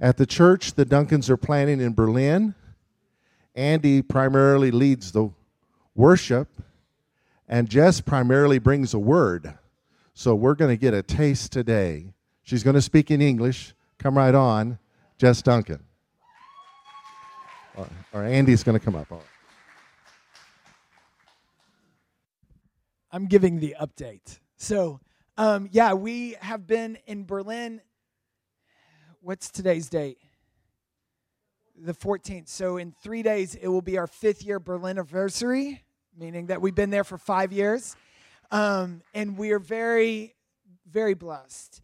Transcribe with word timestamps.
At 0.00 0.16
the 0.16 0.26
church 0.26 0.74
the 0.74 0.84
Duncans 0.84 1.28
are 1.28 1.36
planning 1.36 1.80
in 1.80 1.94
Berlin, 1.94 2.54
Andy 3.54 4.02
primarily 4.02 4.70
leads 4.70 5.10
the 5.10 5.30
worship, 5.96 6.48
and 7.48 7.68
Jess 7.68 8.00
primarily 8.00 8.58
brings 8.60 8.94
a 8.94 8.98
word. 8.98 9.58
So 10.14 10.34
we're 10.34 10.54
going 10.54 10.70
to 10.70 10.80
get 10.80 10.94
a 10.94 11.02
taste 11.02 11.50
today. 11.50 12.12
She's 12.44 12.62
going 12.62 12.74
to 12.74 12.82
speak 12.82 13.10
in 13.10 13.20
English. 13.20 13.74
Come 13.98 14.16
right 14.16 14.34
on, 14.34 14.78
Jess 15.18 15.42
Duncan. 15.42 15.80
Or, 17.76 17.88
or 18.12 18.24
Andy's 18.24 18.62
going 18.62 18.78
to 18.78 18.84
come 18.84 18.94
up. 18.94 19.08
I'm 23.10 23.26
giving 23.26 23.58
the 23.58 23.74
update. 23.80 24.38
So, 24.56 25.00
um, 25.36 25.68
yeah, 25.72 25.94
we 25.94 26.36
have 26.40 26.66
been 26.66 26.98
in 27.06 27.24
Berlin. 27.24 27.80
What's 29.28 29.50
today's 29.50 29.90
date? 29.90 30.16
The 31.76 31.92
14th. 31.92 32.48
So, 32.48 32.78
in 32.78 32.92
three 32.92 33.22
days, 33.22 33.54
it 33.56 33.68
will 33.68 33.82
be 33.82 33.98
our 33.98 34.06
fifth 34.06 34.42
year 34.42 34.58
Berlin 34.58 34.92
anniversary, 34.96 35.84
meaning 36.18 36.46
that 36.46 36.62
we've 36.62 36.74
been 36.74 36.88
there 36.88 37.04
for 37.04 37.18
five 37.18 37.52
years. 37.52 37.94
Um, 38.50 39.02
and 39.12 39.36
we 39.36 39.50
are 39.50 39.58
very, 39.58 40.34
very 40.90 41.12
blessed 41.12 41.82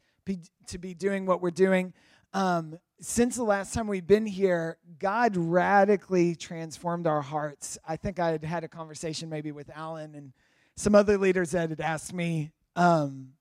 to 0.68 0.78
be 0.78 0.94
doing 0.94 1.26
what 1.26 1.42
we're 1.42 1.50
doing. 1.50 1.92
Um, 2.32 2.78
since 3.02 3.36
the 3.36 3.44
last 3.44 3.74
time 3.74 3.88
we've 3.88 4.06
been 4.06 4.24
here, 4.24 4.78
God 4.98 5.36
radically 5.36 6.34
transformed 6.36 7.06
our 7.06 7.20
hearts. 7.20 7.76
I 7.86 7.96
think 7.96 8.18
I 8.18 8.30
had 8.30 8.42
had 8.42 8.64
a 8.64 8.68
conversation 8.68 9.28
maybe 9.28 9.52
with 9.52 9.68
Alan 9.74 10.14
and 10.14 10.32
some 10.76 10.94
other 10.94 11.18
leaders 11.18 11.50
that 11.50 11.68
had 11.68 11.82
asked 11.82 12.14
me, 12.14 12.52
um, 12.74 13.34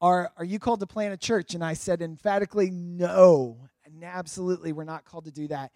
are, 0.00 0.32
are 0.36 0.44
you 0.44 0.58
called 0.58 0.80
to 0.80 0.86
plant 0.86 1.12
a 1.12 1.16
church? 1.16 1.54
And 1.54 1.64
I 1.64 1.74
said 1.74 2.02
emphatically, 2.02 2.70
no. 2.70 3.58
And 3.84 4.02
absolutely, 4.02 4.72
we're 4.72 4.84
not 4.84 5.04
called 5.04 5.26
to 5.26 5.30
do 5.30 5.48
that. 5.48 5.72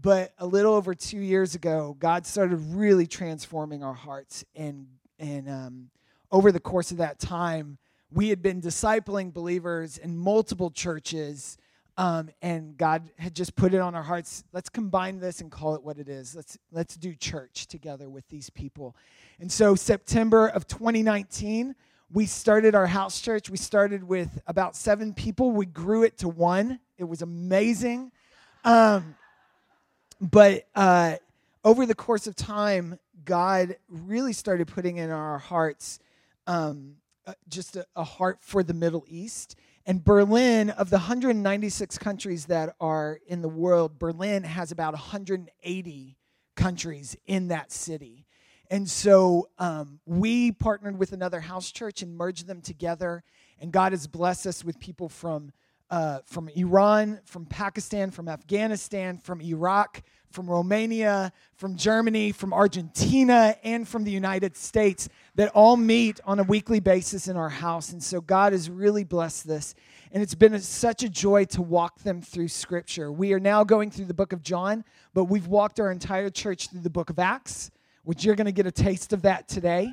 But 0.00 0.32
a 0.38 0.46
little 0.46 0.74
over 0.74 0.94
two 0.94 1.18
years 1.18 1.54
ago, 1.54 1.96
God 1.98 2.26
started 2.26 2.56
really 2.56 3.06
transforming 3.06 3.82
our 3.82 3.94
hearts. 3.94 4.44
And, 4.54 4.86
and 5.18 5.48
um, 5.48 5.90
over 6.32 6.52
the 6.52 6.60
course 6.60 6.90
of 6.90 6.98
that 6.98 7.18
time, 7.18 7.78
we 8.10 8.28
had 8.28 8.42
been 8.42 8.60
discipling 8.60 9.32
believers 9.32 9.98
in 9.98 10.16
multiple 10.16 10.70
churches. 10.70 11.58
Um, 11.96 12.30
and 12.40 12.76
God 12.76 13.10
had 13.18 13.34
just 13.34 13.54
put 13.56 13.74
it 13.74 13.80
on 13.80 13.94
our 13.94 14.02
hearts. 14.02 14.42
Let's 14.52 14.68
combine 14.68 15.20
this 15.20 15.40
and 15.40 15.50
call 15.50 15.74
it 15.74 15.82
what 15.82 15.98
it 15.98 16.08
is. 16.08 16.34
Let's 16.34 16.56
let's 16.72 16.96
do 16.96 17.14
church 17.14 17.66
together 17.66 18.08
with 18.08 18.26
these 18.28 18.48
people. 18.48 18.96
And 19.38 19.52
so 19.52 19.74
September 19.74 20.48
of 20.48 20.66
2019, 20.66 21.74
we 22.12 22.26
started 22.26 22.74
our 22.74 22.86
house 22.86 23.20
church. 23.20 23.48
We 23.48 23.56
started 23.56 24.02
with 24.02 24.40
about 24.46 24.74
seven 24.74 25.14
people. 25.14 25.52
We 25.52 25.66
grew 25.66 26.02
it 26.02 26.18
to 26.18 26.28
one. 26.28 26.80
It 26.98 27.04
was 27.04 27.22
amazing. 27.22 28.10
Um, 28.64 29.14
but 30.20 30.66
uh, 30.74 31.16
over 31.64 31.86
the 31.86 31.94
course 31.94 32.26
of 32.26 32.34
time, 32.34 32.98
God 33.24 33.76
really 33.88 34.32
started 34.32 34.66
putting 34.66 34.96
in 34.96 35.10
our 35.10 35.38
hearts 35.38 36.00
um, 36.46 36.96
uh, 37.26 37.34
just 37.48 37.76
a, 37.76 37.86
a 37.94 38.02
heart 38.02 38.38
for 38.40 38.62
the 38.62 38.74
Middle 38.74 39.04
East. 39.08 39.54
And 39.86 40.04
Berlin, 40.04 40.70
of 40.70 40.90
the 40.90 40.96
196 40.96 41.96
countries 41.98 42.46
that 42.46 42.74
are 42.80 43.20
in 43.26 43.40
the 43.40 43.48
world, 43.48 43.98
Berlin 43.98 44.42
has 44.42 44.72
about 44.72 44.94
180 44.94 46.16
countries 46.56 47.16
in 47.26 47.48
that 47.48 47.72
city. 47.72 48.26
And 48.70 48.88
so 48.88 49.48
um, 49.58 49.98
we 50.06 50.52
partnered 50.52 50.96
with 50.96 51.12
another 51.12 51.40
house 51.40 51.72
church 51.72 52.02
and 52.02 52.16
merged 52.16 52.46
them 52.46 52.60
together. 52.60 53.24
And 53.60 53.72
God 53.72 53.90
has 53.92 54.06
blessed 54.06 54.46
us 54.46 54.64
with 54.64 54.78
people 54.78 55.08
from, 55.08 55.52
uh, 55.90 56.20
from 56.24 56.48
Iran, 56.50 57.18
from 57.24 57.46
Pakistan, 57.46 58.12
from 58.12 58.28
Afghanistan, 58.28 59.18
from 59.18 59.40
Iraq, 59.40 60.02
from 60.30 60.48
Romania, 60.48 61.32
from 61.56 61.74
Germany, 61.74 62.30
from 62.30 62.52
Argentina, 62.52 63.56
and 63.64 63.88
from 63.88 64.04
the 64.04 64.12
United 64.12 64.56
States 64.56 65.08
that 65.34 65.48
all 65.48 65.76
meet 65.76 66.20
on 66.24 66.38
a 66.38 66.44
weekly 66.44 66.78
basis 66.78 67.26
in 67.26 67.36
our 67.36 67.48
house. 67.48 67.92
And 67.92 68.00
so 68.00 68.20
God 68.20 68.52
has 68.52 68.70
really 68.70 69.02
blessed 69.02 69.48
this. 69.48 69.74
And 70.12 70.22
it's 70.22 70.36
been 70.36 70.54
a, 70.54 70.60
such 70.60 71.02
a 71.02 71.08
joy 71.08 71.44
to 71.46 71.62
walk 71.62 72.02
them 72.02 72.22
through 72.22 72.48
Scripture. 72.48 73.10
We 73.10 73.32
are 73.32 73.40
now 73.40 73.64
going 73.64 73.90
through 73.90 74.04
the 74.04 74.14
book 74.14 74.32
of 74.32 74.44
John, 74.44 74.84
but 75.12 75.24
we've 75.24 75.48
walked 75.48 75.80
our 75.80 75.90
entire 75.90 76.30
church 76.30 76.68
through 76.68 76.82
the 76.82 76.90
book 76.90 77.10
of 77.10 77.18
Acts 77.18 77.72
which 78.04 78.24
you're 78.24 78.36
going 78.36 78.46
to 78.46 78.52
get 78.52 78.66
a 78.66 78.72
taste 78.72 79.12
of 79.12 79.22
that 79.22 79.48
today. 79.48 79.92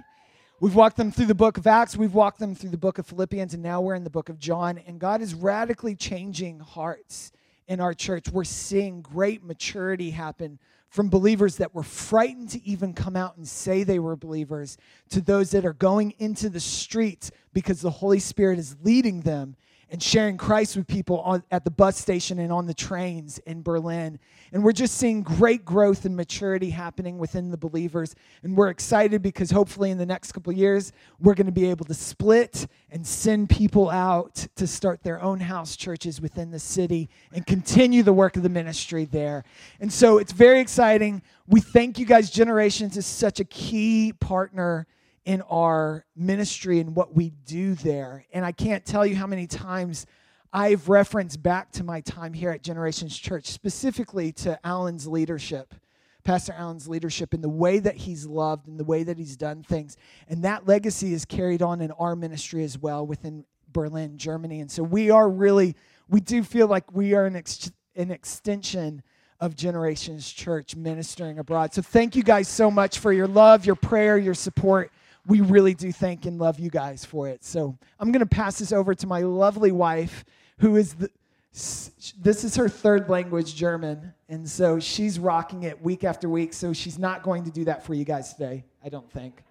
We've 0.59 0.75
walked 0.75 0.97
them 0.97 1.11
through 1.11 1.27
the 1.27 1.35
book 1.35 1.57
of 1.57 1.67
Acts, 1.67 1.95
we've 1.95 2.13
walked 2.13 2.39
them 2.39 2.55
through 2.55 2.71
the 2.71 2.77
book 2.77 2.97
of 2.97 3.05
Philippians, 3.05 3.53
and 3.53 3.61
now 3.61 3.79
we're 3.81 3.95
in 3.95 4.03
the 4.03 4.09
book 4.09 4.29
of 4.29 4.39
John. 4.39 4.79
And 4.87 4.99
God 4.99 5.21
is 5.21 5.35
radically 5.35 5.95
changing 5.95 6.59
hearts 6.59 7.31
in 7.67 7.79
our 7.79 7.93
church. 7.93 8.29
We're 8.29 8.43
seeing 8.43 9.01
great 9.01 9.43
maturity 9.43 10.09
happen 10.09 10.57
from 10.89 11.09
believers 11.09 11.57
that 11.57 11.75
were 11.75 11.83
frightened 11.83 12.49
to 12.51 12.65
even 12.65 12.93
come 12.93 13.15
out 13.15 13.37
and 13.37 13.47
say 13.47 13.83
they 13.83 13.99
were 13.99 14.15
believers 14.15 14.77
to 15.09 15.21
those 15.21 15.51
that 15.51 15.65
are 15.65 15.73
going 15.73 16.13
into 16.17 16.49
the 16.49 16.59
streets 16.59 17.29
because 17.53 17.81
the 17.81 17.91
Holy 17.91 18.19
Spirit 18.19 18.57
is 18.57 18.75
leading 18.83 19.21
them 19.21 19.55
and 19.89 20.03
sharing 20.03 20.37
Christ 20.37 20.75
with 20.75 20.87
people 20.87 21.21
on, 21.21 21.43
at 21.49 21.63
the 21.63 21.71
bus 21.71 21.97
station 21.97 22.39
and 22.39 22.51
on 22.51 22.65
the 22.65 22.73
trains 22.73 23.37
in 23.39 23.61
Berlin. 23.61 24.19
And 24.51 24.63
we're 24.63 24.73
just 24.73 24.95
seeing 24.95 25.23
great 25.23 25.63
growth 25.63 26.05
and 26.05 26.15
maturity 26.15 26.69
happening 26.69 27.17
within 27.17 27.51
the 27.51 27.57
believers. 27.57 28.15
And 28.43 28.55
we're 28.55 28.69
excited 28.69 29.21
because 29.21 29.51
hopefully 29.51 29.91
in 29.91 29.97
the 29.97 30.05
next 30.05 30.33
couple 30.33 30.51
years, 30.53 30.91
we're 31.19 31.35
going 31.35 31.47
to 31.47 31.51
be 31.51 31.69
able 31.69 31.85
to 31.85 31.93
split 31.93 32.67
and 32.91 33.05
send 33.05 33.49
people 33.49 33.89
out 33.89 34.47
to 34.55 34.67
start 34.67 35.03
their 35.03 35.21
own 35.21 35.39
house 35.39 35.75
churches 35.75 36.19
within 36.19 36.51
the 36.51 36.59
city 36.59 37.09
and 37.33 37.45
continue 37.45 38.03
the 38.03 38.13
work 38.13 38.35
of 38.35 38.43
the 38.43 38.49
ministry 38.49 39.05
there. 39.05 39.43
And 39.79 39.91
so 39.91 40.17
it's 40.17 40.31
very 40.31 40.59
exciting. 40.59 41.21
We 41.47 41.61
thank 41.61 41.97
you 41.97 42.05
guys. 42.05 42.29
Generations 42.29 42.97
is 42.97 43.05
such 43.05 43.39
a 43.39 43.45
key 43.45 44.13
partner 44.19 44.85
in 45.27 45.41
our 45.41 46.05
ministry 46.15 46.79
and 46.79 46.95
what 46.95 47.13
we 47.13 47.31
do 47.45 47.75
there. 47.75 48.25
And 48.31 48.45
I 48.45 48.53
can't 48.53 48.85
tell 48.85 49.05
you 49.05 49.13
how 49.17 49.27
many 49.27 49.45
times 49.45 50.05
I've 50.53 50.87
referenced 50.87 51.43
back 51.43 51.69
to 51.73 51.83
my 51.83 51.99
time 51.99 52.31
here 52.31 52.49
at 52.49 52.63
Generations 52.63 53.15
Church, 53.17 53.47
specifically 53.47 54.31
to 54.31 54.57
Alan's 54.65 55.05
leadership, 55.05 55.75
Pastor 56.23 56.53
Alan's 56.53 56.87
leadership, 56.87 57.33
and 57.33 57.43
the 57.43 57.49
way 57.49 57.79
that 57.79 57.97
he's 57.97 58.25
loved 58.25 58.69
and 58.69 58.79
the 58.79 58.85
way 58.85 59.03
that 59.03 59.17
he's 59.17 59.35
done 59.35 59.63
things. 59.63 59.97
And 60.29 60.45
that 60.45 60.65
legacy 60.65 61.11
is 61.11 61.25
carried 61.25 61.61
on 61.61 61.81
in 61.81 61.91
our 61.91 62.15
ministry 62.15 62.63
as 62.63 62.77
well 62.77 63.05
within 63.05 63.43
Berlin, 63.73 64.17
Germany. 64.17 64.61
And 64.61 64.71
so 64.71 64.81
we 64.81 65.11
are 65.11 65.29
really, 65.29 65.75
we 66.07 66.21
do 66.21 66.41
feel 66.41 66.67
like 66.67 66.93
we 66.93 67.15
are 67.15 67.25
an, 67.25 67.35
ex- 67.35 67.69
an 67.97 68.11
extension 68.11 69.03
of 69.41 69.57
Generations 69.57 70.31
Church 70.31 70.77
ministering 70.77 71.37
abroad. 71.37 71.73
So 71.73 71.81
thank 71.81 72.15
you 72.15 72.23
guys 72.23 72.47
so 72.47 72.71
much 72.71 72.99
for 72.99 73.11
your 73.11 73.27
love, 73.27 73.65
your 73.65 73.75
prayer, 73.75 74.17
your 74.17 74.33
support 74.33 74.89
we 75.27 75.41
really 75.41 75.73
do 75.73 75.91
thank 75.91 76.25
and 76.25 76.39
love 76.39 76.59
you 76.59 76.69
guys 76.69 77.03
for 77.03 77.27
it. 77.27 77.43
So 77.43 77.77
I'm 77.99 78.11
going 78.11 78.21
to 78.21 78.25
pass 78.25 78.59
this 78.59 78.71
over 78.71 78.95
to 78.95 79.07
my 79.07 79.21
lovely 79.21 79.71
wife, 79.71 80.25
who 80.59 80.77
is 80.77 80.93
the, 80.93 81.09
this 81.53 82.43
is 82.43 82.55
her 82.55 82.69
third 82.69 83.09
language, 83.09 83.55
German, 83.55 84.13
and 84.29 84.49
so 84.49 84.79
she's 84.79 85.19
rocking 85.19 85.63
it 85.63 85.81
week 85.81 86.03
after 86.03 86.29
week. 86.29 86.53
So 86.53 86.71
she's 86.71 86.97
not 86.97 87.23
going 87.23 87.43
to 87.43 87.51
do 87.51 87.65
that 87.65 87.85
for 87.85 87.93
you 87.93 88.05
guys 88.05 88.33
today, 88.33 88.63
I 88.83 88.89
don't 88.89 89.11
think. 89.11 89.43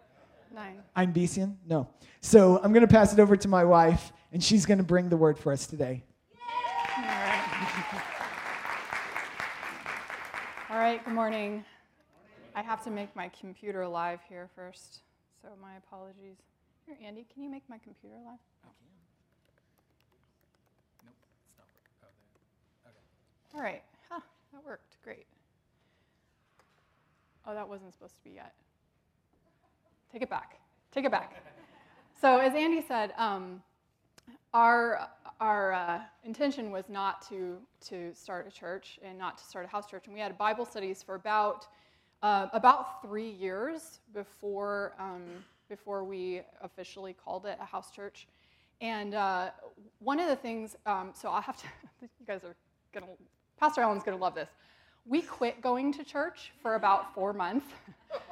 Nine. 0.54 0.78
Ein 0.96 1.12
bisschen? 1.12 1.58
No. 1.68 1.88
So 2.22 2.58
I'm 2.62 2.72
going 2.72 2.86
to 2.86 2.92
pass 2.92 3.12
it 3.12 3.20
over 3.20 3.36
to 3.36 3.48
my 3.48 3.64
wife, 3.64 4.12
and 4.32 4.42
she's 4.42 4.64
going 4.64 4.78
to 4.78 4.84
bring 4.84 5.10
the 5.10 5.16
word 5.16 5.38
for 5.38 5.52
us 5.52 5.66
today. 5.66 6.02
All 6.96 7.02
right. 7.02 8.02
All 10.70 10.78
right, 10.78 11.04
good 11.04 11.14
morning. 11.14 11.64
I 12.54 12.62
have 12.62 12.82
to 12.84 12.90
make 12.90 13.14
my 13.14 13.28
computer 13.38 13.86
live 13.86 14.20
here 14.28 14.48
first 14.56 15.02
so 15.46 15.52
my 15.62 15.76
apologies. 15.76 16.38
Here, 16.86 16.96
Andy, 17.04 17.24
can 17.32 17.44
you 17.44 17.48
make 17.48 17.62
my 17.68 17.78
computer 17.78 18.16
live? 18.16 18.40
I 18.64 18.70
can. 18.74 18.90
Nope, 21.04 21.14
it's 21.46 21.56
not 21.56 21.68
working. 21.70 21.94
Oh, 22.02 22.90
okay. 22.90 23.56
All 23.56 23.62
right. 23.62 23.82
Huh, 24.10 24.20
that 24.52 24.64
worked. 24.64 24.96
Great. 25.04 25.26
Oh, 27.46 27.54
that 27.54 27.68
wasn't 27.68 27.92
supposed 27.92 28.16
to 28.16 28.24
be 28.24 28.30
yet. 28.30 28.54
Take 30.10 30.22
it 30.22 30.30
back. 30.30 30.58
Take 30.90 31.04
it 31.04 31.12
back. 31.12 31.40
so, 32.20 32.38
as 32.38 32.54
Andy 32.54 32.82
said, 32.82 33.12
um, 33.16 33.62
our, 34.52 35.08
our 35.40 35.74
uh, 35.74 36.00
intention 36.24 36.72
was 36.72 36.88
not 36.88 37.22
to, 37.28 37.58
to 37.82 38.12
start 38.14 38.48
a 38.48 38.50
church 38.50 38.98
and 39.00 39.16
not 39.16 39.38
to 39.38 39.44
start 39.44 39.64
a 39.64 39.68
house 39.68 39.88
church. 39.88 40.06
And 40.06 40.14
we 40.14 40.20
had 40.20 40.36
Bible 40.36 40.64
studies 40.64 41.04
for 41.04 41.14
about 41.14 41.68
uh, 42.22 42.48
about 42.52 43.02
three 43.02 43.30
years 43.30 44.00
before, 44.14 44.94
um, 44.98 45.22
before 45.68 46.04
we 46.04 46.42
officially 46.62 47.14
called 47.14 47.46
it 47.46 47.58
a 47.60 47.64
house 47.64 47.90
church. 47.90 48.26
And 48.80 49.14
uh, 49.14 49.50
one 49.98 50.20
of 50.20 50.28
the 50.28 50.36
things, 50.36 50.76
um, 50.86 51.12
so 51.14 51.30
I'll 51.30 51.42
have 51.42 51.56
to, 51.58 51.66
you 52.02 52.26
guys 52.26 52.44
are 52.44 52.54
gonna, 52.92 53.06
Pastor 53.58 53.80
Alan's 53.80 54.02
gonna 54.02 54.16
love 54.16 54.34
this. 54.34 54.48
We 55.04 55.22
quit 55.22 55.60
going 55.60 55.92
to 55.94 56.04
church 56.04 56.52
for 56.60 56.74
about 56.74 57.14
four 57.14 57.32
months. 57.32 57.66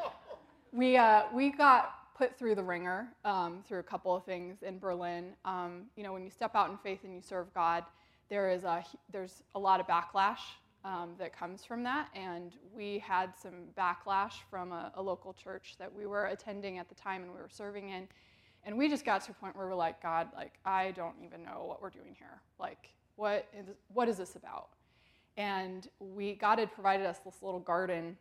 we, 0.72 0.96
uh, 0.96 1.24
we 1.32 1.50
got 1.50 1.94
put 2.16 2.36
through 2.38 2.54
the 2.54 2.62
wringer 2.62 3.08
um, 3.24 3.62
through 3.66 3.80
a 3.80 3.84
couple 3.84 4.14
of 4.14 4.24
things 4.24 4.62
in 4.62 4.78
Berlin. 4.78 5.32
Um, 5.44 5.82
you 5.96 6.02
know, 6.02 6.12
when 6.12 6.24
you 6.24 6.30
step 6.30 6.54
out 6.54 6.70
in 6.70 6.76
faith 6.78 7.00
and 7.04 7.14
you 7.14 7.20
serve 7.20 7.52
God, 7.54 7.84
there 8.28 8.50
is 8.50 8.64
a, 8.64 8.84
there's 9.12 9.42
a 9.54 9.58
lot 9.58 9.80
of 9.80 9.86
backlash 9.86 10.40
um, 10.84 11.10
that 11.18 11.36
comes 11.36 11.64
from 11.64 11.82
that. 11.84 12.08
And 12.14 12.52
we 12.74 12.98
had 12.98 13.30
some 13.40 13.68
backlash 13.76 14.34
from 14.50 14.72
a, 14.72 14.92
a, 14.94 15.02
local 15.02 15.32
church 15.32 15.76
that 15.78 15.92
we 15.92 16.06
were 16.06 16.26
attending 16.26 16.78
at 16.78 16.88
the 16.88 16.94
time 16.94 17.22
and 17.22 17.32
we 17.32 17.38
were 17.38 17.48
serving 17.48 17.88
in. 17.88 18.06
And 18.64 18.76
we 18.76 18.88
just 18.88 19.04
got 19.04 19.24
to 19.24 19.30
a 19.30 19.34
point 19.34 19.56
where 19.56 19.66
we're 19.66 19.74
like, 19.74 20.02
God, 20.02 20.28
like, 20.34 20.54
I 20.64 20.90
don't 20.92 21.16
even 21.22 21.42
know 21.42 21.64
what 21.66 21.82
we're 21.82 21.90
doing 21.90 22.14
here. 22.18 22.40
Like, 22.58 22.90
what 23.16 23.48
is, 23.58 23.66
what 23.92 24.08
is 24.08 24.18
this 24.18 24.36
about? 24.36 24.68
And 25.36 25.88
we, 25.98 26.34
God 26.34 26.58
had 26.58 26.72
provided 26.72 27.06
us 27.06 27.18
this 27.18 27.42
little 27.42 27.60
garden 27.60 28.16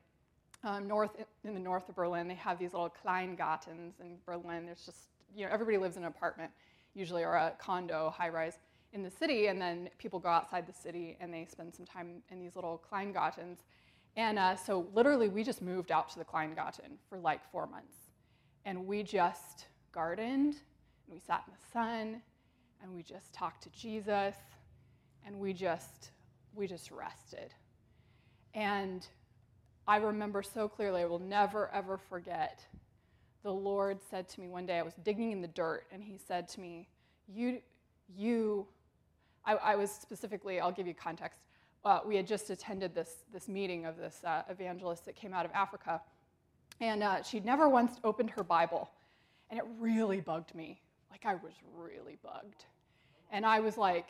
um, 0.63 0.87
north 0.87 1.11
in 1.43 1.53
the 1.53 1.59
north 1.59 1.89
of 1.89 1.95
Berlin. 1.95 2.27
They 2.27 2.35
have 2.35 2.57
these 2.57 2.73
little 2.73 2.93
Kleingartens 3.05 3.99
in 3.99 4.17
Berlin. 4.25 4.65
There's 4.65 4.85
just, 4.85 5.09
you 5.35 5.45
know, 5.45 5.51
everybody 5.51 5.77
lives 5.77 5.97
in 5.97 6.03
an 6.03 6.07
apartment, 6.07 6.51
usually, 6.93 7.23
or 7.23 7.33
a 7.33 7.53
condo, 7.59 8.13
high 8.15 8.29
rise 8.29 8.57
in 8.93 9.01
the 9.01 9.09
city, 9.09 9.47
and 9.47 9.59
then 9.59 9.89
people 9.97 10.19
go 10.19 10.29
outside 10.29 10.67
the 10.67 10.73
city 10.73 11.17
and 11.19 11.33
they 11.33 11.45
spend 11.45 11.73
some 11.73 11.85
time 11.85 12.21
in 12.29 12.39
these 12.39 12.55
little 12.55 12.81
Kleingartens. 12.91 13.57
And 14.15 14.37
uh, 14.37 14.55
so, 14.55 14.87
literally, 14.93 15.27
we 15.27 15.43
just 15.43 15.61
moved 15.61 15.91
out 15.91 16.09
to 16.09 16.19
the 16.19 16.25
Kleingarten 16.25 16.97
for 17.09 17.17
like 17.17 17.41
four 17.51 17.65
months. 17.65 17.95
And 18.65 18.85
we 18.85 19.01
just 19.01 19.65
gardened, 19.91 20.53
and 20.53 21.11
we 21.11 21.19
sat 21.19 21.43
in 21.47 21.53
the 21.53 21.71
sun, 21.73 22.21
and 22.81 22.93
we 22.93 23.01
just 23.01 23.33
talked 23.33 23.63
to 23.63 23.69
Jesus, 23.69 24.35
and 25.25 25.39
we 25.39 25.51
just, 25.51 26.11
we 26.53 26.67
just 26.67 26.91
rested. 26.91 27.53
And 28.53 29.05
I 29.87 29.97
remember 29.97 30.43
so 30.43 30.67
clearly, 30.67 31.01
I 31.01 31.05
will 31.05 31.19
never, 31.19 31.69
ever 31.73 31.97
forget. 31.97 32.63
The 33.41 33.51
Lord 33.51 33.99
said 34.09 34.29
to 34.29 34.39
me 34.39 34.47
one 34.47 34.67
day, 34.67 34.77
I 34.77 34.83
was 34.83 34.93
digging 35.03 35.31
in 35.31 35.41
the 35.41 35.47
dirt, 35.47 35.85
and 35.91 36.03
He 36.03 36.17
said 36.17 36.47
to 36.49 36.59
me, 36.59 36.87
You, 37.27 37.59
you 38.15 38.67
I, 39.45 39.55
I 39.55 39.75
was 39.75 39.91
specifically, 39.91 40.59
I'll 40.59 40.71
give 40.71 40.87
you 40.87 40.93
context. 40.93 41.41
Uh, 41.85 41.99
we 42.05 42.15
had 42.15 42.25
just 42.25 42.49
attended 42.49 42.95
this, 42.95 43.17
this 43.33 43.47
meeting 43.47 43.85
of 43.85 43.97
this 43.97 44.21
uh, 44.23 44.43
evangelist 44.49 45.05
that 45.05 45.15
came 45.15 45.33
out 45.33 45.45
of 45.45 45.51
Africa. 45.53 46.01
And 46.79 47.03
uh, 47.03 47.23
she'd 47.23 47.45
never 47.45 47.67
once 47.69 47.99
opened 48.03 48.29
her 48.31 48.43
Bible. 48.43 48.89
And 49.49 49.59
it 49.59 49.65
really 49.79 50.21
bugged 50.21 50.55
me. 50.55 50.81
Like, 51.11 51.25
I 51.25 51.35
was 51.35 51.53
really 51.77 52.17
bugged. 52.23 52.65
And 53.31 53.45
I 53.45 53.59
was 53.59 53.77
like, 53.77 54.07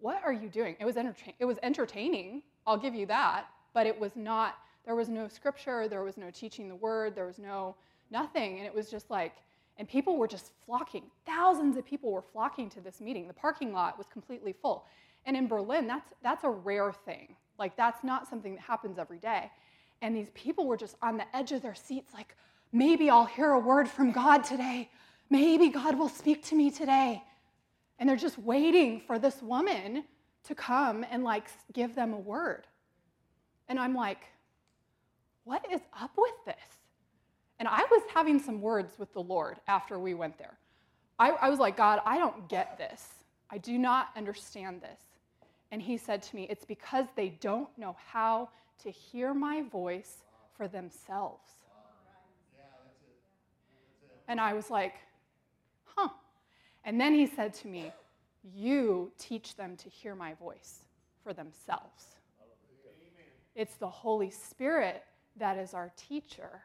what 0.00 0.22
are 0.24 0.32
you 0.32 0.48
doing? 0.48 0.76
It 0.80 0.84
was, 0.84 0.96
entertain- 0.96 1.34
it 1.38 1.44
was 1.44 1.58
entertaining, 1.62 2.42
I'll 2.66 2.76
give 2.76 2.94
you 2.94 3.06
that, 3.06 3.46
but 3.74 3.86
it 3.86 3.98
was 3.98 4.16
not, 4.16 4.56
there 4.84 4.94
was 4.94 5.08
no 5.08 5.28
scripture, 5.28 5.88
there 5.88 6.02
was 6.02 6.16
no 6.16 6.30
teaching 6.30 6.68
the 6.68 6.74
word, 6.74 7.14
there 7.14 7.26
was 7.26 7.38
no 7.38 7.76
nothing. 8.10 8.58
And 8.58 8.66
it 8.66 8.74
was 8.74 8.90
just 8.90 9.10
like, 9.10 9.34
and 9.78 9.88
people 9.88 10.16
were 10.16 10.28
just 10.28 10.52
flocking. 10.64 11.04
Thousands 11.26 11.76
of 11.76 11.84
people 11.84 12.10
were 12.10 12.22
flocking 12.22 12.70
to 12.70 12.80
this 12.80 13.00
meeting. 13.00 13.28
The 13.28 13.34
parking 13.34 13.72
lot 13.72 13.98
was 13.98 14.06
completely 14.06 14.52
full. 14.52 14.86
And 15.26 15.36
in 15.36 15.48
Berlin, 15.48 15.86
that's, 15.86 16.12
that's 16.22 16.44
a 16.44 16.50
rare 16.50 16.92
thing. 16.92 17.36
Like, 17.58 17.76
that's 17.76 18.02
not 18.04 18.28
something 18.28 18.54
that 18.54 18.60
happens 18.62 18.98
every 18.98 19.18
day. 19.18 19.50
And 20.02 20.14
these 20.14 20.30
people 20.34 20.66
were 20.66 20.76
just 20.76 20.96
on 21.02 21.16
the 21.16 21.36
edge 21.36 21.52
of 21.52 21.62
their 21.62 21.74
seats, 21.74 22.12
like, 22.14 22.36
maybe 22.72 23.10
I'll 23.10 23.26
hear 23.26 23.52
a 23.52 23.58
word 23.58 23.88
from 23.88 24.12
God 24.12 24.44
today. 24.44 24.90
Maybe 25.30 25.68
God 25.68 25.98
will 25.98 26.08
speak 26.08 26.44
to 26.46 26.54
me 26.54 26.70
today. 26.70 27.22
And 27.98 28.08
they're 28.08 28.16
just 28.16 28.38
waiting 28.38 29.00
for 29.00 29.18
this 29.18 29.42
woman 29.42 30.04
to 30.44 30.54
come 30.54 31.04
and, 31.10 31.24
like, 31.24 31.48
give 31.72 31.94
them 31.94 32.12
a 32.12 32.18
word. 32.18 32.66
And 33.68 33.78
I'm 33.78 33.94
like, 33.94 34.20
what 35.44 35.64
is 35.72 35.80
up 36.00 36.12
with 36.16 36.34
this? 36.44 36.85
And 37.58 37.68
I 37.68 37.82
was 37.90 38.02
having 38.12 38.38
some 38.38 38.60
words 38.60 38.98
with 38.98 39.12
the 39.12 39.22
Lord 39.22 39.56
after 39.66 39.98
we 39.98 40.14
went 40.14 40.38
there. 40.38 40.58
I, 41.18 41.30
I, 41.30 41.48
was 41.48 41.58
like, 41.58 41.76
God, 41.76 42.00
I 42.04 42.18
don't 42.18 42.48
get 42.48 42.76
this. 42.76 43.06
I 43.50 43.58
do 43.58 43.78
not 43.78 44.08
understand 44.16 44.82
this. 44.82 45.00
And 45.72 45.80
he 45.80 45.96
said 45.96 46.22
to 46.24 46.36
me, 46.36 46.46
It's 46.50 46.64
because 46.64 47.06
they 47.16 47.30
don't 47.40 47.68
know 47.78 47.96
how 48.10 48.50
to 48.82 48.90
hear 48.90 49.32
my 49.32 49.62
voice 49.62 50.18
for 50.56 50.68
themselves. 50.68 51.48
And 54.28 54.40
I 54.40 54.52
was 54.52 54.70
like, 54.70 54.94
Huh. 55.84 56.08
And 56.84 57.00
then 57.00 57.14
he 57.14 57.26
said 57.26 57.54
to 57.54 57.68
me, 57.68 57.92
You 58.54 59.12
teach 59.18 59.56
them 59.56 59.76
to 59.78 59.88
hear 59.88 60.14
my 60.14 60.34
voice 60.34 60.84
for 61.22 61.32
themselves. 61.32 62.16
It's 63.54 63.76
the 63.76 63.88
Holy 63.88 64.30
Spirit 64.30 65.02
that 65.36 65.56
is 65.56 65.72
our 65.72 65.90
teacher. 65.96 66.62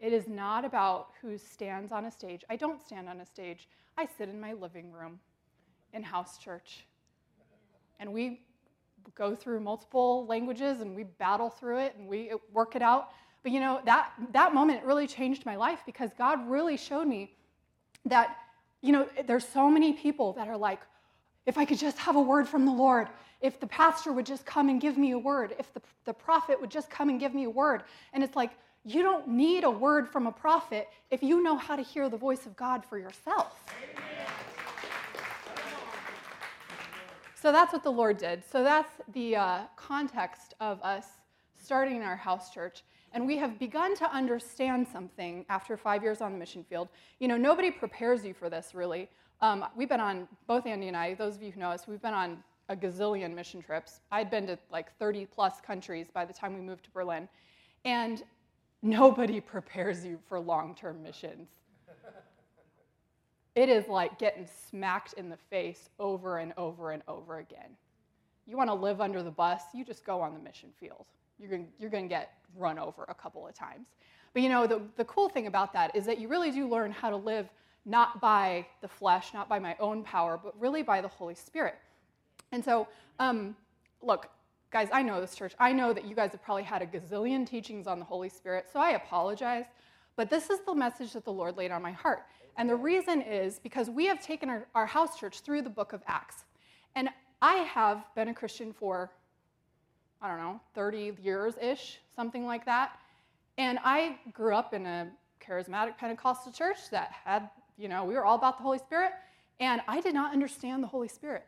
It 0.00 0.12
is 0.12 0.28
not 0.28 0.64
about 0.64 1.08
who 1.20 1.36
stands 1.36 1.90
on 1.90 2.04
a 2.04 2.10
stage. 2.10 2.44
I 2.48 2.56
don't 2.56 2.80
stand 2.80 3.08
on 3.08 3.20
a 3.20 3.26
stage. 3.26 3.68
I 3.96 4.06
sit 4.06 4.28
in 4.28 4.40
my 4.40 4.52
living 4.52 4.92
room 4.92 5.18
in 5.92 6.02
house 6.02 6.38
church. 6.38 6.84
And 7.98 8.12
we 8.12 8.40
go 9.14 9.34
through 9.34 9.60
multiple 9.60 10.26
languages 10.26 10.80
and 10.80 10.94
we 10.94 11.02
battle 11.02 11.50
through 11.50 11.78
it 11.78 11.96
and 11.98 12.06
we 12.06 12.30
uh, 12.30 12.36
work 12.52 12.76
it 12.76 12.82
out. 12.82 13.10
But 13.42 13.52
you 13.52 13.60
know, 13.60 13.80
that, 13.84 14.12
that 14.32 14.54
moment 14.54 14.84
really 14.84 15.06
changed 15.06 15.44
my 15.44 15.56
life 15.56 15.80
because 15.84 16.10
God 16.16 16.48
really 16.48 16.76
showed 16.76 17.06
me 17.06 17.34
that, 18.04 18.36
you 18.80 18.92
know, 18.92 19.08
there's 19.26 19.46
so 19.46 19.68
many 19.68 19.92
people 19.92 20.32
that 20.34 20.46
are 20.46 20.56
like, 20.56 20.80
if 21.46 21.58
I 21.58 21.64
could 21.64 21.78
just 21.78 21.98
have 21.98 22.14
a 22.14 22.20
word 22.20 22.46
from 22.46 22.66
the 22.66 22.72
Lord, 22.72 23.08
if 23.40 23.58
the 23.58 23.66
pastor 23.66 24.12
would 24.12 24.26
just 24.26 24.44
come 24.44 24.68
and 24.68 24.80
give 24.80 24.98
me 24.98 25.12
a 25.12 25.18
word, 25.18 25.54
if 25.58 25.72
the, 25.72 25.80
the 26.04 26.12
prophet 26.12 26.60
would 26.60 26.70
just 26.70 26.90
come 26.90 27.08
and 27.08 27.18
give 27.18 27.34
me 27.34 27.44
a 27.44 27.50
word. 27.50 27.84
And 28.12 28.22
it's 28.22 28.36
like, 28.36 28.50
you 28.88 29.02
don't 29.02 29.28
need 29.28 29.64
a 29.64 29.70
word 29.70 30.08
from 30.08 30.26
a 30.26 30.32
prophet 30.32 30.88
if 31.10 31.22
you 31.22 31.42
know 31.42 31.58
how 31.58 31.76
to 31.76 31.82
hear 31.82 32.08
the 32.08 32.16
voice 32.16 32.46
of 32.46 32.56
God 32.56 32.82
for 32.82 32.98
yourself. 32.98 33.62
So 37.34 37.52
that's 37.52 37.70
what 37.72 37.82
the 37.82 37.92
Lord 37.92 38.16
did. 38.16 38.42
So 38.50 38.64
that's 38.64 38.90
the 39.12 39.36
uh, 39.36 39.58
context 39.76 40.54
of 40.60 40.82
us 40.82 41.04
starting 41.62 42.02
our 42.02 42.16
house 42.16 42.50
church. 42.50 42.82
And 43.12 43.26
we 43.26 43.36
have 43.36 43.58
begun 43.58 43.94
to 43.96 44.10
understand 44.10 44.88
something 44.90 45.44
after 45.50 45.76
five 45.76 46.02
years 46.02 46.22
on 46.22 46.32
the 46.32 46.38
mission 46.38 46.64
field. 46.64 46.88
You 47.20 47.28
know, 47.28 47.36
nobody 47.36 47.70
prepares 47.70 48.24
you 48.24 48.32
for 48.32 48.48
this, 48.48 48.74
really. 48.74 49.10
Um, 49.42 49.66
we've 49.76 49.88
been 49.88 50.00
on, 50.00 50.26
both 50.46 50.66
Andy 50.66 50.88
and 50.88 50.96
I, 50.96 51.12
those 51.12 51.36
of 51.36 51.42
you 51.42 51.52
who 51.52 51.60
know 51.60 51.70
us, 51.70 51.86
we've 51.86 52.02
been 52.02 52.14
on 52.14 52.42
a 52.70 52.76
gazillion 52.76 53.34
mission 53.34 53.60
trips. 53.60 54.00
I'd 54.10 54.30
been 54.30 54.46
to 54.46 54.58
like 54.72 54.96
30 54.98 55.26
plus 55.26 55.60
countries 55.60 56.06
by 56.12 56.24
the 56.24 56.32
time 56.32 56.54
we 56.54 56.60
moved 56.60 56.84
to 56.84 56.90
Berlin. 56.90 57.28
And 57.84 58.22
Nobody 58.82 59.40
prepares 59.54 60.04
you 60.04 60.18
for 60.28 60.38
long 60.38 60.74
term 60.74 61.02
missions. 61.02 61.48
It 63.54 63.68
is 63.68 63.88
like 63.88 64.18
getting 64.18 64.46
smacked 64.68 65.14
in 65.14 65.28
the 65.28 65.36
face 65.50 65.88
over 65.98 66.38
and 66.38 66.52
over 66.56 66.92
and 66.92 67.02
over 67.08 67.38
again. 67.38 67.76
You 68.46 68.56
want 68.56 68.70
to 68.70 68.74
live 68.74 69.00
under 69.00 69.22
the 69.22 69.32
bus, 69.32 69.62
you 69.74 69.84
just 69.84 70.04
go 70.04 70.20
on 70.20 70.32
the 70.32 70.38
mission 70.38 70.68
field. 70.78 71.06
You're 71.38 71.50
going 71.50 71.68
you're 71.78 71.90
to 71.90 72.02
get 72.02 72.34
run 72.56 72.78
over 72.78 73.04
a 73.08 73.14
couple 73.14 73.46
of 73.46 73.54
times. 73.54 73.88
But 74.32 74.42
you 74.42 74.48
know, 74.48 74.66
the, 74.66 74.80
the 74.96 75.04
cool 75.06 75.28
thing 75.28 75.48
about 75.48 75.72
that 75.72 75.94
is 75.96 76.06
that 76.06 76.20
you 76.20 76.28
really 76.28 76.50
do 76.50 76.68
learn 76.68 76.92
how 76.92 77.10
to 77.10 77.16
live 77.16 77.48
not 77.84 78.20
by 78.20 78.66
the 78.80 78.88
flesh, 78.88 79.34
not 79.34 79.48
by 79.48 79.58
my 79.58 79.74
own 79.80 80.04
power, 80.04 80.38
but 80.42 80.54
really 80.60 80.82
by 80.82 81.00
the 81.00 81.08
Holy 81.08 81.34
Spirit. 81.34 81.76
And 82.52 82.64
so, 82.64 82.86
um, 83.18 83.56
look, 84.02 84.30
Guys, 84.70 84.88
I 84.92 85.02
know 85.02 85.20
this 85.20 85.34
church. 85.34 85.54
I 85.58 85.72
know 85.72 85.94
that 85.94 86.04
you 86.04 86.14
guys 86.14 86.32
have 86.32 86.42
probably 86.42 86.62
had 86.62 86.82
a 86.82 86.86
gazillion 86.86 87.48
teachings 87.48 87.86
on 87.86 87.98
the 87.98 88.04
Holy 88.04 88.28
Spirit, 88.28 88.66
so 88.70 88.80
I 88.80 88.90
apologize. 88.90 89.64
But 90.14 90.28
this 90.28 90.50
is 90.50 90.60
the 90.66 90.74
message 90.74 91.14
that 91.14 91.24
the 91.24 91.32
Lord 91.32 91.56
laid 91.56 91.70
on 91.70 91.80
my 91.80 91.92
heart. 91.92 92.24
And 92.58 92.68
the 92.68 92.76
reason 92.76 93.22
is 93.22 93.58
because 93.60 93.88
we 93.88 94.04
have 94.06 94.20
taken 94.20 94.50
our, 94.50 94.66
our 94.74 94.84
house 94.84 95.18
church 95.18 95.40
through 95.40 95.62
the 95.62 95.70
book 95.70 95.94
of 95.94 96.02
Acts. 96.06 96.44
And 96.96 97.08
I 97.40 97.54
have 97.58 98.04
been 98.14 98.28
a 98.28 98.34
Christian 98.34 98.72
for, 98.72 99.10
I 100.20 100.28
don't 100.28 100.38
know, 100.38 100.60
30 100.74 101.14
years 101.22 101.54
ish, 101.62 101.98
something 102.14 102.44
like 102.44 102.66
that. 102.66 102.98
And 103.56 103.78
I 103.82 104.18
grew 104.32 104.54
up 104.54 104.74
in 104.74 104.84
a 104.84 105.08
charismatic 105.40 105.96
Pentecostal 105.96 106.52
church 106.52 106.90
that 106.90 107.10
had, 107.24 107.48
you 107.78 107.88
know, 107.88 108.04
we 108.04 108.14
were 108.14 108.24
all 108.24 108.36
about 108.36 108.58
the 108.58 108.64
Holy 108.64 108.78
Spirit. 108.78 109.12
And 109.60 109.80
I 109.88 110.00
did 110.00 110.14
not 110.14 110.32
understand 110.32 110.82
the 110.82 110.88
Holy 110.88 111.08
Spirit. 111.08 111.46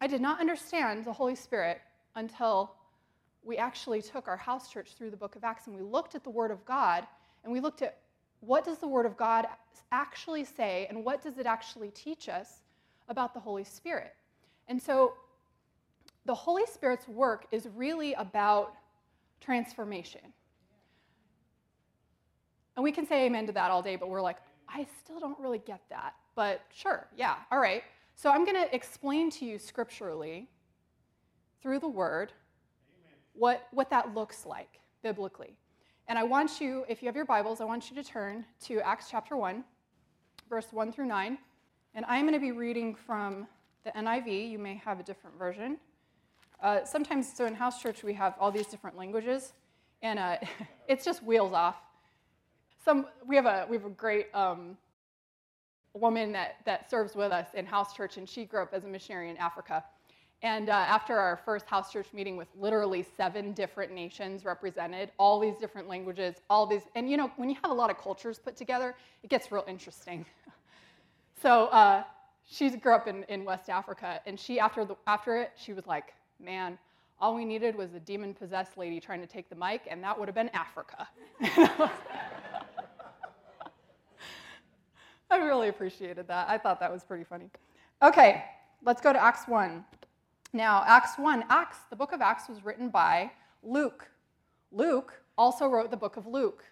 I 0.00 0.06
did 0.06 0.20
not 0.20 0.40
understand 0.40 1.04
the 1.04 1.12
Holy 1.12 1.34
Spirit 1.34 1.80
until 2.14 2.72
we 3.42 3.56
actually 3.56 4.02
took 4.02 4.28
our 4.28 4.36
house 4.36 4.70
church 4.70 4.94
through 4.96 5.10
the 5.10 5.16
book 5.16 5.34
of 5.36 5.44
Acts 5.44 5.66
and 5.66 5.76
we 5.76 5.82
looked 5.82 6.14
at 6.14 6.22
the 6.22 6.30
Word 6.30 6.50
of 6.50 6.64
God 6.64 7.06
and 7.44 7.52
we 7.52 7.60
looked 7.60 7.82
at 7.82 7.98
what 8.40 8.64
does 8.64 8.78
the 8.78 8.86
Word 8.86 9.06
of 9.06 9.16
God 9.16 9.46
actually 9.90 10.44
say 10.44 10.86
and 10.88 11.04
what 11.04 11.22
does 11.22 11.38
it 11.38 11.46
actually 11.46 11.90
teach 11.90 12.28
us 12.28 12.60
about 13.08 13.34
the 13.34 13.40
Holy 13.40 13.64
Spirit. 13.64 14.14
And 14.68 14.80
so 14.80 15.14
the 16.26 16.34
Holy 16.34 16.66
Spirit's 16.66 17.08
work 17.08 17.46
is 17.50 17.66
really 17.74 18.12
about 18.14 18.74
transformation. 19.40 20.20
And 22.76 22.84
we 22.84 22.92
can 22.92 23.06
say 23.06 23.26
amen 23.26 23.46
to 23.46 23.52
that 23.52 23.70
all 23.70 23.82
day, 23.82 23.96
but 23.96 24.08
we're 24.08 24.22
like, 24.22 24.36
I 24.68 24.86
still 25.02 25.18
don't 25.18 25.38
really 25.40 25.58
get 25.58 25.80
that. 25.88 26.14
But 26.36 26.60
sure, 26.72 27.08
yeah, 27.16 27.36
all 27.50 27.58
right. 27.58 27.82
So 28.20 28.32
I'm 28.32 28.44
going 28.44 28.56
to 28.56 28.74
explain 28.74 29.30
to 29.30 29.44
you 29.44 29.60
scripturally 29.60 30.48
through 31.62 31.78
the 31.78 31.88
word 31.88 32.32
what, 33.32 33.68
what 33.70 33.90
that 33.90 34.12
looks 34.12 34.44
like 34.44 34.80
biblically. 35.04 35.56
And 36.08 36.18
I 36.18 36.24
want 36.24 36.60
you, 36.60 36.84
if 36.88 37.00
you 37.00 37.06
have 37.06 37.14
your 37.14 37.24
Bibles, 37.24 37.60
I 37.60 37.64
want 37.64 37.90
you 37.90 37.94
to 37.94 38.02
turn 38.02 38.44
to 38.62 38.80
Acts 38.80 39.06
chapter 39.08 39.36
1, 39.36 39.62
verse 40.50 40.66
1 40.72 40.90
through 40.90 41.06
9. 41.06 41.38
And 41.94 42.04
I'm 42.08 42.22
going 42.22 42.34
to 42.34 42.40
be 42.40 42.50
reading 42.50 42.96
from 42.96 43.46
the 43.84 43.92
NIV. 43.92 44.50
You 44.50 44.58
may 44.58 44.74
have 44.84 44.98
a 44.98 45.04
different 45.04 45.38
version. 45.38 45.76
Uh, 46.60 46.84
sometimes, 46.84 47.32
so 47.32 47.46
in 47.46 47.54
house 47.54 47.80
church, 47.80 48.02
we 48.02 48.14
have 48.14 48.34
all 48.40 48.50
these 48.50 48.66
different 48.66 48.96
languages, 48.96 49.52
and 50.02 50.18
uh, 50.18 50.38
it's 50.88 51.04
just 51.04 51.22
wheels 51.22 51.52
off. 51.52 51.76
Some, 52.84 53.06
we, 53.28 53.36
have 53.36 53.46
a, 53.46 53.64
we 53.70 53.76
have 53.76 53.86
a 53.86 53.90
great 53.90 54.34
um, 54.34 54.76
woman 55.94 56.32
that, 56.32 56.56
that 56.64 56.90
serves 56.90 57.14
with 57.14 57.32
us 57.32 57.48
in 57.54 57.66
house 57.66 57.94
church, 57.94 58.16
and 58.16 58.28
she 58.28 58.44
grew 58.44 58.62
up 58.62 58.72
as 58.72 58.84
a 58.84 58.88
missionary 58.88 59.30
in 59.30 59.36
Africa. 59.36 59.84
And 60.42 60.68
uh, 60.68 60.72
after 60.72 61.18
our 61.18 61.36
first 61.44 61.66
house 61.66 61.92
church 61.92 62.06
meeting 62.12 62.36
with 62.36 62.46
literally 62.56 63.04
seven 63.16 63.52
different 63.52 63.92
nations 63.92 64.44
represented, 64.44 65.10
all 65.18 65.40
these 65.40 65.56
different 65.56 65.88
languages, 65.88 66.36
all 66.48 66.64
these, 66.64 66.82
and 66.94 67.10
you 67.10 67.16
know, 67.16 67.32
when 67.36 67.50
you 67.50 67.56
have 67.62 67.72
a 67.72 67.74
lot 67.74 67.90
of 67.90 67.98
cultures 67.98 68.38
put 68.38 68.56
together, 68.56 68.94
it 69.24 69.30
gets 69.30 69.50
real 69.50 69.64
interesting. 69.66 70.24
so 71.42 71.66
uh, 71.66 72.04
she 72.46 72.70
grew 72.70 72.94
up 72.94 73.08
in, 73.08 73.24
in 73.24 73.44
West 73.44 73.68
Africa, 73.68 74.20
and 74.26 74.38
she, 74.38 74.60
after, 74.60 74.84
the, 74.84 74.96
after 75.08 75.36
it, 75.36 75.52
she 75.56 75.72
was 75.72 75.86
like, 75.86 76.14
man, 76.38 76.78
all 77.20 77.34
we 77.34 77.44
needed 77.44 77.74
was 77.74 77.94
a 77.94 78.00
demon 78.00 78.32
possessed 78.32 78.78
lady 78.78 79.00
trying 79.00 79.20
to 79.20 79.26
take 79.26 79.48
the 79.48 79.56
mic, 79.56 79.82
and 79.90 80.02
that 80.04 80.16
would 80.16 80.28
have 80.28 80.36
been 80.36 80.50
Africa. 80.50 81.08
I 85.30 85.36
really 85.36 85.68
appreciated 85.68 86.26
that. 86.28 86.48
I 86.48 86.58
thought 86.58 86.80
that 86.80 86.90
was 86.90 87.04
pretty 87.04 87.24
funny. 87.24 87.50
Okay, 88.02 88.44
let's 88.84 89.00
go 89.00 89.12
to 89.12 89.22
Acts 89.22 89.46
1. 89.46 89.84
Now, 90.52 90.82
Acts 90.86 91.18
1, 91.18 91.44
Acts, 91.50 91.78
the 91.90 91.96
book 91.96 92.12
of 92.12 92.22
Acts 92.22 92.48
was 92.48 92.64
written 92.64 92.88
by 92.88 93.30
Luke. 93.62 94.08
Luke 94.72 95.12
also 95.36 95.66
wrote 95.68 95.90
the 95.90 95.96
book 95.96 96.16
of 96.16 96.26
Luke. 96.26 96.64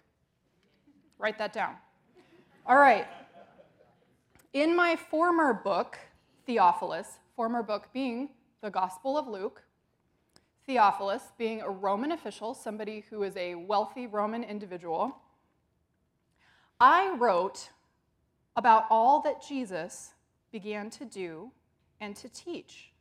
Write 1.19 1.37
that 1.37 1.53
down. 1.53 1.75
All 2.65 2.77
right. 2.77 3.07
In 4.53 4.75
my 4.75 4.95
former 4.95 5.53
book, 5.53 5.99
Theophilus, 6.45 7.19
former 7.35 7.61
book 7.61 7.89
being 7.93 8.29
the 8.61 8.71
Gospel 8.71 9.17
of 9.17 9.27
Luke, 9.27 9.61
Theophilus 10.65 11.21
being 11.37 11.61
a 11.61 11.69
Roman 11.69 12.11
official, 12.11 12.53
somebody 12.53 13.05
who 13.09 13.23
is 13.23 13.37
a 13.37 13.55
wealthy 13.55 14.07
Roman 14.07 14.43
individual, 14.43 15.15
I 16.79 17.15
wrote 17.15 17.69
about 18.57 18.87
all 18.89 19.21
that 19.21 19.41
Jesus 19.47 20.15
began 20.51 20.89
to 20.89 21.05
do 21.05 21.51
and 22.01 22.15
to 22.15 22.27
teach 22.27 22.91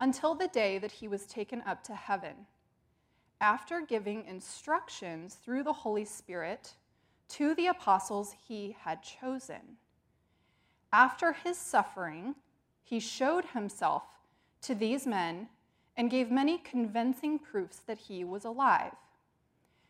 until 0.00 0.34
the 0.34 0.48
day 0.48 0.78
that 0.78 0.90
he 0.90 1.06
was 1.06 1.24
taken 1.24 1.62
up 1.64 1.84
to 1.84 1.94
heaven, 1.94 2.34
after 3.40 3.80
giving 3.80 4.24
instructions 4.26 5.36
through 5.36 5.62
the 5.62 5.72
Holy 5.72 6.04
Spirit 6.04 6.74
to 7.28 7.54
the 7.54 7.68
apostles 7.68 8.34
he 8.48 8.76
had 8.80 9.00
chosen. 9.02 9.78
After 10.92 11.32
his 11.32 11.56
suffering, 11.56 12.34
he 12.82 12.98
showed 12.98 13.44
himself 13.46 14.02
to 14.62 14.74
these 14.74 15.06
men 15.06 15.48
and 15.96 16.10
gave 16.10 16.30
many 16.30 16.58
convincing 16.58 17.38
proofs 17.38 17.78
that 17.86 17.98
he 17.98 18.24
was 18.24 18.44
alive. 18.44 18.96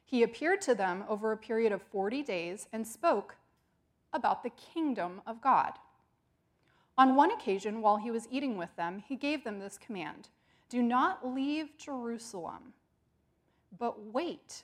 He 0.04 0.22
appeared 0.22 0.60
to 0.62 0.74
them 0.74 1.04
over 1.08 1.32
a 1.32 1.36
period 1.36 1.72
of 1.72 1.80
40 1.80 2.22
days 2.22 2.68
and 2.72 2.86
spoke 2.86 3.36
about 4.14 4.42
the 4.42 4.50
kingdom 4.50 5.20
of 5.26 5.42
God. 5.42 5.72
On 6.96 7.16
one 7.16 7.32
occasion, 7.32 7.82
while 7.82 7.96
he 7.96 8.10
was 8.10 8.28
eating 8.30 8.56
with 8.56 8.74
them, 8.76 9.02
he 9.06 9.16
gave 9.16 9.44
them 9.44 9.58
this 9.58 9.76
command 9.76 10.28
Do 10.70 10.80
not 10.80 11.26
leave 11.26 11.76
Jerusalem, 11.76 12.72
but 13.78 14.12
wait 14.12 14.62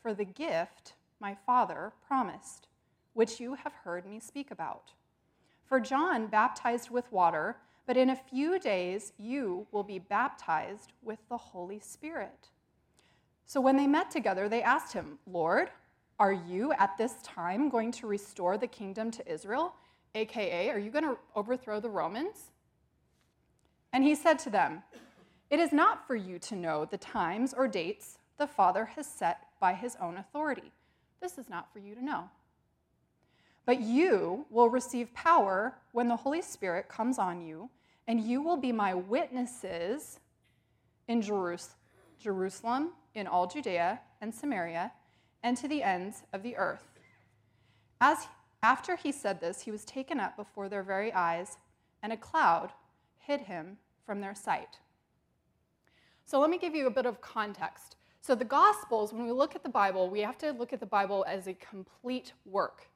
for 0.00 0.14
the 0.14 0.24
gift 0.24 0.94
my 1.20 1.36
Father 1.46 1.92
promised, 2.06 2.68
which 3.12 3.40
you 3.40 3.54
have 3.54 3.72
heard 3.84 4.06
me 4.06 4.18
speak 4.18 4.50
about. 4.50 4.92
For 5.66 5.80
John 5.80 6.28
baptized 6.28 6.90
with 6.90 7.12
water, 7.12 7.56
but 7.86 7.96
in 7.96 8.10
a 8.10 8.16
few 8.16 8.58
days 8.58 9.12
you 9.18 9.66
will 9.72 9.82
be 9.82 9.98
baptized 9.98 10.92
with 11.02 11.18
the 11.28 11.36
Holy 11.36 11.78
Spirit. 11.78 12.48
So 13.44 13.60
when 13.60 13.76
they 13.76 13.86
met 13.86 14.10
together, 14.10 14.48
they 14.48 14.62
asked 14.62 14.92
him, 14.92 15.18
Lord, 15.26 15.70
are 16.18 16.32
you 16.32 16.72
at 16.78 16.96
this 16.96 17.14
time 17.22 17.68
going 17.68 17.92
to 17.92 18.06
restore 18.06 18.56
the 18.56 18.66
kingdom 18.66 19.10
to 19.12 19.32
Israel? 19.32 19.74
AKA, 20.14 20.70
are 20.70 20.78
you 20.78 20.90
going 20.90 21.04
to 21.04 21.18
overthrow 21.34 21.78
the 21.78 21.90
Romans? 21.90 22.50
And 23.92 24.02
he 24.02 24.14
said 24.14 24.38
to 24.40 24.50
them, 24.50 24.82
It 25.50 25.60
is 25.60 25.72
not 25.72 26.06
for 26.06 26.16
you 26.16 26.38
to 26.40 26.56
know 26.56 26.84
the 26.84 26.96
times 26.96 27.54
or 27.54 27.68
dates 27.68 28.18
the 28.38 28.46
Father 28.46 28.84
has 28.84 29.06
set 29.06 29.46
by 29.60 29.74
his 29.74 29.96
own 30.00 30.16
authority. 30.16 30.72
This 31.20 31.38
is 31.38 31.48
not 31.48 31.72
for 31.72 31.78
you 31.78 31.94
to 31.94 32.04
know. 32.04 32.30
But 33.64 33.80
you 33.80 34.46
will 34.50 34.70
receive 34.70 35.12
power 35.12 35.74
when 35.92 36.08
the 36.08 36.16
Holy 36.16 36.42
Spirit 36.42 36.88
comes 36.88 37.18
on 37.18 37.40
you, 37.40 37.68
and 38.06 38.20
you 38.20 38.40
will 38.40 38.56
be 38.56 38.72
my 38.72 38.94
witnesses 38.94 40.20
in 41.08 41.20
Jerusalem, 41.20 42.92
in 43.14 43.26
all 43.26 43.46
Judea 43.46 44.00
and 44.20 44.32
Samaria, 44.34 44.92
and 45.46 45.56
to 45.56 45.68
the 45.68 45.80
ends 45.80 46.24
of 46.32 46.42
the 46.42 46.56
earth. 46.56 46.98
As 48.00 48.26
after 48.64 48.96
he 48.96 49.12
said 49.12 49.40
this, 49.40 49.60
he 49.60 49.70
was 49.70 49.84
taken 49.84 50.18
up 50.18 50.36
before 50.36 50.68
their 50.68 50.82
very 50.82 51.12
eyes, 51.12 51.56
and 52.02 52.12
a 52.12 52.16
cloud 52.16 52.72
hid 53.20 53.42
him 53.42 53.76
from 54.04 54.20
their 54.20 54.34
sight. 54.34 54.80
So 56.24 56.40
let 56.40 56.50
me 56.50 56.58
give 56.58 56.74
you 56.74 56.88
a 56.88 56.90
bit 56.90 57.06
of 57.06 57.20
context. 57.20 57.94
So, 58.20 58.34
the 58.34 58.44
Gospels, 58.44 59.12
when 59.12 59.24
we 59.24 59.30
look 59.30 59.54
at 59.54 59.62
the 59.62 59.68
Bible, 59.68 60.10
we 60.10 60.18
have 60.18 60.36
to 60.38 60.50
look 60.50 60.72
at 60.72 60.80
the 60.80 60.84
Bible 60.84 61.24
as 61.28 61.46
a 61.46 61.54
complete 61.54 62.32
work. 62.44 62.88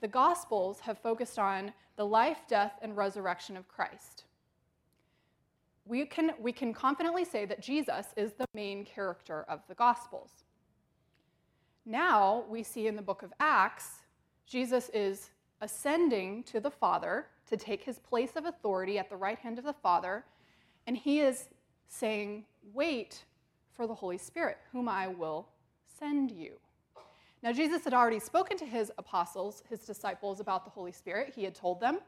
The 0.00 0.08
Gospels 0.08 0.80
have 0.80 0.98
focused 0.98 1.38
on 1.38 1.72
the 1.94 2.04
life, 2.04 2.38
death, 2.48 2.80
and 2.82 2.96
resurrection 2.96 3.56
of 3.56 3.68
Christ. 3.68 4.24
We 5.84 6.04
can, 6.06 6.32
we 6.40 6.50
can 6.50 6.74
confidently 6.74 7.24
say 7.24 7.44
that 7.44 7.62
Jesus 7.62 8.06
is 8.16 8.32
the 8.32 8.46
main 8.54 8.84
character 8.84 9.44
of 9.48 9.60
the 9.68 9.76
Gospels. 9.76 10.42
Now 11.84 12.44
we 12.48 12.62
see 12.62 12.86
in 12.86 12.96
the 12.96 13.02
book 13.02 13.22
of 13.22 13.32
Acts 13.40 14.02
Jesus 14.46 14.90
is 14.92 15.30
ascending 15.62 16.42
to 16.44 16.60
the 16.60 16.70
Father 16.70 17.26
to 17.48 17.56
take 17.56 17.82
his 17.82 17.98
place 17.98 18.36
of 18.36 18.44
authority 18.44 18.98
at 18.98 19.08
the 19.08 19.16
right 19.16 19.38
hand 19.38 19.58
of 19.58 19.64
the 19.64 19.72
Father, 19.72 20.24
and 20.86 20.96
he 20.96 21.20
is 21.20 21.48
saying, 21.88 22.44
Wait 22.74 23.24
for 23.70 23.86
the 23.86 23.94
Holy 23.94 24.18
Spirit, 24.18 24.58
whom 24.72 24.88
I 24.88 25.08
will 25.08 25.48
send 25.98 26.30
you. 26.30 26.56
Now, 27.42 27.52
Jesus 27.52 27.82
had 27.82 27.94
already 27.94 28.20
spoken 28.20 28.56
to 28.58 28.66
his 28.66 28.92
apostles, 28.98 29.62
his 29.68 29.80
disciples, 29.80 30.38
about 30.38 30.64
the 30.64 30.70
Holy 30.70 30.92
Spirit. 30.92 31.32
He 31.34 31.44
had 31.44 31.54
told 31.54 31.80
them 31.80 31.98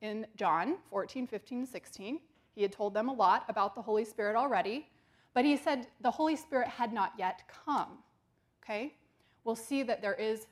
in 0.00 0.26
John 0.36 0.76
14, 0.90 1.26
15, 1.26 1.66
16. 1.66 2.20
He 2.54 2.62
had 2.62 2.72
told 2.72 2.94
them 2.94 3.08
a 3.08 3.12
lot 3.12 3.44
about 3.48 3.74
the 3.74 3.82
Holy 3.82 4.04
Spirit 4.04 4.36
already, 4.36 4.86
but 5.34 5.44
he 5.44 5.56
said 5.56 5.86
the 6.02 6.10
Holy 6.10 6.36
Spirit 6.36 6.68
had 6.68 6.92
not 6.92 7.12
yet 7.18 7.42
come. 7.64 7.98
Okay? 8.62 8.94
We'll 9.44 9.56
see 9.56 9.82
that 9.82 10.02
there 10.02 10.14
is 10.14 10.46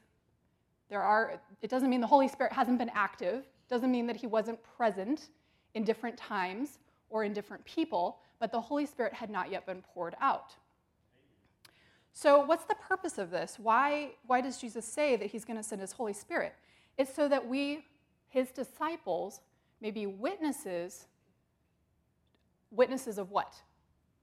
there 0.89 1.03
are, 1.03 1.41
it 1.61 1.71
doesn't 1.71 1.91
mean 1.91 2.01
the 2.01 2.07
Holy 2.07 2.29
Spirit 2.29 2.53
hasn't 2.53 2.79
been 2.79 2.91
active, 2.95 3.45
doesn't 3.69 3.91
mean 3.91 4.07
that 4.07 4.17
he 4.17 4.27
wasn't 4.27 4.59
present 4.77 5.29
in 5.75 5.85
different 5.85 6.17
times 6.17 6.79
or 7.11 7.25
in 7.25 7.33
different 7.33 7.65
people, 7.65 8.19
but 8.41 8.53
the 8.53 8.61
Holy 8.61 8.87
Spirit 8.87 9.13
had 9.13 9.29
not 9.31 9.51
yet 9.51 9.67
been 9.67 9.83
poured 9.83 10.17
out. 10.21 10.55
So, 12.15 12.45
what's 12.45 12.65
the 12.65 12.75
purpose 12.75 13.19
of 13.19 13.31
this? 13.31 13.59
Why, 13.59 14.13
why 14.27 14.41
does 14.41 14.59
Jesus 14.59 14.85
say 14.85 15.15
that 15.17 15.27
he's 15.27 15.45
going 15.45 15.57
to 15.57 15.63
send 15.63 15.81
his 15.81 15.93
Holy 15.93 16.13
Spirit? 16.13 16.55
It's 16.97 17.15
so 17.15 17.29
that 17.29 17.47
we, 17.47 17.85
his 18.29 18.51
disciples, 18.51 19.41
may 19.81 19.91
be 19.91 20.07
witnesses. 20.07 21.07
Witnesses 22.71 23.19
of 23.19 23.31
what? 23.31 23.55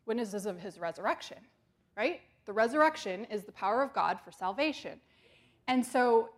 Witnesses 0.05 0.45
of 0.45 0.59
his 0.59 0.77
resurrection, 0.77 1.37
right? 1.95 2.21
The 2.45 2.53
resurrection 2.53 3.25
is 3.25 3.43
the 3.43 3.51
power 3.51 3.81
of 3.81 3.93
God 3.93 4.19
for 4.23 4.31
salvation. 4.31 4.99
And 5.67 5.85
so 5.85 6.29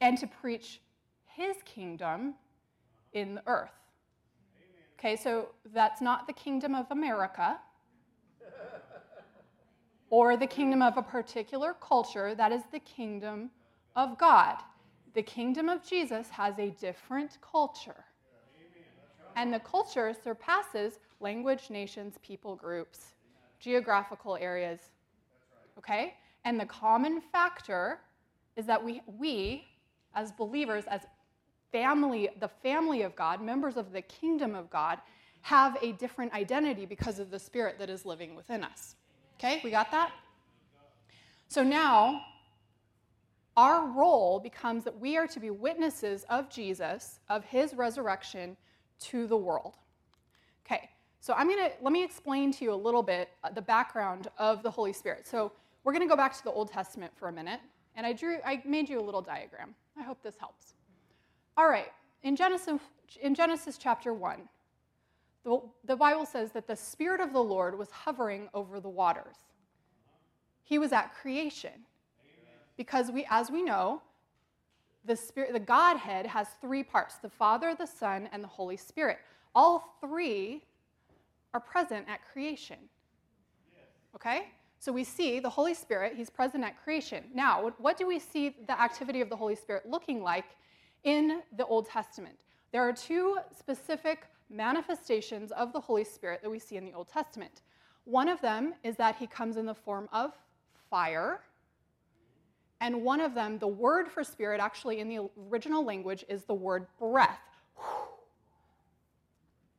and 0.00 0.18
to 0.18 0.26
preach 0.26 0.80
his 1.24 1.56
kingdom 1.64 2.34
in 3.12 3.36
the 3.36 3.42
earth. 3.46 3.70
Okay, 4.98 5.16
so 5.16 5.48
that's 5.72 6.00
not 6.00 6.26
the 6.26 6.32
kingdom 6.32 6.74
of 6.74 6.86
America 6.90 7.58
or 10.10 10.36
the 10.36 10.46
kingdom 10.46 10.82
of 10.82 10.98
a 10.98 11.02
particular 11.02 11.74
culture, 11.80 12.34
that 12.34 12.52
is 12.52 12.62
the 12.70 12.78
kingdom 12.80 13.50
of 13.96 14.18
God. 14.18 14.56
The 15.14 15.22
kingdom 15.22 15.70
of 15.70 15.82
Jesus 15.82 16.28
has 16.28 16.58
a 16.58 16.68
different 16.70 17.38
culture. 17.40 18.04
And 19.36 19.52
the 19.52 19.60
culture 19.60 20.14
surpasses 20.22 20.98
language, 21.20 21.70
nations, 21.70 22.18
people 22.22 22.56
groups, 22.56 23.14
geographical 23.58 24.36
areas. 24.36 24.80
Okay? 25.78 26.14
And 26.44 26.58
the 26.58 26.66
common 26.66 27.20
factor 27.20 28.00
is 28.56 28.66
that 28.66 28.82
we, 28.82 29.02
we 29.18 29.64
as 30.14 30.32
believers, 30.32 30.84
as 30.88 31.02
family, 31.70 32.28
the 32.40 32.48
family 32.48 33.02
of 33.02 33.16
God, 33.16 33.40
members 33.40 33.76
of 33.76 33.92
the 33.92 34.02
kingdom 34.02 34.54
of 34.54 34.70
God, 34.70 34.98
have 35.42 35.76
a 35.82 35.92
different 35.92 36.32
identity 36.34 36.86
because 36.86 37.18
of 37.18 37.30
the 37.30 37.38
spirit 37.38 37.78
that 37.78 37.90
is 37.90 38.04
living 38.06 38.34
within 38.34 38.62
us. 38.62 38.94
Okay, 39.38 39.60
we 39.64 39.70
got 39.70 39.90
that? 39.90 40.12
So 41.48 41.62
now, 41.62 42.22
our 43.56 43.86
role 43.88 44.40
becomes 44.40 44.84
that 44.84 44.98
we 44.98 45.16
are 45.16 45.26
to 45.26 45.40
be 45.40 45.50
witnesses 45.50 46.24
of 46.30 46.48
Jesus, 46.48 47.18
of 47.28 47.44
his 47.44 47.74
resurrection 47.74 48.56
to 49.00 49.26
the 49.26 49.36
world. 49.36 49.76
Okay, 50.64 50.88
so 51.22 51.34
I'm 51.34 51.48
gonna 51.48 51.70
let 51.80 51.92
me 51.92 52.02
explain 52.02 52.52
to 52.54 52.64
you 52.64 52.74
a 52.74 52.74
little 52.74 53.02
bit 53.02 53.28
uh, 53.44 53.50
the 53.50 53.62
background 53.62 54.26
of 54.38 54.64
the 54.64 54.70
Holy 54.70 54.92
Spirit. 54.92 55.24
So 55.24 55.52
we're 55.84 55.92
gonna 55.92 56.08
go 56.08 56.16
back 56.16 56.36
to 56.36 56.42
the 56.42 56.50
Old 56.50 56.72
Testament 56.72 57.12
for 57.14 57.28
a 57.28 57.32
minute, 57.32 57.60
and 57.94 58.04
I 58.04 58.12
drew, 58.12 58.38
I 58.44 58.60
made 58.66 58.88
you 58.88 58.98
a 58.98 59.00
little 59.00 59.22
diagram. 59.22 59.72
I 59.96 60.02
hope 60.02 60.20
this 60.24 60.36
helps. 60.36 60.74
All 61.56 61.68
right, 61.68 61.92
in 62.24 62.34
Genesis, 62.34 62.80
in 63.20 63.36
Genesis 63.36 63.78
chapter 63.78 64.12
one, 64.12 64.48
the, 65.44 65.60
the 65.84 65.94
Bible 65.94 66.26
says 66.26 66.50
that 66.52 66.66
the 66.66 66.74
Spirit 66.74 67.20
of 67.20 67.32
the 67.32 67.42
Lord 67.42 67.78
was 67.78 67.90
hovering 67.92 68.48
over 68.52 68.80
the 68.80 68.88
waters. 68.88 69.36
He 70.64 70.80
was 70.80 70.92
at 70.92 71.14
creation, 71.14 71.86
because 72.76 73.12
we, 73.12 73.24
as 73.30 73.48
we 73.48 73.62
know, 73.62 74.02
the 75.04 75.14
spirit 75.14 75.52
the 75.52 75.60
godhead 75.60 76.26
has 76.26 76.48
three 76.60 76.82
parts 76.82 77.16
the 77.16 77.28
father 77.28 77.74
the 77.74 77.86
son 77.86 78.28
and 78.32 78.42
the 78.42 78.48
holy 78.48 78.76
spirit 78.76 79.18
all 79.52 79.96
three 80.00 80.62
are 81.54 81.60
present 81.60 82.06
at 82.08 82.20
creation. 82.32 82.78
Okay? 84.14 84.48
So 84.78 84.92
we 84.92 85.04
see 85.04 85.38
the 85.38 85.50
holy 85.50 85.74
spirit 85.74 86.14
he's 86.16 86.30
present 86.30 86.64
at 86.64 86.82
creation. 86.82 87.24
Now 87.34 87.72
what, 87.78 87.96
do 87.96 88.06
we 88.06 88.18
see 88.18 88.56
the 88.66 88.80
activity 88.80 89.20
of 89.20 89.28
the 89.28 89.36
holy 89.36 89.54
spirit 89.54 89.84
looking 89.88 90.22
like 90.22 90.46
in 91.04 91.42
the 91.56 91.64
old 91.66 91.88
testament? 91.88 92.36
There 92.72 92.82
are 92.82 92.92
two 92.92 93.38
specific 93.56 94.26
manifestations 94.50 95.52
of 95.52 95.72
the 95.72 95.80
holy 95.80 96.04
spirit 96.04 96.42
that 96.42 96.50
we 96.50 96.58
see 96.58 96.76
in 96.76 96.84
the 96.84 96.92
old 96.92 97.08
testament. 97.08 97.62
One 98.04 98.28
of 98.28 98.40
them 98.40 98.74
is 98.82 98.96
that 98.96 99.16
he 99.16 99.26
comes 99.26 99.56
in 99.56 99.66
the 99.66 99.74
form 99.74 100.08
of 100.12 100.32
fire 100.90 101.40
and 102.82 103.04
one 103.04 103.20
of 103.20 103.32
them, 103.32 103.60
the 103.60 103.68
word 103.68 104.08
for 104.08 104.24
spirit, 104.24 104.60
actually 104.60 104.98
in 104.98 105.08
the 105.08 105.30
original 105.48 105.84
language, 105.84 106.24
is 106.28 106.42
the 106.42 106.54
word 106.54 106.88
breath 106.98 107.38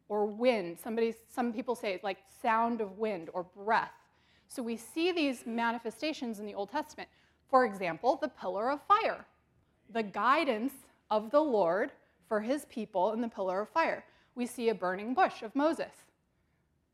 or 0.10 0.26
wind. 0.26 0.78
Somebody, 0.84 1.16
some 1.34 1.54
people 1.54 1.76
say 1.76 1.94
it's 1.94 2.04
like 2.04 2.18
sound 2.42 2.82
of 2.82 2.98
wind 2.98 3.30
or 3.34 3.44
breath. 3.44 3.92
So 4.48 4.62
we 4.62 4.78
see 4.78 5.12
these 5.12 5.46
manifestations 5.46 6.40
in 6.40 6.46
the 6.46 6.54
Old 6.54 6.70
Testament. 6.70 7.10
For 7.50 7.66
example, 7.66 8.18
the 8.22 8.28
pillar 8.28 8.72
of 8.72 8.82
fire, 8.88 9.26
the 9.90 10.04
guidance 10.04 10.74
of 11.10 11.32
the 11.32 11.40
Lord 11.40 11.92
for 12.28 12.42
his 12.42 12.66
people 12.66 13.14
in 13.14 13.22
the 13.22 13.28
pillar 13.28 13.62
of 13.62 13.70
fire. 13.70 14.04
We 14.36 14.46
see 14.46 14.70
a 14.70 14.76
burning 14.76 15.14
bush 15.14 15.44
of 15.44 15.56
Moses, 15.56 15.94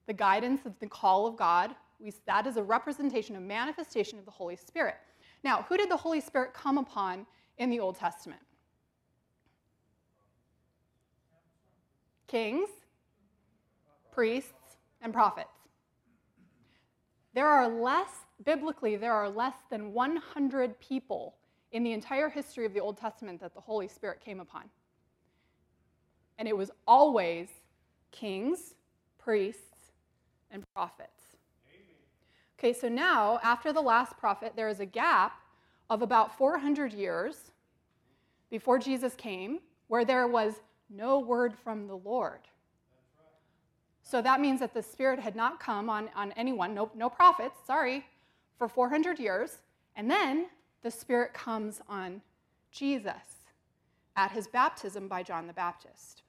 the 0.07 0.13
guidance 0.13 0.65
of 0.65 0.77
the 0.79 0.87
call 0.87 1.25
of 1.25 1.37
God. 1.37 1.75
We, 1.99 2.13
that 2.25 2.47
is 2.47 2.57
a 2.57 2.63
representation, 2.63 3.35
a 3.35 3.41
manifestation 3.41 4.19
of 4.19 4.25
the 4.25 4.31
Holy 4.31 4.55
Spirit. 4.55 4.95
Now, 5.43 5.65
who 5.67 5.77
did 5.77 5.89
the 5.89 5.97
Holy 5.97 6.19
Spirit 6.19 6.53
come 6.53 6.77
upon 6.77 7.25
in 7.57 7.69
the 7.69 7.79
Old 7.79 7.97
Testament? 7.97 8.41
Kings, 12.27 12.69
priests, 14.11 14.53
and 15.01 15.13
prophets. 15.13 15.49
There 17.33 17.47
are 17.47 17.67
less, 17.67 18.09
biblically, 18.43 18.95
there 18.95 19.13
are 19.13 19.29
less 19.29 19.55
than 19.69 19.93
100 19.93 20.79
people 20.79 21.35
in 21.71 21.83
the 21.83 21.93
entire 21.93 22.29
history 22.29 22.65
of 22.65 22.73
the 22.73 22.79
Old 22.79 22.97
Testament 22.97 23.39
that 23.41 23.53
the 23.53 23.61
Holy 23.61 23.87
Spirit 23.87 24.19
came 24.19 24.39
upon. 24.39 24.63
And 26.37 26.47
it 26.47 26.57
was 26.57 26.71
always 26.87 27.47
kings, 28.11 28.73
priests, 29.17 29.91
and 30.51 30.63
prophets. 30.73 31.37
Okay, 32.57 32.73
so 32.73 32.89
now, 32.89 33.39
after 33.43 33.71
the 33.71 33.81
last 33.81 34.17
prophet, 34.17 34.53
there 34.55 34.67
is 34.67 34.79
a 34.79 34.85
gap 34.85 35.39
of 35.89 36.01
about 36.01 36.37
400 36.37 36.91
years 36.91 37.51
before 38.49 38.79
Jesus 38.79 39.15
came 39.15 39.59
where 39.87 40.03
there 40.03 40.27
was 40.27 40.55
no 40.89 41.19
word 41.19 41.53
from 41.63 41.87
the 41.87 41.95
Lord. 41.95 42.41
So 44.09 44.23
that 44.23 44.41
means 44.41 44.59
that 44.61 44.73
the 44.73 44.81
Spirit 44.81 45.19
had 45.19 45.35
not 45.35 45.59
come 45.59 45.87
on, 45.87 46.09
on 46.15 46.31
anyone, 46.31 46.73
no, 46.73 46.89
no 46.95 47.11
prophets, 47.11 47.59
sorry, 47.67 48.07
for 48.57 48.67
400 48.67 49.19
years. 49.19 49.59
And 49.95 50.09
then 50.09 50.47
the 50.81 50.89
Spirit 50.89 51.31
comes 51.31 51.79
on 51.87 52.23
Jesus 52.71 53.13
at 54.15 54.31
his 54.31 54.47
baptism 54.47 55.07
by 55.07 55.21
John 55.21 55.45
the 55.45 55.53
Baptist. 55.53 56.23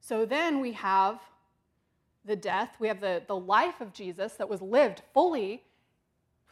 So 0.00 0.26
then 0.26 0.60
we 0.60 0.72
have 0.72 1.18
the 2.26 2.36
death, 2.36 2.76
we 2.78 2.86
have 2.88 3.00
the, 3.00 3.22
the 3.26 3.36
life 3.36 3.80
of 3.80 3.94
Jesus 3.94 4.34
that 4.34 4.50
was 4.50 4.60
lived 4.60 5.00
fully 5.14 5.62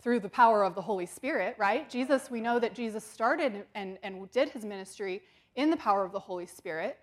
through 0.01 0.21
the 0.21 0.31
power 0.31 0.65
of 0.65 0.75
the 0.75 0.81
Holy 0.81 1.05
Spirit, 1.05 1.55
right? 1.59 1.91
Jesus, 1.91 2.31
we 2.31 2.41
know 2.41 2.59
that 2.59 2.75
Jesus 2.75 3.05
started 3.05 3.67
and, 3.75 3.99
and 4.03 4.31
did 4.31 4.49
his 4.49 4.65
ministry 4.65 5.21
in 5.55 5.69
the 5.69 5.77
power 5.77 6.03
of 6.03 6.13
the 6.13 6.19
Holy 6.19 6.47
Spirit. 6.47 6.99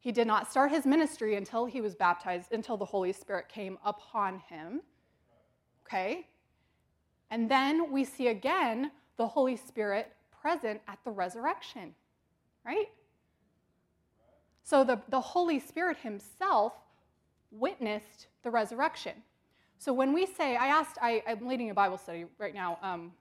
He 0.00 0.12
did 0.12 0.26
not 0.26 0.50
start 0.50 0.70
his 0.70 0.86
ministry 0.86 1.34
until 1.34 1.66
he 1.66 1.80
was 1.80 1.94
baptized, 1.94 2.52
until 2.52 2.76
the 2.76 2.84
Holy 2.84 3.12
Spirit 3.12 3.48
came 3.48 3.78
upon 3.84 4.40
him. 4.48 4.80
Okay? 5.86 6.26
And 7.30 7.50
then 7.50 7.92
we 7.92 8.04
see 8.04 8.28
again 8.28 8.90
the 9.16 9.26
Holy 9.26 9.56
Spirit 9.56 10.12
present 10.40 10.80
at 10.86 10.98
the 11.04 11.10
resurrection, 11.10 11.94
right? 12.64 12.86
So 14.62 14.84
the, 14.84 15.00
the 15.08 15.20
Holy 15.20 15.58
Spirit 15.58 15.96
Himself 15.98 16.74
witnessed 17.50 18.28
the 18.42 18.50
resurrection. 18.50 19.14
So 19.78 19.92
when 19.92 20.12
we 20.12 20.26
say, 20.26 20.56
I 20.56 20.68
asked, 20.68 20.98
I, 21.00 21.22
am 21.26 21.46
leading 21.46 21.70
a 21.70 21.74
Bible 21.74 21.98
study 21.98 22.26
right 22.38 22.54
now 22.54 22.78
um, 22.82 23.12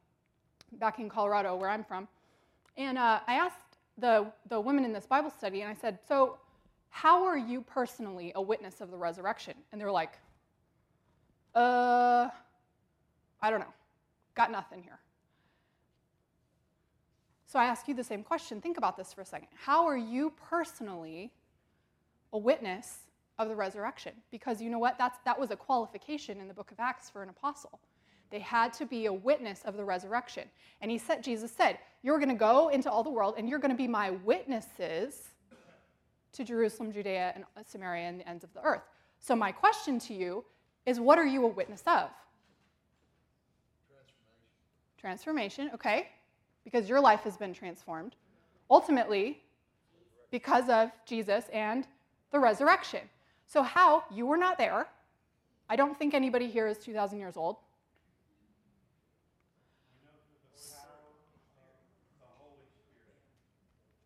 back 0.74 1.00
in 1.00 1.08
Colorado, 1.08 1.56
where 1.56 1.70
I'm 1.70 1.84
from, 1.84 2.08
and 2.76 2.98
uh, 2.98 3.20
I 3.28 3.36
asked 3.36 3.78
the, 3.98 4.28
the 4.50 4.60
women 4.60 4.84
in 4.86 4.92
this 4.92 5.06
Bible 5.06 5.30
study, 5.30 5.62
and 5.62 5.72
I 5.72 5.80
said, 5.80 6.00
So, 6.08 6.38
how 6.90 7.24
are 7.24 7.38
you 7.38 7.62
personally 7.62 8.32
a 8.36 8.42
witness 8.42 8.82
of 8.82 8.92
the 8.92 8.98
resurrection? 8.98 9.54
And 9.72 9.80
they're 9.80 9.92
like, 9.92 10.14
Uh, 11.56 12.30
I 13.42 13.50
don't 13.50 13.60
know. 13.60 13.74
Got 14.36 14.52
nothing 14.52 14.84
here. 14.84 15.00
So 17.46 17.60
I 17.60 17.66
ask 17.66 17.88
you 17.88 17.94
the 17.94 18.04
same 18.04 18.24
question. 18.24 18.60
Think 18.60 18.78
about 18.78 18.98
this 18.98 19.14
for 19.14 19.22
a 19.22 19.26
second. 19.26 19.48
How 19.56 19.86
are 19.86 19.98
you 19.98 20.34
personally 20.50 21.32
a 22.34 22.38
witness 22.38 23.00
of 23.40 23.48
the 23.48 23.56
resurrection? 23.56 24.14
Because 24.32 24.62
you 24.62 24.70
know 24.70 24.80
what? 24.80 24.98
That's, 24.98 25.18
that 25.24 25.40
was 25.40 25.50
a 25.52 25.56
qualification 25.56 26.42
in 26.42 26.48
the 26.48 26.54
book 26.54 26.72
of 26.72 26.80
Acts 26.80 27.10
for 27.10 27.24
an 27.24 27.30
apostle. 27.30 27.80
They 28.30 28.40
had 28.40 28.74
to 28.74 28.86
be 28.86 29.06
a 29.06 29.14
witness 29.14 29.62
of 29.64 29.78
the 29.78 29.86
resurrection. 29.86 30.50
And 30.82 30.92
he 30.92 30.98
said, 30.98 31.24
Jesus 31.24 31.52
said, 31.52 31.80
You're 32.04 32.20
going 32.20 32.30
to 32.30 32.36
go 32.36 32.68
into 32.68 32.92
all 32.92 33.04
the 33.04 33.10
world 33.10 33.36
and 33.38 33.48
you're 33.48 33.60
going 33.60 33.72
to 33.72 33.78
be 33.78 33.88
my 33.88 34.12
witnesses 34.12 35.30
to 36.34 36.44
Jerusalem, 36.44 36.92
Judea, 36.92 37.34
and 37.36 37.44
uh, 37.56 37.62
Samaria, 37.66 38.08
and 38.08 38.20
the 38.20 38.28
ends 38.30 38.44
of 38.44 38.54
the 38.54 38.62
earth. 38.62 38.84
So, 39.20 39.36
my 39.36 39.52
question 39.52 40.00
to 40.00 40.14
you 40.14 40.44
is 40.86 41.00
what 41.00 41.18
are 41.18 41.26
you 41.26 41.44
a 41.46 41.48
witness 41.48 41.82
of? 41.82 42.10
Transformation. 44.98 45.00
Transformation, 45.00 45.72
okay 45.74 46.08
because 46.68 46.90
your 46.90 47.00
life 47.00 47.22
has 47.22 47.38
been 47.38 47.54
transformed. 47.54 48.18
Ultimately, 48.70 49.42
because 50.32 50.68
of 50.68 50.92
Jesus 51.06 51.46
and 51.54 51.88
the 52.34 52.40
resurrection. 52.40 53.00
So, 53.46 53.64
how? 53.64 54.04
You 54.14 54.26
were 54.26 54.36
not 54.36 54.58
there. 54.58 54.86
I 55.70 55.78
don't 55.78 55.98
think 55.98 56.14
anybody 56.14 56.50
here 56.50 56.68
is 56.68 56.78
2,000 56.80 57.20
years 57.20 57.38
old. 57.38 57.56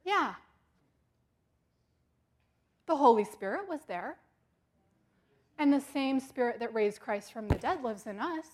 Yeah. 0.05 0.35
The 2.91 2.97
Holy 2.97 3.23
Spirit 3.23 3.69
was 3.69 3.79
there. 3.87 4.17
And 5.57 5.71
the 5.71 5.79
same 5.79 6.19
Spirit 6.19 6.59
that 6.59 6.73
raised 6.73 6.99
Christ 6.99 7.31
from 7.31 7.47
the 7.47 7.55
dead 7.55 7.81
lives 7.81 8.05
in 8.05 8.19
us. 8.19 8.45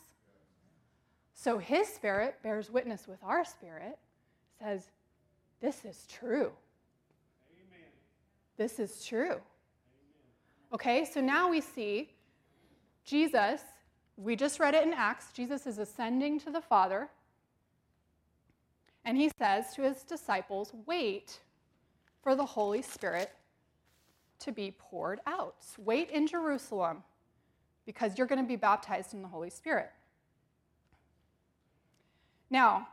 So 1.34 1.58
his 1.58 1.88
spirit 1.88 2.36
bears 2.44 2.70
witness 2.70 3.08
with 3.08 3.18
our 3.24 3.44
spirit, 3.44 3.98
says, 4.60 4.92
This 5.60 5.86
is 5.86 6.06
true. 6.08 6.52
Amen. 7.50 7.90
This 8.58 8.78
is 8.78 9.04
true. 9.04 9.24
Amen. 9.32 9.42
Okay, 10.72 11.04
so 11.04 11.20
now 11.20 11.50
we 11.50 11.60
see 11.60 12.12
Jesus, 13.06 13.62
we 14.18 14.36
just 14.36 14.60
read 14.60 14.76
it 14.76 14.86
in 14.86 14.94
Acts, 14.94 15.32
Jesus 15.32 15.66
is 15.66 15.80
ascending 15.80 16.40
to 16.42 16.52
the 16.52 16.62
Father, 16.62 17.10
and 19.04 19.18
he 19.18 19.32
says 19.40 19.74
to 19.74 19.82
his 19.82 20.04
disciples, 20.04 20.74
Wait 20.86 21.40
for 22.22 22.36
the 22.36 22.46
Holy 22.46 22.84
Spirit 22.84 23.32
to 24.40 24.52
be 24.52 24.76
poured 24.78 25.20
out. 25.26 25.56
Wait 25.78 26.10
in 26.12 26.28
Jerusalem 26.28 27.04
because 27.86 28.18
you're 28.18 28.28
going 28.28 28.42
to 28.42 28.48
be 28.48 28.56
baptized 28.56 29.14
in 29.14 29.22
the 29.22 29.28
Holy 29.28 29.50
Spirit. 29.50 29.90
Now, 32.50 32.88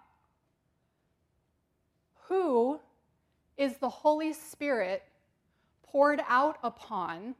who 2.29 2.81
is 3.57 3.77
the 3.77 3.89
Holy 3.89 4.33
Spirit 4.33 5.03
poured 5.83 6.23
out 6.29 6.59
upon 6.63 7.35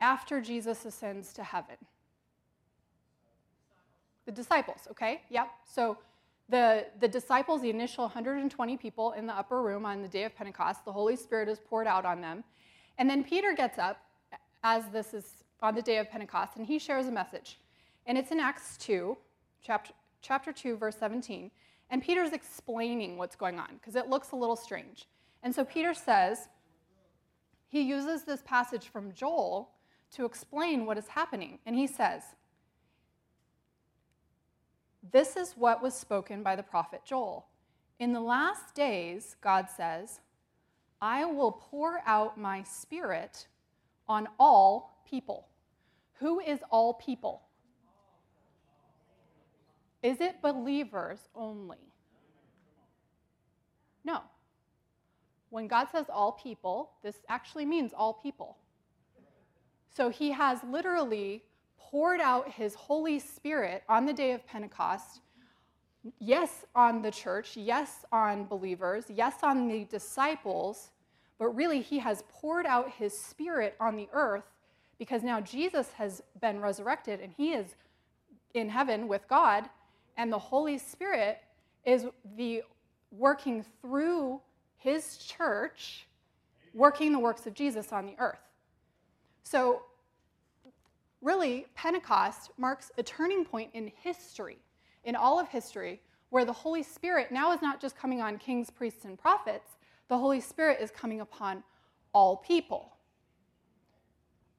after 0.00 0.40
Jesus 0.40 0.84
ascends 0.84 1.32
to 1.32 1.42
heaven? 1.42 1.76
The 4.26 4.32
disciples, 4.32 4.88
okay? 4.90 5.22
Yep. 5.30 5.48
So 5.64 5.98
the, 6.48 6.86
the 7.00 7.08
disciples, 7.08 7.62
the 7.62 7.70
initial 7.70 8.04
120 8.04 8.76
people 8.76 9.12
in 9.12 9.26
the 9.26 9.34
upper 9.34 9.62
room 9.62 9.84
on 9.86 10.02
the 10.02 10.08
day 10.08 10.24
of 10.24 10.34
Pentecost, 10.34 10.84
the 10.84 10.92
Holy 10.92 11.16
Spirit 11.16 11.48
is 11.48 11.58
poured 11.58 11.86
out 11.86 12.04
on 12.04 12.20
them. 12.20 12.44
And 12.98 13.08
then 13.08 13.24
Peter 13.24 13.52
gets 13.54 13.78
up 13.78 13.98
as 14.62 14.84
this 14.92 15.14
is 15.14 15.44
on 15.62 15.74
the 15.74 15.82
day 15.82 15.98
of 15.98 16.10
Pentecost 16.10 16.56
and 16.56 16.66
he 16.66 16.78
shares 16.78 17.06
a 17.06 17.10
message. 17.10 17.58
And 18.06 18.18
it's 18.18 18.30
in 18.30 18.40
Acts 18.40 18.76
2, 18.78 19.16
chapter, 19.62 19.92
chapter 20.20 20.52
2, 20.52 20.76
verse 20.76 20.96
17. 20.98 21.50
And 21.90 22.02
Peter's 22.02 22.32
explaining 22.32 23.16
what's 23.16 23.36
going 23.36 23.58
on 23.58 23.68
because 23.74 23.96
it 23.96 24.08
looks 24.08 24.32
a 24.32 24.36
little 24.36 24.56
strange. 24.56 25.06
And 25.42 25.54
so 25.54 25.64
Peter 25.64 25.94
says, 25.94 26.48
he 27.68 27.82
uses 27.82 28.22
this 28.22 28.42
passage 28.42 28.88
from 28.88 29.12
Joel 29.14 29.70
to 30.12 30.24
explain 30.24 30.86
what 30.86 30.96
is 30.96 31.08
happening. 31.08 31.58
And 31.66 31.74
he 31.74 31.86
says, 31.86 32.22
This 35.12 35.36
is 35.36 35.54
what 35.56 35.82
was 35.82 35.94
spoken 35.94 36.42
by 36.42 36.56
the 36.56 36.62
prophet 36.62 37.00
Joel. 37.04 37.46
In 37.98 38.12
the 38.12 38.20
last 38.20 38.74
days, 38.74 39.36
God 39.40 39.68
says, 39.68 40.20
I 41.00 41.24
will 41.24 41.52
pour 41.52 42.00
out 42.06 42.38
my 42.38 42.62
spirit 42.62 43.46
on 44.08 44.28
all 44.38 45.02
people. 45.08 45.48
Who 46.14 46.40
is 46.40 46.60
all 46.70 46.94
people? 46.94 47.42
Is 50.02 50.20
it 50.20 50.42
believers 50.42 51.18
only? 51.34 51.78
No. 54.04 54.20
When 55.50 55.66
God 55.66 55.88
says 55.90 56.06
all 56.12 56.32
people, 56.32 56.90
this 57.02 57.16
actually 57.28 57.64
means 57.64 57.92
all 57.96 58.12
people. 58.12 58.58
So 59.88 60.10
he 60.10 60.30
has 60.32 60.58
literally 60.68 61.44
poured 61.78 62.20
out 62.20 62.50
his 62.50 62.74
Holy 62.74 63.18
Spirit 63.18 63.84
on 63.88 64.04
the 64.04 64.12
day 64.12 64.32
of 64.32 64.46
Pentecost. 64.46 65.20
Yes, 66.18 66.64
on 66.74 67.02
the 67.02 67.10
church, 67.10 67.56
yes, 67.56 68.04
on 68.12 68.44
believers, 68.44 69.06
yes, 69.08 69.36
on 69.42 69.68
the 69.68 69.84
disciples, 69.84 70.90
but 71.38 71.48
really 71.48 71.80
he 71.80 71.98
has 71.98 72.22
poured 72.28 72.66
out 72.66 72.90
his 72.90 73.18
Spirit 73.18 73.74
on 73.80 73.96
the 73.96 74.08
earth 74.12 74.44
because 74.98 75.22
now 75.22 75.40
Jesus 75.40 75.92
has 75.92 76.22
been 76.40 76.60
resurrected 76.60 77.20
and 77.20 77.32
he 77.32 77.52
is 77.52 77.74
in 78.54 78.68
heaven 78.68 79.08
with 79.08 79.26
God, 79.28 79.68
and 80.16 80.32
the 80.32 80.38
Holy 80.38 80.78
Spirit 80.78 81.38
is 81.84 82.06
the 82.36 82.62
working 83.10 83.64
through 83.80 84.40
his 84.76 85.16
church, 85.18 86.06
working 86.72 87.12
the 87.12 87.18
works 87.18 87.46
of 87.46 87.54
Jesus 87.54 87.92
on 87.92 88.06
the 88.06 88.14
earth. 88.18 88.38
So, 89.42 89.82
really, 91.20 91.66
Pentecost 91.74 92.50
marks 92.58 92.92
a 92.96 93.02
turning 93.02 93.44
point 93.44 93.70
in 93.74 93.90
history, 94.02 94.58
in 95.04 95.16
all 95.16 95.38
of 95.38 95.48
history, 95.48 96.00
where 96.30 96.44
the 96.44 96.52
Holy 96.52 96.82
Spirit 96.82 97.30
now 97.30 97.52
is 97.52 97.62
not 97.62 97.80
just 97.80 97.96
coming 97.96 98.20
on 98.20 98.38
kings, 98.38 98.70
priests, 98.70 99.04
and 99.04 99.18
prophets, 99.18 99.76
the 100.08 100.18
Holy 100.18 100.40
Spirit 100.40 100.78
is 100.80 100.90
coming 100.90 101.20
upon 101.20 101.62
all 102.12 102.36
people. 102.38 102.96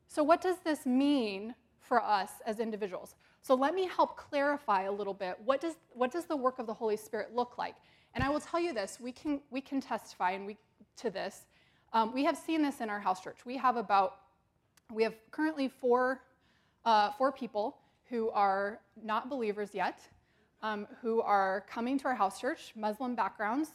So, 0.08 0.24
what 0.24 0.42
does 0.42 0.58
this 0.64 0.86
mean 0.86 1.56
for 1.80 2.02
us 2.02 2.32
as 2.46 2.60
individuals? 2.60 3.16
So, 3.42 3.54
let 3.54 3.76
me 3.76 3.88
help 3.88 4.18
clarify 4.18 4.84
a 4.84 4.92
little 4.92 5.14
bit. 5.14 5.38
What 5.44 5.62
does, 5.62 5.76
what 5.94 6.12
does 6.12 6.26
the 6.26 6.36
work 6.36 6.60
of 6.60 6.68
the 6.68 6.74
Holy 6.74 6.98
Spirit 6.98 7.36
look 7.36 7.58
like? 7.58 7.76
And 8.14 8.24
I 8.24 8.30
will 8.30 8.40
tell 8.40 8.60
you 8.60 8.74
this 8.74 8.98
we 9.00 9.12
can, 9.12 9.42
we 9.52 9.62
can 9.62 9.82
testify 9.82 10.32
and 10.32 10.46
we, 10.46 10.58
to 10.98 11.10
this. 11.10 11.46
Um, 11.94 12.14
we 12.14 12.24
have 12.24 12.38
seen 12.38 12.62
this 12.62 12.82
in 12.82 12.90
our 12.90 13.00
house 13.00 13.22
church. 13.22 13.46
We 13.46 13.58
have 13.58 13.78
about, 13.78 14.20
we 14.94 15.04
have 15.04 15.16
currently 15.32 15.68
four, 15.68 16.22
uh, 16.86 17.12
four 17.12 17.32
people 17.32 17.78
who 18.10 18.30
are 18.30 18.80
not 19.04 19.30
believers 19.30 19.72
yet, 19.74 20.00
um, 20.66 20.88
who 21.00 21.22
are 21.22 21.64
coming 21.70 22.00
to 22.00 22.08
our 22.08 22.16
house 22.16 22.42
church, 22.42 22.74
Muslim 22.76 23.14
backgrounds, 23.14 23.70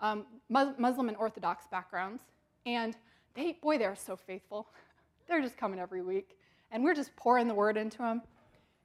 um, 0.00 0.26
Muslim 0.48 1.06
and 1.08 1.16
Orthodox 1.16 1.66
backgrounds. 1.68 2.24
And 2.66 2.96
they, 3.34 3.52
boy, 3.52 3.78
they're 3.78 3.94
so 3.94 4.16
faithful. 4.16 4.66
They're 5.28 5.40
just 5.40 5.56
coming 5.56 5.78
every 5.78 6.02
week. 6.02 6.36
And 6.72 6.82
we're 6.82 6.94
just 6.94 7.14
pouring 7.16 7.46
the 7.46 7.54
word 7.54 7.76
into 7.76 7.98
them. 7.98 8.20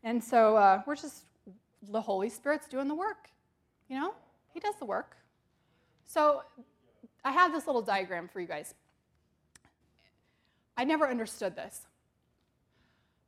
And 0.03 0.23
so 0.23 0.55
uh, 0.55 0.83
we're 0.85 0.95
just, 0.95 1.25
the 1.89 1.99
Holy 1.99 2.29
Spirit's 2.29 2.67
doing 2.67 2.87
the 2.87 2.95
work, 2.95 3.29
you 3.89 3.97
know? 3.99 4.13
He 4.53 4.59
does 4.59 4.75
the 4.79 4.85
work. 4.85 5.17
So 6.05 6.43
I 7.25 7.31
have 7.31 7.51
this 7.51 7.65
little 7.65 7.81
diagram 7.81 8.29
for 8.29 8.39
you 8.39 8.47
guys. 8.47 8.73
I 10.77 10.83
never 10.83 11.09
understood 11.09 11.55
this. 11.55 11.81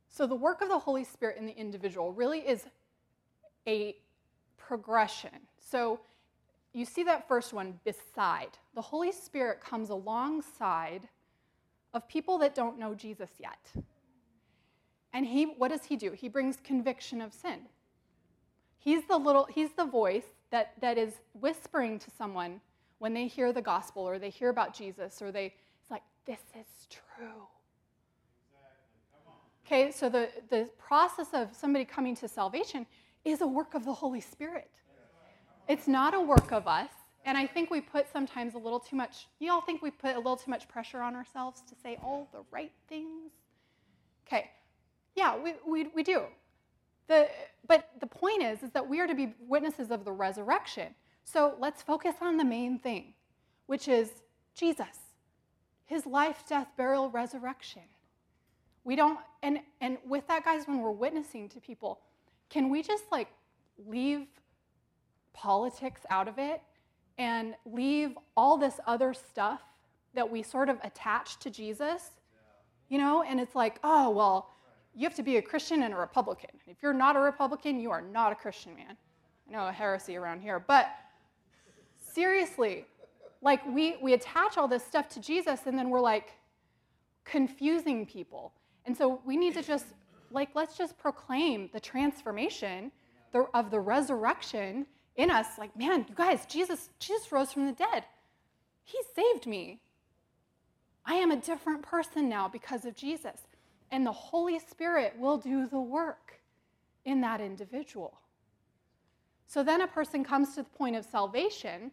So 0.08 0.26
the 0.26 0.36
work 0.36 0.62
of 0.62 0.68
the 0.68 0.78
Holy 0.78 1.04
Spirit 1.04 1.38
in 1.38 1.44
the 1.44 1.56
individual 1.56 2.12
really 2.12 2.38
is 2.38 2.64
a 3.66 3.96
progression. 4.72 5.28
So 5.58 6.00
you 6.72 6.86
see 6.86 7.02
that 7.02 7.28
first 7.28 7.52
one, 7.52 7.78
beside. 7.84 8.56
The 8.74 8.80
Holy 8.80 9.12
Spirit 9.12 9.60
comes 9.60 9.90
alongside 9.90 11.06
of 11.92 12.08
people 12.08 12.38
that 12.38 12.54
don't 12.54 12.78
know 12.78 12.94
Jesus 12.94 13.28
yet. 13.38 13.70
And 15.12 15.26
he, 15.26 15.44
what 15.44 15.68
does 15.68 15.84
he 15.84 15.96
do? 15.96 16.12
He 16.12 16.26
brings 16.26 16.56
conviction 16.64 17.20
of 17.20 17.34
sin. 17.34 17.58
He's 18.78 19.04
the 19.04 19.18
little, 19.18 19.44
he's 19.44 19.72
the 19.72 19.84
voice 19.84 20.24
that, 20.48 20.72
that 20.80 20.96
is 20.96 21.12
whispering 21.38 21.98
to 21.98 22.10
someone 22.16 22.58
when 22.96 23.12
they 23.12 23.26
hear 23.26 23.52
the 23.52 23.60
gospel 23.60 24.08
or 24.08 24.18
they 24.18 24.30
hear 24.30 24.48
about 24.48 24.72
Jesus 24.72 25.20
or 25.20 25.30
they, 25.30 25.52
it's 25.82 25.90
like, 25.90 26.02
this 26.24 26.40
is 26.58 26.86
true. 26.88 27.42
Okay, 29.66 29.92
so 29.92 30.08
the, 30.08 30.30
the 30.48 30.70
process 30.78 31.28
of 31.34 31.54
somebody 31.54 31.84
coming 31.84 32.16
to 32.16 32.26
salvation 32.26 32.86
is 33.24 33.40
a 33.40 33.46
work 33.46 33.74
of 33.74 33.84
the 33.84 33.92
Holy 33.92 34.20
Spirit. 34.20 34.70
It's 35.68 35.86
not 35.86 36.14
a 36.14 36.20
work 36.20 36.52
of 36.52 36.66
us. 36.66 36.90
And 37.24 37.38
I 37.38 37.46
think 37.46 37.70
we 37.70 37.80
put 37.80 38.10
sometimes 38.12 38.54
a 38.54 38.58
little 38.58 38.80
too 38.80 38.96
much, 38.96 39.28
you 39.38 39.52
all 39.52 39.60
think 39.60 39.80
we 39.80 39.92
put 39.92 40.16
a 40.16 40.18
little 40.18 40.36
too 40.36 40.50
much 40.50 40.66
pressure 40.68 41.00
on 41.00 41.14
ourselves 41.14 41.62
to 41.68 41.74
say 41.80 41.96
all 42.02 42.28
the 42.32 42.40
right 42.50 42.72
things? 42.88 43.30
Okay, 44.26 44.50
yeah, 45.14 45.36
we, 45.36 45.54
we, 45.66 45.88
we 45.94 46.02
do. 46.02 46.22
The, 47.06 47.28
but 47.66 47.90
the 48.00 48.06
point 48.06 48.42
is, 48.42 48.62
is 48.62 48.70
that 48.72 48.88
we 48.88 49.00
are 49.00 49.06
to 49.06 49.14
be 49.14 49.34
witnesses 49.46 49.90
of 49.90 50.04
the 50.04 50.12
resurrection. 50.12 50.94
So 51.24 51.54
let's 51.60 51.80
focus 51.82 52.14
on 52.20 52.36
the 52.36 52.44
main 52.44 52.78
thing, 52.78 53.14
which 53.66 53.86
is 53.86 54.10
Jesus, 54.54 54.98
his 55.84 56.06
life, 56.06 56.42
death, 56.48 56.68
burial, 56.76 57.08
resurrection. 57.08 57.82
We 58.84 58.96
don't, 58.96 59.18
and, 59.42 59.60
and 59.80 59.98
with 60.08 60.26
that, 60.26 60.44
guys, 60.44 60.66
when 60.66 60.80
we're 60.80 60.90
witnessing 60.90 61.48
to 61.50 61.60
people, 61.60 62.00
can 62.52 62.68
we 62.68 62.82
just 62.82 63.04
like 63.10 63.28
leave 63.86 64.26
politics 65.32 66.02
out 66.10 66.28
of 66.28 66.38
it 66.38 66.60
and 67.16 67.54
leave 67.64 68.16
all 68.36 68.58
this 68.58 68.78
other 68.86 69.14
stuff 69.14 69.62
that 70.14 70.30
we 70.30 70.42
sort 70.42 70.68
of 70.68 70.76
attach 70.84 71.38
to 71.38 71.50
Jesus? 71.50 72.10
You 72.90 72.98
know, 72.98 73.22
and 73.22 73.40
it's 73.40 73.54
like, 73.54 73.78
oh, 73.82 74.10
well, 74.10 74.50
you 74.94 75.04
have 75.04 75.14
to 75.14 75.22
be 75.22 75.38
a 75.38 75.42
Christian 75.42 75.82
and 75.82 75.94
a 75.94 75.96
Republican. 75.96 76.50
If 76.66 76.82
you're 76.82 76.92
not 76.92 77.16
a 77.16 77.20
Republican, 77.20 77.80
you 77.80 77.90
are 77.90 78.02
not 78.02 78.32
a 78.32 78.34
Christian, 78.34 78.76
man. 78.76 78.98
I 79.48 79.52
know 79.52 79.66
a 79.66 79.72
heresy 79.72 80.16
around 80.16 80.42
here, 80.42 80.60
but 80.60 80.90
seriously, 82.12 82.84
like 83.40 83.64
we, 83.66 83.96
we 84.02 84.12
attach 84.12 84.58
all 84.58 84.68
this 84.68 84.84
stuff 84.84 85.08
to 85.10 85.20
Jesus 85.20 85.60
and 85.64 85.78
then 85.78 85.88
we're 85.88 86.02
like 86.02 86.34
confusing 87.24 88.04
people. 88.04 88.52
And 88.84 88.94
so 88.94 89.22
we 89.24 89.38
need 89.38 89.54
to 89.54 89.62
just, 89.62 89.86
like, 90.32 90.50
let's 90.54 90.76
just 90.76 90.98
proclaim 90.98 91.70
the 91.72 91.80
transformation 91.80 92.90
of 93.54 93.70
the 93.70 93.80
resurrection 93.80 94.86
in 95.16 95.30
us. 95.30 95.58
Like, 95.58 95.76
man, 95.76 96.06
you 96.08 96.14
guys, 96.14 96.46
Jesus, 96.46 96.90
Jesus 96.98 97.30
rose 97.32 97.52
from 97.52 97.66
the 97.66 97.72
dead. 97.72 98.04
He 98.84 98.98
saved 99.14 99.46
me. 99.46 99.80
I 101.04 101.14
am 101.14 101.30
a 101.30 101.36
different 101.36 101.82
person 101.82 102.28
now 102.28 102.48
because 102.48 102.84
of 102.84 102.94
Jesus 102.94 103.38
and 103.92 104.06
the 104.06 104.12
Holy 104.12 104.58
Spirit 104.58 105.14
will 105.18 105.36
do 105.36 105.68
the 105.68 105.80
work 105.80 106.40
in 107.04 107.20
that 107.20 107.40
individual. 107.40 108.18
So 109.46 109.62
then 109.62 109.82
a 109.82 109.86
person 109.86 110.24
comes 110.24 110.54
to 110.54 110.62
the 110.62 110.70
point 110.70 110.96
of 110.96 111.04
salvation, 111.04 111.92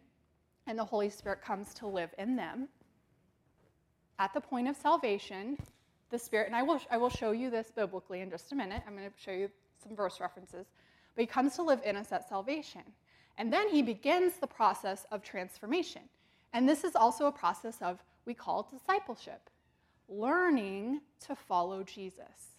and 0.66 0.78
the 0.78 0.84
Holy 0.84 1.10
Spirit 1.10 1.42
comes 1.42 1.74
to 1.74 1.86
live 1.86 2.08
in 2.16 2.36
them. 2.36 2.68
At 4.18 4.32
the 4.32 4.40
point 4.40 4.66
of 4.66 4.76
salvation, 4.76 5.58
the 6.10 6.18
Spirit, 6.18 6.46
and 6.46 6.56
I 6.56 6.62
will, 6.62 6.80
I 6.90 6.98
will 6.98 7.10
show 7.10 7.32
you 7.32 7.50
this 7.50 7.70
biblically 7.74 8.20
in 8.20 8.30
just 8.30 8.52
a 8.52 8.54
minute. 8.54 8.82
I'm 8.86 8.96
going 8.96 9.08
to 9.08 9.14
show 9.16 9.32
you 9.32 9.50
some 9.82 9.96
verse 9.96 10.20
references. 10.20 10.66
But 11.14 11.22
He 11.22 11.26
comes 11.26 11.54
to 11.56 11.62
live 11.62 11.80
in 11.84 11.96
us 11.96 12.12
at 12.12 12.28
salvation. 12.28 12.82
And 13.38 13.52
then 13.52 13.68
He 13.68 13.82
begins 13.82 14.34
the 14.34 14.46
process 14.46 15.06
of 15.10 15.22
transformation. 15.22 16.02
And 16.52 16.68
this 16.68 16.84
is 16.84 16.96
also 16.96 17.26
a 17.26 17.32
process 17.32 17.78
of, 17.80 18.02
we 18.26 18.34
call 18.34 18.68
discipleship 18.70 19.50
learning 20.10 21.00
to 21.26 21.36
follow 21.36 21.82
Jesus. 21.84 22.50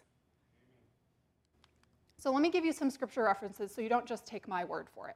So 2.18 2.32
let 2.32 2.42
me 2.42 2.50
give 2.50 2.64
you 2.64 2.72
some 2.72 2.90
scripture 2.90 3.24
references 3.24 3.74
so 3.74 3.82
you 3.82 3.90
don't 3.90 4.06
just 4.06 4.26
take 4.26 4.48
my 4.48 4.64
word 4.64 4.88
for 4.94 5.10
it. 5.10 5.16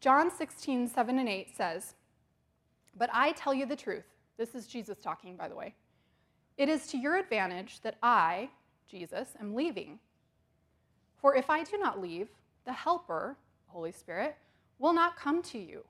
John 0.00 0.30
16, 0.30 0.88
7 0.88 1.18
and 1.18 1.28
8 1.28 1.56
says, 1.56 1.94
But 2.96 3.10
I 3.12 3.32
tell 3.32 3.54
you 3.54 3.66
the 3.66 3.76
truth. 3.76 4.04
This 4.36 4.54
is 4.54 4.66
Jesus 4.66 4.98
talking, 5.00 5.36
by 5.36 5.48
the 5.48 5.54
way. 5.54 5.74
It 6.56 6.68
is 6.68 6.86
to 6.88 6.98
your 6.98 7.16
advantage 7.16 7.80
that 7.80 7.96
I, 8.02 8.50
Jesus, 8.88 9.34
am 9.40 9.54
leaving. 9.54 9.98
For 11.16 11.34
if 11.34 11.48
I 11.48 11.64
do 11.64 11.78
not 11.78 12.00
leave, 12.00 12.28
the 12.64 12.72
Helper, 12.72 13.36
Holy 13.66 13.92
Spirit, 13.92 14.36
will 14.78 14.92
not 14.92 15.16
come 15.16 15.42
to 15.42 15.58
you. 15.58 15.84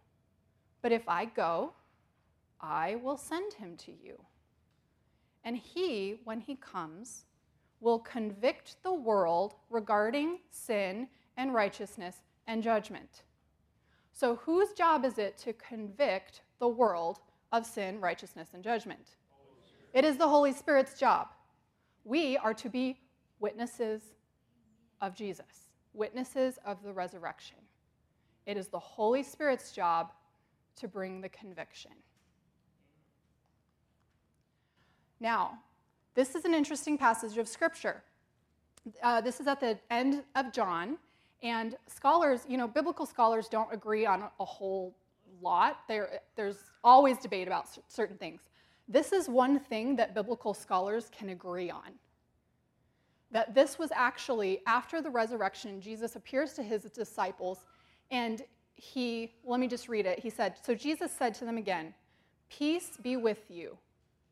But 0.83 0.93
if 0.93 1.09
I 1.09 1.25
go, 1.25 1.73
I 2.61 2.97
will 2.97 3.17
send 3.17 3.55
him 3.55 3.77
to 3.79 3.93
you. 3.93 4.21
And 5.45 5.57
he, 5.57 6.21
when 6.25 6.41
he 6.41 6.55
comes, 6.57 7.25
will 7.81 7.99
convict 7.99 8.77
the 8.85 8.93
world 8.93 9.55
regarding 9.71 10.39
sin 10.51 11.09
and 11.37 11.53
righteousness 11.53 12.17
and 12.47 12.63
judgment. 12.63 13.25
So, 14.13 14.37
whose 14.37 14.73
job 14.73 15.05
is 15.05 15.19
it 15.19 15.37
to 15.39 15.53
convict 15.55 16.43
the 16.59 16.69
world 16.69 17.19
of 17.51 17.67
sin, 17.67 18.01
righteousness, 18.01 18.51
and 18.55 18.63
judgment? 18.63 19.17
It 19.93 20.05
is 20.05 20.17
the 20.17 20.29
Holy 20.29 20.53
Spirit's 20.53 20.99
job. 20.99 21.29
We 22.05 22.37
are 22.39 22.55
to 22.55 22.69
be 22.69 22.99
witnesses 23.41 24.03
of 25.01 25.15
Jesus, 25.15 25.69
witnesses 25.93 26.59
of 26.65 26.83
the 26.83 26.93
resurrection. 26.93 27.59
It 28.47 28.57
is 28.57 28.69
the 28.69 28.79
Holy 28.79 29.23
Spirit's 29.23 29.73
job 29.73 30.13
to 30.77 30.89
bring 30.89 31.21
the 31.21 31.29
conviction. 31.29 31.93
Now, 35.21 35.59
this 36.15 36.35
is 36.35 36.45
an 36.45 36.55
interesting 36.55 36.99
passage 36.99 37.39
of 37.39 37.47
Scripture. 37.47 38.03
Uh, 39.03 39.21
this 39.21 39.41
is 39.41 39.47
at 39.47 39.61
the 39.61 39.79
end 39.91 40.25
of 40.35 40.53
John, 40.53 40.97
and 41.43 41.77
scholars, 41.87 42.45
you 42.49 42.57
know, 42.57 42.67
biblical 42.67 43.07
scholars 43.07 43.49
don't 43.49 43.73
agree 43.73 44.07
on 44.07 44.25
a 44.41 44.45
whole 44.45 44.95
lot. 45.41 45.81
There, 45.87 46.21
there's 46.37 46.71
always 46.83 47.19
debate 47.19 47.47
about 47.47 47.67
certain 47.89 48.17
things. 48.17 48.41
This 48.93 49.11
is 49.11 49.27
one 49.27 49.59
thing 49.59 49.97
that 49.97 50.15
biblical 50.15 50.53
scholars 50.53 51.11
can 51.17 51.31
agree 51.31 51.71
on. 51.71 51.95
That 53.31 53.55
this 53.55 53.79
was 53.79 53.91
actually 53.91 54.61
after 54.67 55.01
the 55.01 55.09
resurrection, 55.09 55.81
Jesus 55.81 56.15
appears 56.15 56.53
to 56.55 56.63
his 56.63 56.83
disciples, 56.83 57.65
and 58.11 58.43
he, 58.75 59.33
let 59.45 59.61
me 59.61 59.67
just 59.67 59.89
read 59.89 60.05
it. 60.05 60.19
He 60.19 60.29
said, 60.29 60.57
So 60.63 60.75
Jesus 60.75 61.11
said 61.11 61.33
to 61.37 61.47
them 61.47 61.57
again, 61.57 61.95
Peace 62.51 62.99
be 63.03 63.17
with 63.17 63.51
you, 63.51 63.79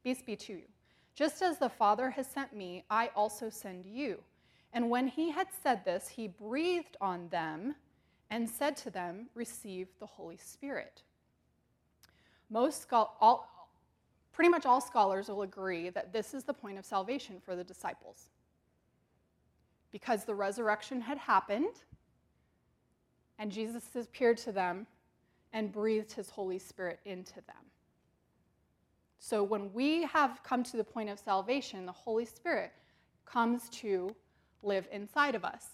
peace 0.05 0.21
be 0.21 0.37
to 0.37 0.53
you. 0.53 0.69
Just 1.15 1.41
as 1.41 1.59
the 1.59 1.71
Father 1.71 2.11
has 2.11 2.27
sent 2.27 2.55
me, 2.55 2.85
I 2.91 3.09
also 3.17 3.49
send 3.49 3.87
you. 3.87 4.19
And 4.75 4.91
when 4.91 5.09
he 5.09 5.31
had 5.31 5.47
said 5.63 5.87
this, 5.87 6.07
he 6.07 6.29
breathed 6.29 6.99
on 7.01 7.31
them 7.31 7.77
and 8.29 8.49
said 8.49 8.77
to 8.79 8.91
them, 8.91 9.31
Receive 9.35 9.89
the 10.01 10.07
Holy 10.07 10.37
Spirit. 10.37 11.03
Most 12.51 12.87
all, 12.93 13.60
pretty 14.33 14.49
much 14.49 14.67
all 14.67 14.81
scholars 14.81 15.29
will 15.29 15.43
agree 15.43 15.91
that 15.91 16.13
this 16.13 16.35
is 16.35 16.45
the 16.45 16.55
point 16.55 16.79
of 16.79 16.85
salvation 16.85 17.37
for 17.45 17.57
the 17.57 17.65
disciples. 17.65 18.29
Because 19.91 20.25
the 20.25 20.35
resurrection 20.35 21.01
had 21.01 21.19
happened, 21.19 21.75
and 23.39 23.51
Jesus 23.51 23.85
appeared 23.97 24.39
to 24.39 24.53
them 24.53 24.87
and 25.53 25.73
breathed 25.73 26.13
his 26.13 26.31
Holy 26.31 26.59
Spirit 26.59 27.01
into 27.05 27.35
them. 27.35 27.57
So 29.19 29.43
when 29.43 29.73
we 29.73 30.05
have 30.05 30.43
come 30.43 30.63
to 30.65 30.77
the 30.77 30.85
point 30.85 31.11
of 31.11 31.19
salvation, 31.19 31.87
the 31.87 31.93
Holy 31.93 32.25
Spirit 32.25 32.73
comes 33.27 33.69
to 33.71 34.15
live 34.63 34.89
inside 34.91 35.35
of 35.35 35.45
us. 35.45 35.65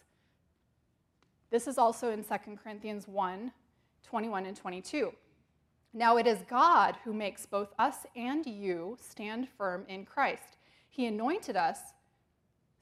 This 1.51 1.67
is 1.67 1.79
also 1.79 2.11
in 2.11 2.25
2 2.25 2.35
Corinthians 2.63 3.07
1 3.07 3.53
21 4.03 4.47
and 4.47 4.57
22. 4.57 5.13
Now 5.97 6.19
it 6.19 6.27
is 6.27 6.41
God 6.47 6.95
who 7.05 7.15
makes 7.15 7.47
both 7.47 7.73
us 7.79 8.05
and 8.15 8.45
you 8.45 8.99
stand 9.01 9.49
firm 9.57 9.87
in 9.89 10.05
Christ. 10.05 10.59
He 10.91 11.07
anointed 11.07 11.57
us, 11.57 11.79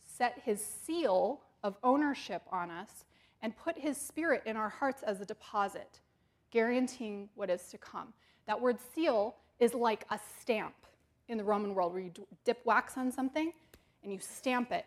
set 0.02 0.40
his 0.44 0.60
seal 0.60 1.42
of 1.62 1.76
ownership 1.84 2.42
on 2.50 2.72
us, 2.72 3.04
and 3.40 3.56
put 3.56 3.78
his 3.78 3.96
spirit 3.96 4.42
in 4.46 4.56
our 4.56 4.68
hearts 4.68 5.04
as 5.04 5.20
a 5.20 5.24
deposit, 5.24 6.00
guaranteeing 6.50 7.28
what 7.36 7.50
is 7.50 7.68
to 7.68 7.78
come. 7.78 8.12
That 8.48 8.60
word 8.60 8.78
seal 8.96 9.36
is 9.60 9.74
like 9.74 10.06
a 10.10 10.18
stamp 10.40 10.74
in 11.28 11.38
the 11.38 11.44
Roman 11.44 11.72
world 11.72 11.92
where 11.92 12.02
you 12.02 12.10
dip 12.44 12.66
wax 12.66 12.96
on 12.96 13.12
something 13.12 13.52
and 14.02 14.12
you 14.12 14.18
stamp 14.18 14.72
it 14.72 14.86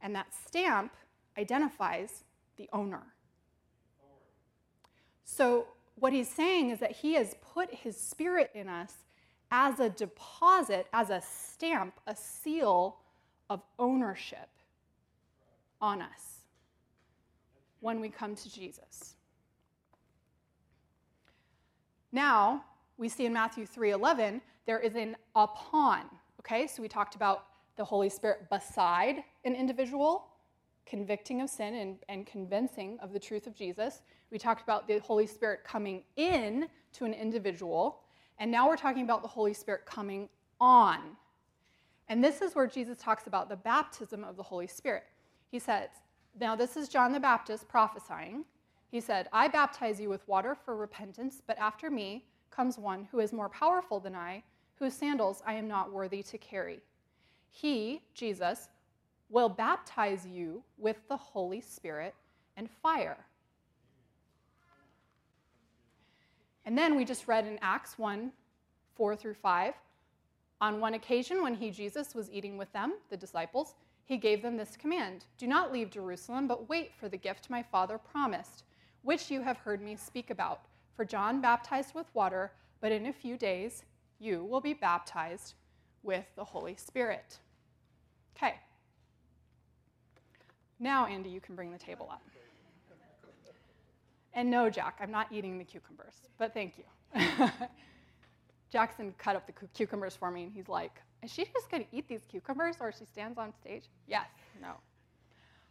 and 0.00 0.14
that 0.14 0.28
stamp 0.46 0.94
identifies 1.36 2.24
the 2.56 2.70
owner. 2.72 3.02
So, 5.24 5.66
what 5.98 6.12
he's 6.12 6.28
saying 6.28 6.70
is 6.70 6.78
that 6.80 6.92
he 6.92 7.14
has 7.14 7.34
put 7.54 7.72
his 7.72 7.96
spirit 7.96 8.50
in 8.54 8.68
us 8.68 8.92
as 9.50 9.80
a 9.80 9.88
deposit, 9.88 10.86
as 10.92 11.10
a 11.10 11.22
stamp, 11.22 11.94
a 12.06 12.14
seal 12.14 12.98
of 13.48 13.62
ownership 13.78 14.48
on 15.80 16.02
us 16.02 16.40
when 17.80 18.00
we 18.00 18.08
come 18.08 18.34
to 18.34 18.52
Jesus. 18.52 19.14
Now, 22.12 22.64
we 22.96 23.08
see 23.08 23.26
in 23.26 23.32
Matthew 23.32 23.66
3:11 23.66 24.40
there 24.64 24.80
is 24.80 24.96
an 24.96 25.16
upon, 25.34 26.08
okay? 26.40 26.66
So 26.66 26.82
we 26.82 26.88
talked 26.88 27.14
about 27.14 27.46
the 27.76 27.84
Holy 27.84 28.08
Spirit 28.08 28.48
beside 28.48 29.22
an 29.44 29.54
individual, 29.54 30.28
convicting 30.86 31.40
of 31.42 31.50
sin 31.50 31.74
and, 31.74 31.98
and 32.08 32.26
convincing 32.26 32.98
of 33.02 33.12
the 33.12 33.18
truth 33.18 33.46
of 33.46 33.54
Jesus. 33.54 34.02
We 34.30 34.38
talked 34.38 34.62
about 34.62 34.86
the 34.86 34.98
Holy 35.00 35.26
Spirit 35.26 35.64
coming 35.64 36.04
in 36.16 36.68
to 36.94 37.04
an 37.04 37.12
individual. 37.12 38.00
And 38.38 38.50
now 38.50 38.68
we're 38.68 38.76
talking 38.76 39.02
about 39.02 39.22
the 39.22 39.28
Holy 39.28 39.52
Spirit 39.52 39.84
coming 39.84 40.28
on. 40.60 41.00
And 42.08 42.22
this 42.22 42.40
is 42.40 42.54
where 42.54 42.66
Jesus 42.66 42.96
talks 42.98 43.26
about 43.26 43.48
the 43.48 43.56
baptism 43.56 44.22
of 44.22 44.36
the 44.36 44.42
Holy 44.42 44.68
Spirit. 44.68 45.04
He 45.50 45.58
says, 45.58 45.88
Now 46.38 46.54
this 46.54 46.76
is 46.76 46.88
John 46.88 47.12
the 47.12 47.20
Baptist 47.20 47.68
prophesying. 47.68 48.44
He 48.88 49.00
said, 49.00 49.28
I 49.32 49.48
baptize 49.48 50.00
you 50.00 50.08
with 50.08 50.26
water 50.28 50.54
for 50.54 50.76
repentance, 50.76 51.42
but 51.44 51.58
after 51.58 51.90
me 51.90 52.24
comes 52.50 52.78
one 52.78 53.08
who 53.10 53.18
is 53.18 53.32
more 53.32 53.48
powerful 53.48 53.98
than 53.98 54.14
I, 54.14 54.42
whose 54.76 54.94
sandals 54.94 55.42
I 55.44 55.54
am 55.54 55.66
not 55.66 55.92
worthy 55.92 56.22
to 56.22 56.38
carry. 56.38 56.80
He, 57.50 58.02
Jesus, 58.14 58.68
will 59.28 59.48
baptize 59.48 60.26
you 60.26 60.62
with 60.78 60.96
the 61.08 61.16
Holy 61.16 61.60
Spirit 61.60 62.14
and 62.56 62.70
fire. 62.70 63.18
And 66.64 66.76
then 66.76 66.96
we 66.96 67.04
just 67.04 67.28
read 67.28 67.46
in 67.46 67.58
Acts 67.62 67.98
1 67.98 68.32
4 68.96 69.16
through 69.16 69.34
5. 69.34 69.74
On 70.60 70.80
one 70.80 70.94
occasion, 70.94 71.42
when 71.42 71.54
he, 71.54 71.70
Jesus, 71.70 72.14
was 72.14 72.30
eating 72.30 72.56
with 72.56 72.72
them, 72.72 72.94
the 73.10 73.16
disciples, 73.16 73.74
he 74.06 74.16
gave 74.16 74.40
them 74.40 74.56
this 74.56 74.76
command 74.76 75.24
Do 75.36 75.46
not 75.46 75.72
leave 75.72 75.90
Jerusalem, 75.90 76.46
but 76.46 76.68
wait 76.68 76.92
for 76.94 77.08
the 77.08 77.16
gift 77.16 77.50
my 77.50 77.62
Father 77.62 77.98
promised, 77.98 78.64
which 79.02 79.30
you 79.30 79.42
have 79.42 79.58
heard 79.58 79.82
me 79.82 79.96
speak 79.96 80.30
about. 80.30 80.62
For 80.94 81.04
John 81.04 81.40
baptized 81.40 81.94
with 81.94 82.06
water, 82.14 82.52
but 82.80 82.90
in 82.90 83.06
a 83.06 83.12
few 83.12 83.36
days 83.36 83.84
you 84.18 84.44
will 84.44 84.62
be 84.62 84.72
baptized 84.72 85.54
with 86.02 86.24
the 86.36 86.44
Holy 86.44 86.74
Spirit. 86.76 87.38
Okay. 88.36 88.54
Now, 90.78 91.06
Andy, 91.06 91.30
you 91.30 91.40
can 91.40 91.54
bring 91.54 91.70
the 91.70 91.78
table 91.78 92.08
up. 92.10 92.22
And 94.34 94.50
no, 94.50 94.68
Jack, 94.68 94.98
I'm 95.00 95.10
not 95.10 95.28
eating 95.32 95.56
the 95.56 95.64
cucumbers, 95.64 96.14
but 96.38 96.52
thank 96.52 96.74
you. 96.76 96.84
Jackson 98.70 99.14
cut 99.16 99.36
up 99.36 99.46
the 99.46 99.52
cucumbers 99.74 100.14
for 100.14 100.30
me, 100.30 100.42
and 100.42 100.52
he's 100.52 100.68
like, 100.68 101.00
Is 101.22 101.32
she 101.32 101.44
just 101.44 101.70
going 101.70 101.84
to 101.84 101.96
eat 101.96 102.06
these 102.06 102.20
cucumbers 102.28 102.76
or 102.80 102.92
she 102.92 103.06
stands 103.06 103.38
on 103.38 103.54
stage? 103.54 103.84
Yes, 104.06 104.26
no. 104.60 104.72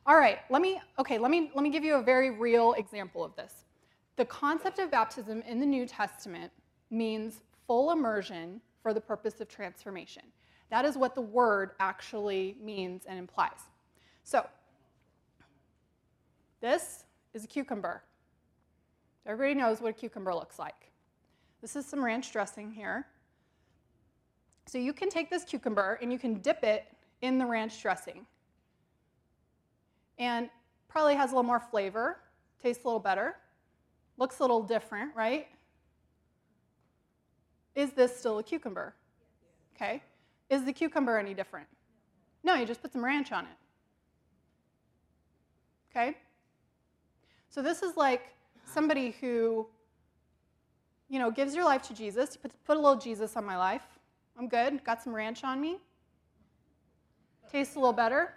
All 0.08 0.18
right, 0.18 0.40
let 0.50 0.62
me, 0.62 0.82
okay, 0.98 1.20
let 1.20 1.30
me, 1.30 1.52
let 1.54 1.64
me 1.64 1.70
give 1.70 1.84
you 1.84 1.96
a 1.96 2.02
very 2.02 2.32
real 2.32 2.74
example 2.74 3.24
of 3.24 3.36
this. 3.36 3.66
The 4.16 4.26
concept 4.26 4.80
of 4.80 4.90
baptism 4.90 5.44
in 5.44 5.60
the 5.60 5.66
New 5.66 5.86
Testament 5.86 6.52
means 6.90 7.42
full 7.68 7.92
immersion 7.92 8.62
for 8.82 8.94
the 8.94 9.02
purpose 9.02 9.42
of 9.42 9.48
transformation. 9.48 10.24
That 10.70 10.86
is 10.86 10.98
what 10.98 11.16
the 11.16 11.22
word 11.22 11.72
actually 11.80 12.56
means 12.62 13.04
and 13.08 13.20
implies. 13.20 13.70
So, 14.24 14.48
this 16.62 17.06
is 17.34 17.44
a 17.44 17.48
cucumber. 17.48 18.04
Everybody 19.26 19.60
knows 19.60 19.82
what 19.82 19.90
a 19.90 19.94
cucumber 19.94 20.34
looks 20.34 20.60
like. 20.60 20.92
This 21.62 21.76
is 21.76 21.86
some 21.86 22.04
ranch 22.04 22.32
dressing 22.32 22.72
here. 22.72 23.08
So, 24.68 24.78
you 24.78 24.94
can 24.94 25.10
take 25.10 25.30
this 25.30 25.44
cucumber 25.44 26.00
and 26.02 26.12
you 26.12 26.18
can 26.18 26.40
dip 26.40 26.64
it 26.64 26.86
in 27.22 27.38
the 27.38 27.46
ranch 27.46 27.82
dressing. 27.82 28.26
And 30.18 30.50
probably 30.88 31.16
has 31.16 31.32
a 31.32 31.36
little 31.36 31.44
more 31.44 31.60
flavor, 31.60 32.18
tastes 32.62 32.84
a 32.84 32.88
little 32.88 33.00
better, 33.00 33.36
looks 34.18 34.40
a 34.40 34.44
little 34.44 34.64
different, 34.64 35.16
right? 35.16 35.48
Is 37.76 37.92
this 37.92 38.18
still 38.18 38.40
a 38.40 38.44
cucumber? 38.44 38.96
Okay. 39.76 40.02
Is 40.50 40.64
the 40.64 40.72
cucumber 40.72 41.18
any 41.18 41.34
different? 41.34 41.68
No, 42.44 42.56
you 42.56 42.66
just 42.66 42.82
put 42.82 42.94
some 42.94 43.04
ranch 43.04 43.32
on 43.32 43.46
it. 43.46 43.58
Okay? 45.92 46.18
So 47.56 47.62
this 47.62 47.82
is 47.84 47.96
like 47.96 48.34
somebody 48.66 49.16
who, 49.22 49.66
you 51.08 51.20
know, 51.20 51.32
gives 51.32 51.56
your 51.56 51.64
life 51.64 51.84
to 51.84 51.94
Jesus. 51.94 52.36
Put, 52.36 52.52
put 52.66 52.76
a 52.76 52.80
little 52.82 52.98
Jesus 52.98 53.38
on 53.38 53.46
my 53.46 53.56
life. 53.56 53.84
I'm 54.38 54.50
good. 54.50 54.84
Got 54.84 55.02
some 55.02 55.16
ranch 55.16 55.46
on 55.46 55.62
me. 55.62 55.78
Tastes 57.50 57.76
a 57.76 57.80
little 57.80 57.94
better. 57.94 58.34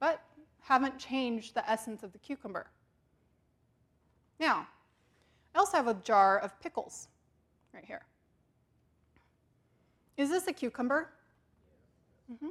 But 0.00 0.20
haven't 0.62 0.98
changed 0.98 1.54
the 1.54 1.70
essence 1.70 2.02
of 2.02 2.12
the 2.12 2.18
cucumber. 2.18 2.66
Now, 4.40 4.66
I 5.54 5.60
also 5.60 5.76
have 5.76 5.86
a 5.86 5.94
jar 5.94 6.40
of 6.40 6.60
pickles 6.60 7.06
right 7.72 7.84
here. 7.84 8.02
Is 10.16 10.28
this 10.28 10.48
a 10.48 10.52
cucumber? 10.52 11.08
Mm-hmm. 12.32 12.48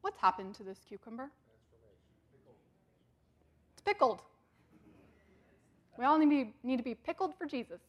What's 0.00 0.18
happened 0.18 0.54
to 0.54 0.62
this 0.62 0.80
cucumber? 0.88 1.30
It's 3.80 3.86
pickled. 3.86 4.20
We 5.96 6.04
all 6.04 6.18
need 6.18 6.26
to 6.26 6.44
be, 6.44 6.54
need 6.62 6.76
to 6.76 6.82
be 6.82 6.94
pickled 6.94 7.34
for 7.38 7.46
Jesus. 7.46 7.80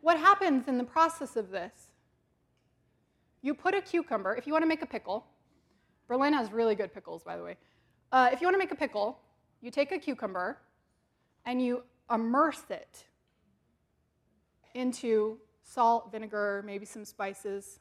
what 0.00 0.18
happens 0.18 0.66
in 0.66 0.78
the 0.78 0.84
process 0.84 1.36
of 1.36 1.50
this? 1.50 1.72
You 3.42 3.52
put 3.52 3.74
a 3.74 3.82
cucumber, 3.82 4.34
if 4.34 4.46
you 4.46 4.54
want 4.54 4.62
to 4.62 4.68
make 4.68 4.80
a 4.80 4.86
pickle, 4.86 5.26
Berlin 6.08 6.32
has 6.32 6.50
really 6.50 6.74
good 6.74 6.94
pickles, 6.94 7.22
by 7.22 7.36
the 7.36 7.42
way. 7.42 7.56
Uh, 8.10 8.30
if 8.32 8.40
you 8.40 8.46
want 8.46 8.54
to 8.54 8.58
make 8.58 8.72
a 8.72 8.76
pickle, 8.76 9.18
you 9.60 9.70
take 9.70 9.92
a 9.92 9.98
cucumber 9.98 10.56
and 11.44 11.60
you 11.60 11.82
immerse 12.10 12.64
it 12.70 13.04
into 14.74 15.36
salt, 15.62 16.10
vinegar, 16.10 16.62
maybe 16.64 16.86
some 16.86 17.04
spices. 17.04 17.80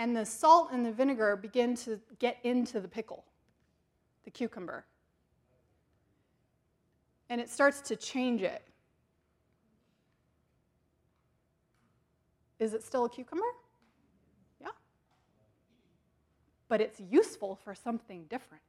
And 0.00 0.16
the 0.16 0.24
salt 0.24 0.70
and 0.72 0.82
the 0.82 0.90
vinegar 0.90 1.36
begin 1.36 1.74
to 1.76 2.00
get 2.18 2.38
into 2.42 2.80
the 2.80 2.88
pickle, 2.88 3.22
the 4.24 4.30
cucumber. 4.30 4.86
And 7.28 7.38
it 7.38 7.50
starts 7.50 7.82
to 7.82 7.96
change 7.96 8.40
it. 8.40 8.62
Is 12.58 12.72
it 12.72 12.82
still 12.82 13.04
a 13.04 13.10
cucumber? 13.10 13.44
Yeah. 14.58 14.68
But 16.68 16.80
it's 16.80 16.98
useful 17.10 17.58
for 17.62 17.74
something 17.74 18.24
different. 18.30 18.62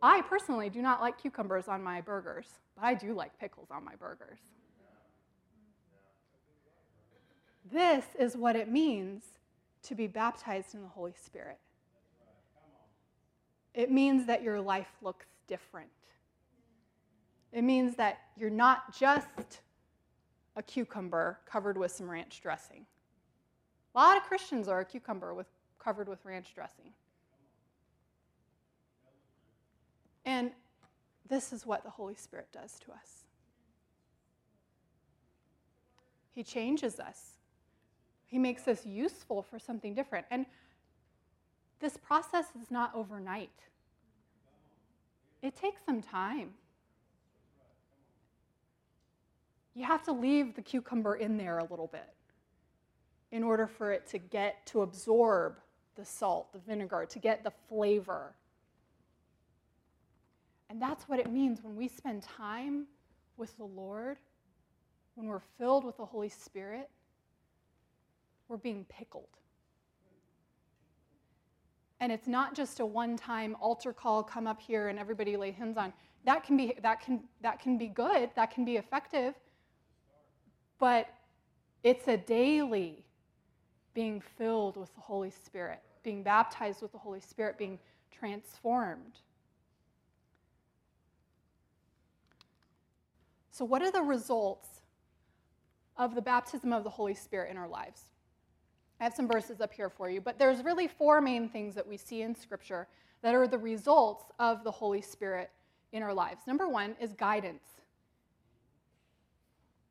I 0.00 0.22
personally 0.22 0.70
do 0.70 0.80
not 0.80 1.02
like 1.02 1.20
cucumbers 1.20 1.68
on 1.68 1.82
my 1.82 2.00
burgers, 2.00 2.48
but 2.74 2.86
I 2.86 2.94
do 2.94 3.12
like 3.12 3.38
pickles 3.38 3.68
on 3.70 3.84
my 3.84 3.96
burgers. 3.96 4.40
This 7.72 8.04
is 8.18 8.36
what 8.36 8.56
it 8.56 8.68
means 8.68 9.22
to 9.82 9.94
be 9.94 10.06
baptized 10.06 10.74
in 10.74 10.82
the 10.82 10.88
Holy 10.88 11.14
Spirit. 11.24 11.58
It 13.74 13.90
means 13.90 14.26
that 14.26 14.42
your 14.42 14.60
life 14.60 14.90
looks 15.02 15.26
different. 15.46 15.90
It 17.52 17.62
means 17.62 17.96
that 17.96 18.18
you're 18.36 18.50
not 18.50 18.96
just 18.96 19.60
a 20.56 20.62
cucumber 20.62 21.38
covered 21.46 21.78
with 21.78 21.92
some 21.92 22.10
ranch 22.10 22.40
dressing. 22.42 22.84
A 23.94 23.98
lot 23.98 24.16
of 24.16 24.24
Christians 24.24 24.68
are 24.68 24.80
a 24.80 24.84
cucumber 24.84 25.34
with, 25.34 25.46
covered 25.78 26.08
with 26.08 26.24
ranch 26.24 26.54
dressing. 26.54 26.92
And 30.24 30.50
this 31.28 31.52
is 31.52 31.64
what 31.64 31.84
the 31.84 31.90
Holy 31.90 32.14
Spirit 32.14 32.48
does 32.52 32.78
to 32.80 32.92
us 32.92 33.24
He 36.38 36.44
changes 36.44 37.00
us, 37.00 37.37
He 38.28 38.38
makes 38.38 38.68
us 38.68 38.84
useful 38.84 39.42
for 39.42 39.58
something 39.58 39.94
different. 39.94 40.26
And 40.30 40.46
this 41.80 41.96
process 41.96 42.46
is 42.60 42.70
not 42.70 42.94
overnight, 42.94 43.50
it 45.42 45.56
takes 45.56 45.84
some 45.84 46.02
time. 46.02 46.50
You 49.74 49.84
have 49.84 50.02
to 50.04 50.12
leave 50.12 50.56
the 50.56 50.62
cucumber 50.62 51.14
in 51.14 51.36
there 51.36 51.58
a 51.58 51.64
little 51.64 51.86
bit 51.86 52.12
in 53.30 53.44
order 53.44 53.68
for 53.68 53.92
it 53.92 54.08
to 54.08 54.18
get 54.18 54.66
to 54.66 54.82
absorb 54.82 55.60
the 55.94 56.04
salt, 56.04 56.52
the 56.52 56.58
vinegar, 56.58 57.06
to 57.08 57.18
get 57.20 57.44
the 57.44 57.52
flavor. 57.68 58.34
And 60.68 60.82
that's 60.82 61.08
what 61.08 61.20
it 61.20 61.30
means 61.30 61.62
when 61.62 61.76
we 61.76 61.86
spend 61.86 62.24
time 62.24 62.86
with 63.36 63.56
the 63.56 63.64
Lord, 63.64 64.18
when 65.14 65.28
we're 65.28 65.42
filled 65.58 65.84
with 65.84 65.96
the 65.96 66.04
Holy 66.04 66.28
Spirit, 66.28 66.90
we're 68.48 68.56
being 68.56 68.84
pickled. 68.88 69.28
And 72.00 72.12
it's 72.12 72.28
not 72.28 72.54
just 72.54 72.80
a 72.80 72.86
one-time 72.86 73.56
altar 73.60 73.92
call, 73.92 74.22
come 74.22 74.46
up 74.46 74.60
here 74.60 74.88
and 74.88 74.98
everybody 74.98 75.36
lay 75.36 75.50
hands 75.50 75.76
on. 75.76 75.92
That 76.24 76.44
can 76.44 76.56
be 76.56 76.74
that 76.82 77.00
can 77.00 77.22
that 77.42 77.60
can 77.60 77.78
be 77.78 77.88
good, 77.88 78.30
that 78.36 78.52
can 78.52 78.64
be 78.64 78.76
effective. 78.76 79.34
But 80.78 81.08
it's 81.82 82.06
a 82.08 82.16
daily 82.16 83.04
being 83.94 84.20
filled 84.20 84.76
with 84.76 84.94
the 84.94 85.00
Holy 85.00 85.30
Spirit, 85.30 85.80
being 86.02 86.22
baptized 86.22 86.82
with 86.82 86.92
the 86.92 86.98
Holy 86.98 87.20
Spirit, 87.20 87.58
being 87.58 87.78
transformed. 88.12 89.18
So, 93.50 93.64
what 93.64 93.82
are 93.82 93.90
the 93.90 94.02
results 94.02 94.68
of 95.96 96.14
the 96.14 96.22
baptism 96.22 96.72
of 96.72 96.84
the 96.84 96.90
Holy 96.90 97.14
Spirit 97.14 97.50
in 97.50 97.56
our 97.56 97.68
lives? 97.68 98.02
I 99.00 99.04
have 99.04 99.14
some 99.14 99.28
verses 99.28 99.60
up 99.60 99.72
here 99.72 99.88
for 99.88 100.10
you, 100.10 100.20
but 100.20 100.38
there's 100.38 100.64
really 100.64 100.88
four 100.88 101.20
main 101.20 101.48
things 101.48 101.74
that 101.74 101.86
we 101.86 101.96
see 101.96 102.22
in 102.22 102.34
Scripture 102.34 102.88
that 103.22 103.34
are 103.34 103.46
the 103.46 103.58
results 103.58 104.24
of 104.38 104.64
the 104.64 104.70
Holy 104.70 105.00
Spirit 105.00 105.50
in 105.92 106.02
our 106.02 106.12
lives. 106.12 106.42
Number 106.46 106.68
one 106.68 106.96
is 107.00 107.12
guidance. 107.12 107.62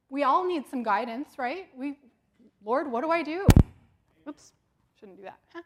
We 0.09 0.23
all 0.23 0.45
need 0.45 0.67
some 0.67 0.83
guidance, 0.83 1.37
right? 1.37 1.67
We, 1.75 1.97
Lord, 2.63 2.89
what 2.89 3.01
do 3.01 3.11
I 3.11 3.23
do? 3.23 3.45
Oops, 4.27 4.51
shouldn't 4.99 5.17
do 5.17 5.23
that. 5.23 5.39
Huh? 5.53 5.61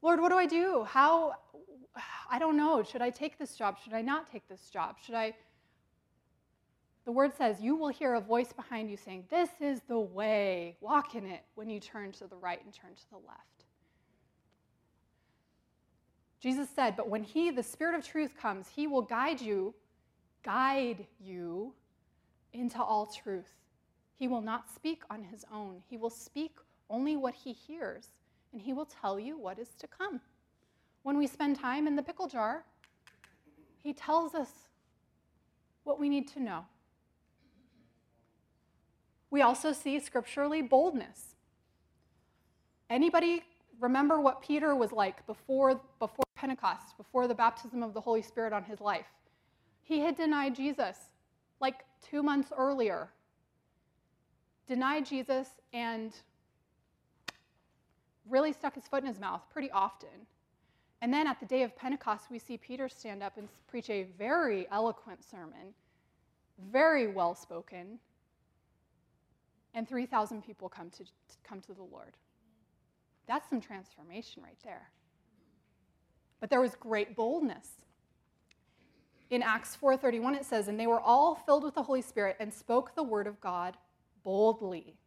Lord, 0.00 0.20
what 0.20 0.30
do 0.30 0.36
I 0.36 0.46
do? 0.46 0.84
How, 0.88 1.34
I 2.30 2.38
don't 2.38 2.56
know. 2.56 2.82
Should 2.82 3.02
I 3.02 3.10
take 3.10 3.38
this 3.38 3.54
job? 3.56 3.78
Should 3.82 3.92
I 3.92 4.02
not 4.02 4.30
take 4.30 4.48
this 4.48 4.68
job? 4.70 4.96
Should 5.04 5.14
I 5.14 5.34
the 7.04 7.12
word 7.12 7.32
says, 7.36 7.60
You 7.60 7.74
will 7.74 7.88
hear 7.88 8.14
a 8.14 8.20
voice 8.20 8.52
behind 8.52 8.90
you 8.90 8.96
saying, 8.96 9.24
This 9.30 9.50
is 9.60 9.80
the 9.88 9.98
way, 9.98 10.76
walk 10.80 11.14
in 11.14 11.26
it, 11.26 11.42
when 11.54 11.68
you 11.68 11.80
turn 11.80 12.12
to 12.12 12.26
the 12.26 12.36
right 12.36 12.62
and 12.64 12.72
turn 12.72 12.94
to 12.94 13.10
the 13.10 13.16
left. 13.16 13.64
Jesus 16.40 16.68
said, 16.74 16.96
But 16.96 17.08
when 17.08 17.24
He, 17.24 17.50
the 17.50 17.62
Spirit 17.62 17.96
of 17.96 18.06
truth, 18.06 18.36
comes, 18.36 18.68
He 18.68 18.86
will 18.86 19.02
guide 19.02 19.40
you, 19.40 19.74
guide 20.44 21.06
you 21.20 21.72
into 22.52 22.80
all 22.80 23.06
truth. 23.06 23.50
He 24.18 24.28
will 24.28 24.40
not 24.40 24.72
speak 24.72 25.02
on 25.10 25.24
His 25.24 25.44
own, 25.52 25.82
He 25.88 25.96
will 25.96 26.10
speak 26.10 26.56
only 26.88 27.16
what 27.16 27.34
He 27.34 27.52
hears, 27.52 28.08
and 28.52 28.60
He 28.62 28.72
will 28.72 28.86
tell 28.86 29.18
you 29.18 29.38
what 29.38 29.58
is 29.58 29.70
to 29.78 29.88
come. 29.88 30.20
When 31.02 31.18
we 31.18 31.26
spend 31.26 31.58
time 31.58 31.88
in 31.88 31.96
the 31.96 32.02
pickle 32.02 32.28
jar, 32.28 32.64
He 33.82 33.92
tells 33.92 34.36
us 34.36 34.50
what 35.82 35.98
we 35.98 36.08
need 36.08 36.28
to 36.28 36.40
know. 36.40 36.64
We 39.32 39.40
also 39.40 39.72
see 39.72 39.98
scripturally 39.98 40.60
boldness. 40.60 41.36
Anybody 42.90 43.42
remember 43.80 44.20
what 44.20 44.42
Peter 44.42 44.76
was 44.76 44.92
like 44.92 45.26
before, 45.26 45.80
before 45.98 46.26
Pentecost, 46.36 46.98
before 46.98 47.26
the 47.26 47.34
baptism 47.34 47.82
of 47.82 47.94
the 47.94 48.00
Holy 48.02 48.20
Spirit 48.20 48.52
on 48.52 48.62
his 48.62 48.78
life? 48.78 49.06
He 49.80 50.00
had 50.00 50.16
denied 50.16 50.54
Jesus 50.54 50.98
like 51.60 51.76
two 52.02 52.22
months 52.22 52.52
earlier. 52.54 53.08
Denied 54.68 55.06
Jesus 55.06 55.48
and 55.72 56.12
really 58.28 58.52
stuck 58.52 58.74
his 58.74 58.86
foot 58.86 59.02
in 59.02 59.08
his 59.08 59.18
mouth 59.18 59.40
pretty 59.50 59.70
often. 59.70 60.26
And 61.00 61.12
then 61.12 61.26
at 61.26 61.40
the 61.40 61.46
day 61.46 61.62
of 61.62 61.74
Pentecost, 61.74 62.26
we 62.30 62.38
see 62.38 62.58
Peter 62.58 62.86
stand 62.86 63.22
up 63.22 63.38
and 63.38 63.48
preach 63.66 63.88
a 63.88 64.08
very 64.18 64.66
eloquent 64.70 65.24
sermon, 65.24 65.72
very 66.70 67.06
well 67.06 67.34
spoken, 67.34 67.98
and 69.74 69.88
3,000 69.88 70.42
people 70.42 70.68
come 70.68 70.90
to, 70.90 71.04
come 71.42 71.60
to 71.62 71.74
the 71.74 71.82
Lord. 71.82 72.16
That's 73.26 73.48
some 73.48 73.60
transformation 73.60 74.42
right 74.42 74.58
there. 74.64 74.90
But 76.40 76.50
there 76.50 76.60
was 76.60 76.74
great 76.74 77.14
boldness. 77.16 77.68
In 79.30 79.42
Acts 79.42 79.76
4:31 79.76 80.34
it 80.34 80.44
says, 80.44 80.68
"And 80.68 80.78
they 80.78 80.86
were 80.86 81.00
all 81.00 81.36
filled 81.36 81.64
with 81.64 81.74
the 81.74 81.84
Holy 81.84 82.02
Spirit 82.02 82.36
and 82.38 82.52
spoke 82.52 82.94
the 82.94 83.02
word 83.02 83.26
of 83.26 83.40
God 83.40 83.78
boldly." 84.22 84.98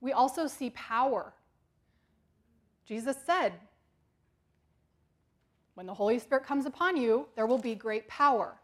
We 0.00 0.12
also 0.12 0.46
see 0.46 0.70
power. 0.70 1.34
Jesus 2.84 3.16
said, 3.24 3.60
when 5.74 5.86
the 5.86 5.94
Holy 5.94 6.18
Spirit 6.18 6.44
comes 6.44 6.64
upon 6.64 6.96
you, 6.96 7.28
there 7.34 7.46
will 7.46 7.58
be 7.58 7.74
great 7.74 8.08
power. 8.08 8.58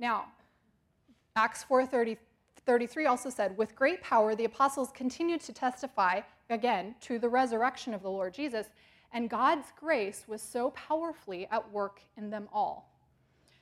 Now, 0.00 0.32
Acts 1.36 1.62
4:30 1.62 2.18
33 2.66 3.06
also 3.06 3.30
said, 3.30 3.56
With 3.56 3.74
great 3.76 4.02
power, 4.02 4.34
the 4.34 4.44
apostles 4.44 4.90
continued 4.92 5.40
to 5.42 5.52
testify, 5.52 6.20
again, 6.50 6.96
to 7.02 7.18
the 7.18 7.28
resurrection 7.28 7.94
of 7.94 8.02
the 8.02 8.10
Lord 8.10 8.34
Jesus, 8.34 8.66
and 9.12 9.30
God's 9.30 9.68
grace 9.78 10.24
was 10.26 10.42
so 10.42 10.70
powerfully 10.70 11.46
at 11.50 11.72
work 11.72 12.00
in 12.16 12.28
them 12.28 12.48
all. 12.52 12.92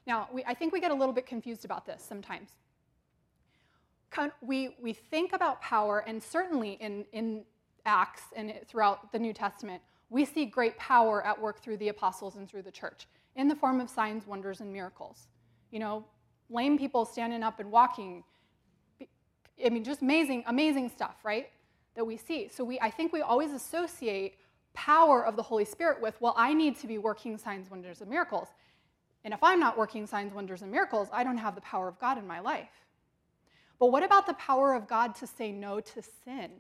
Now, 0.07 0.29
we, 0.33 0.45
I 0.45 0.55
think 0.55 0.73
we 0.73 0.81
get 0.81 0.91
a 0.91 0.95
little 0.95 1.15
bit 1.15 1.27
confused 1.27 1.65
about 1.65 1.87
this 1.87 2.03
sometimes. 2.03 2.51
We, 4.41 4.77
we 4.81 4.93
think 4.93 5.33
about 5.33 5.61
power, 5.61 6.05
and 6.07 6.23
certainly 6.23 6.73
in, 6.81 7.05
in 7.13 7.43
Acts 7.85 8.23
and 8.37 8.55
throughout 8.67 9.13
the 9.13 9.19
New 9.19 9.33
Testament, 9.33 9.83
we 10.09 10.25
see 10.25 10.45
great 10.45 10.79
power 10.79 11.25
at 11.27 11.41
work 11.41 11.61
through 11.61 11.79
the 11.79 11.89
apostles 11.89 12.37
and 12.37 12.49
through 12.49 12.63
the 12.63 12.71
church 12.71 13.09
in 13.35 13.49
the 13.49 13.57
form 13.57 13.81
of 13.81 13.91
signs, 13.91 14.27
wonders, 14.27 14.61
and 14.61 14.73
miracles. 14.73 15.27
You 15.73 15.81
know, 15.81 16.05
lame 16.49 16.79
people 16.79 17.05
standing 17.05 17.43
up 17.43 17.59
and 17.59 17.71
walking. 17.73 18.23
I 19.65 19.69
mean, 19.69 19.85
just 19.85 20.03
amazing, 20.03 20.45
amazing 20.47 20.89
stuff, 20.89 21.17
right? 21.25 21.51
That 21.95 22.05
we 22.05 22.17
see. 22.17 22.49
So 22.49 22.65
we, 22.65 22.81
I 22.81 22.91
think 22.91 23.13
we 23.13 23.21
always 23.21 23.53
associate 23.53 24.35
power 24.73 25.25
of 25.25 25.37
the 25.37 25.43
Holy 25.43 25.65
Spirit 25.65 26.01
with, 26.03 26.21
well, 26.21 26.35
I 26.37 26.53
need 26.53 26.77
to 26.81 26.87
be 26.87 26.99
working 26.99 27.39
signs, 27.39 27.71
wonders, 27.71 28.01
and 28.01 28.11
miracles. 28.11 28.49
And 29.25 29.33
if 29.33 29.43
I'm 29.43 29.61
not 29.61 29.79
working 29.79 30.07
signs, 30.07 30.35
wonders, 30.35 30.63
and 30.63 30.71
miracles, 30.71 31.09
I 31.13 31.25
don't 31.25 31.39
have 31.39 31.55
the 31.55 31.61
power 31.61 31.89
of 31.89 31.99
God 31.99 32.19
in 32.19 32.27
my 32.27 32.41
life. 32.41 32.69
But 33.79 33.87
what 33.87 34.03
about 34.03 34.27
the 34.27 34.35
power 34.35 34.75
of 34.75 34.87
God 34.87 35.15
to 35.17 35.27
say 35.27 35.53
no 35.53 35.81
to 35.81 36.03
sin? 36.25 36.51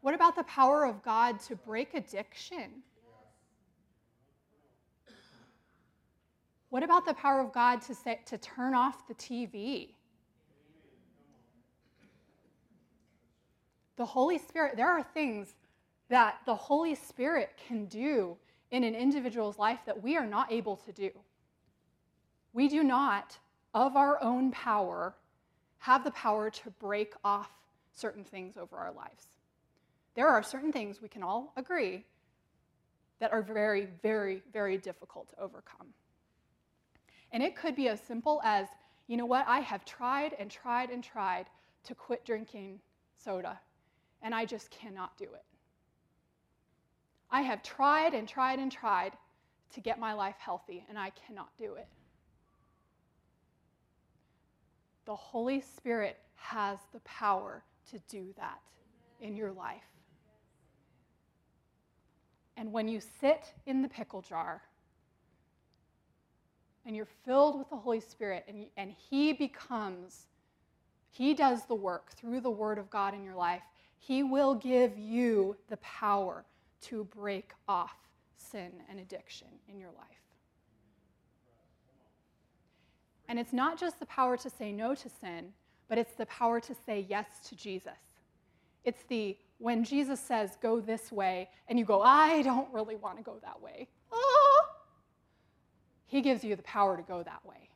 What 0.00 0.14
about 0.14 0.34
the 0.34 0.44
power 0.44 0.84
of 0.86 1.02
God 1.02 1.40
to 1.40 1.56
break 1.56 1.94
addiction? 1.94 2.82
What 6.70 6.82
about 6.82 7.04
the 7.04 7.14
power 7.14 7.40
of 7.40 7.52
God 7.52 7.82
to, 7.82 7.94
say, 7.94 8.20
to 8.26 8.38
turn 8.38 8.74
off 8.74 9.06
the 9.08 9.14
TV? 9.14 9.90
The 14.00 14.06
Holy 14.06 14.38
Spirit, 14.38 14.78
there 14.78 14.88
are 14.88 15.02
things 15.02 15.56
that 16.08 16.38
the 16.46 16.54
Holy 16.54 16.94
Spirit 16.94 17.50
can 17.68 17.84
do 17.84 18.38
in 18.70 18.82
an 18.82 18.94
individual's 18.94 19.58
life 19.58 19.80
that 19.84 20.02
we 20.02 20.16
are 20.16 20.24
not 20.24 20.50
able 20.50 20.76
to 20.76 20.92
do. 20.92 21.10
We 22.54 22.66
do 22.66 22.82
not, 22.82 23.38
of 23.74 23.96
our 23.96 24.18
own 24.22 24.52
power, 24.52 25.14
have 25.80 26.02
the 26.02 26.12
power 26.12 26.48
to 26.48 26.70
break 26.80 27.12
off 27.22 27.50
certain 27.92 28.24
things 28.24 28.56
over 28.56 28.74
our 28.78 28.90
lives. 28.90 29.26
There 30.14 30.28
are 30.28 30.42
certain 30.42 30.72
things 30.72 31.02
we 31.02 31.08
can 31.08 31.22
all 31.22 31.52
agree 31.58 32.06
that 33.18 33.32
are 33.34 33.42
very, 33.42 33.86
very, 34.02 34.42
very 34.50 34.78
difficult 34.78 35.28
to 35.28 35.38
overcome. 35.38 35.88
And 37.32 37.42
it 37.42 37.54
could 37.54 37.76
be 37.76 37.88
as 37.88 38.00
simple 38.00 38.40
as, 38.44 38.66
you 39.08 39.18
know 39.18 39.26
what, 39.26 39.46
I 39.46 39.60
have 39.60 39.84
tried 39.84 40.34
and 40.38 40.50
tried 40.50 40.88
and 40.88 41.04
tried 41.04 41.50
to 41.84 41.94
quit 41.94 42.24
drinking 42.24 42.80
soda, 43.14 43.60
and 44.22 44.34
I 44.34 44.44
just 44.44 44.70
cannot 44.70 45.16
do 45.16 45.24
it. 45.24 45.44
I 47.30 47.42
have 47.42 47.62
tried 47.62 48.14
and 48.14 48.28
tried 48.28 48.58
and 48.58 48.70
tried 48.70 49.12
to 49.74 49.80
get 49.80 50.00
my 50.00 50.12
life 50.12 50.36
healthy, 50.38 50.84
and 50.88 50.98
I 50.98 51.10
cannot 51.10 51.48
do 51.56 51.74
it. 51.74 51.86
The 55.04 55.14
Holy 55.14 55.60
Spirit 55.60 56.18
has 56.34 56.78
the 56.92 57.00
power 57.00 57.62
to 57.90 57.98
do 58.08 58.34
that 58.36 58.60
in 59.20 59.36
your 59.36 59.52
life. 59.52 59.82
And 62.56 62.72
when 62.72 62.88
you 62.88 63.00
sit 63.00 63.54
in 63.66 63.80
the 63.80 63.88
pickle 63.88 64.22
jar 64.22 64.62
and 66.84 66.94
you're 66.94 67.08
filled 67.24 67.58
with 67.58 67.70
the 67.70 67.76
Holy 67.76 68.00
Spirit 68.00 68.44
and, 68.48 68.66
and 68.76 68.90
He 68.90 69.32
becomes, 69.32 70.26
He 71.10 71.32
does 71.32 71.64
the 71.66 71.74
work 71.74 72.12
through 72.12 72.40
the 72.40 72.50
Word 72.50 72.78
of 72.78 72.90
God 72.90 73.14
in 73.14 73.24
your 73.24 73.34
life, 73.34 73.62
He 74.02 74.22
will 74.22 74.54
give 74.54 74.98
you 74.98 75.56
the 75.68 75.76
power 75.76 76.44
to 76.82 77.04
break 77.04 77.52
off 77.68 77.94
sin 78.36 78.72
and 78.88 78.98
addiction 78.98 79.46
in 79.68 79.78
your 79.78 79.90
life. 79.90 80.06
And 83.28 83.38
it's 83.38 83.52
not 83.52 83.78
just 83.78 84.00
the 84.00 84.06
power 84.06 84.36
to 84.38 84.50
say 84.50 84.72
no 84.72 84.94
to 84.94 85.08
sin, 85.08 85.52
but 85.88 85.98
it's 85.98 86.14
the 86.14 86.26
power 86.26 86.60
to 86.60 86.74
say 86.86 87.06
yes 87.08 87.26
to 87.48 87.54
Jesus. 87.54 87.92
It's 88.84 89.04
the 89.04 89.36
when 89.58 89.84
Jesus 89.84 90.18
says, 90.18 90.56
go 90.62 90.80
this 90.80 91.12
way, 91.12 91.48
and 91.68 91.78
you 91.78 91.84
go, 91.84 92.00
I 92.00 92.40
don't 92.42 92.72
really 92.72 92.96
want 92.96 93.18
to 93.18 93.22
go 93.22 93.36
that 93.42 93.60
way. 93.60 93.88
Oh, 94.10 94.64
he 96.06 96.22
gives 96.22 96.42
you 96.42 96.56
the 96.56 96.62
power 96.62 96.96
to 96.96 97.02
go 97.02 97.22
that 97.22 97.44
way. 97.44 97.69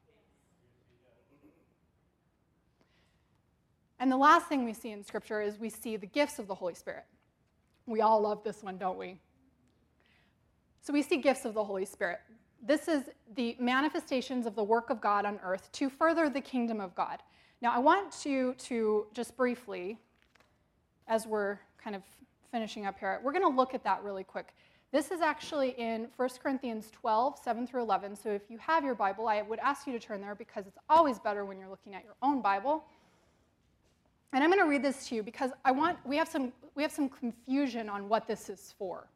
And 4.04 4.12
the 4.12 4.18
last 4.18 4.48
thing 4.48 4.66
we 4.66 4.74
see 4.74 4.90
in 4.90 5.02
Scripture 5.02 5.40
is 5.40 5.58
we 5.58 5.70
see 5.70 5.96
the 5.96 6.06
gifts 6.06 6.38
of 6.38 6.46
the 6.46 6.54
Holy 6.54 6.74
Spirit. 6.74 7.04
We 7.86 8.02
all 8.02 8.20
love 8.20 8.44
this 8.44 8.62
one, 8.62 8.76
don't 8.76 8.98
we? 8.98 9.18
So 10.82 10.92
we 10.92 11.00
see 11.00 11.16
gifts 11.16 11.46
of 11.46 11.54
the 11.54 11.64
Holy 11.64 11.86
Spirit. 11.86 12.18
This 12.62 12.86
is 12.86 13.04
the 13.34 13.56
manifestations 13.58 14.44
of 14.44 14.56
the 14.56 14.62
work 14.62 14.90
of 14.90 15.00
God 15.00 15.24
on 15.24 15.40
earth 15.42 15.72
to 15.72 15.88
further 15.88 16.28
the 16.28 16.42
kingdom 16.42 16.82
of 16.82 16.94
God. 16.94 17.20
Now, 17.62 17.72
I 17.72 17.78
want 17.78 18.26
you 18.26 18.54
to 18.64 19.06
just 19.14 19.38
briefly, 19.38 19.98
as 21.08 21.26
we're 21.26 21.56
kind 21.82 21.96
of 21.96 22.02
finishing 22.52 22.84
up 22.84 22.98
here, 22.98 23.22
we're 23.24 23.32
going 23.32 23.50
to 23.50 23.56
look 23.56 23.72
at 23.72 23.82
that 23.84 24.02
really 24.02 24.22
quick. 24.22 24.54
This 24.92 25.12
is 25.12 25.22
actually 25.22 25.70
in 25.70 26.08
1 26.18 26.28
Corinthians 26.42 26.90
12, 26.92 27.38
7 27.42 27.66
through 27.66 27.80
11. 27.80 28.16
So 28.16 28.28
if 28.28 28.42
you 28.50 28.58
have 28.58 28.84
your 28.84 28.94
Bible, 28.94 29.28
I 29.28 29.40
would 29.40 29.60
ask 29.60 29.86
you 29.86 29.94
to 29.94 29.98
turn 29.98 30.20
there 30.20 30.34
because 30.34 30.66
it's 30.66 30.78
always 30.90 31.18
better 31.18 31.46
when 31.46 31.58
you're 31.58 31.70
looking 31.70 31.94
at 31.94 32.04
your 32.04 32.16
own 32.20 32.42
Bible. 32.42 32.84
And 34.34 34.42
I'm 34.42 34.50
going 34.50 34.60
to 34.60 34.68
read 34.68 34.82
this 34.82 35.08
to 35.08 35.14
you 35.14 35.22
because 35.22 35.52
I 35.64 35.70
want 35.70 35.96
we 36.04 36.16
have 36.16 36.26
some 36.26 36.52
we 36.74 36.82
have 36.82 36.90
some 36.90 37.08
confusion 37.08 37.88
on 37.88 38.08
what 38.08 38.26
this 38.26 38.50
is 38.50 38.74
for. 38.76 39.06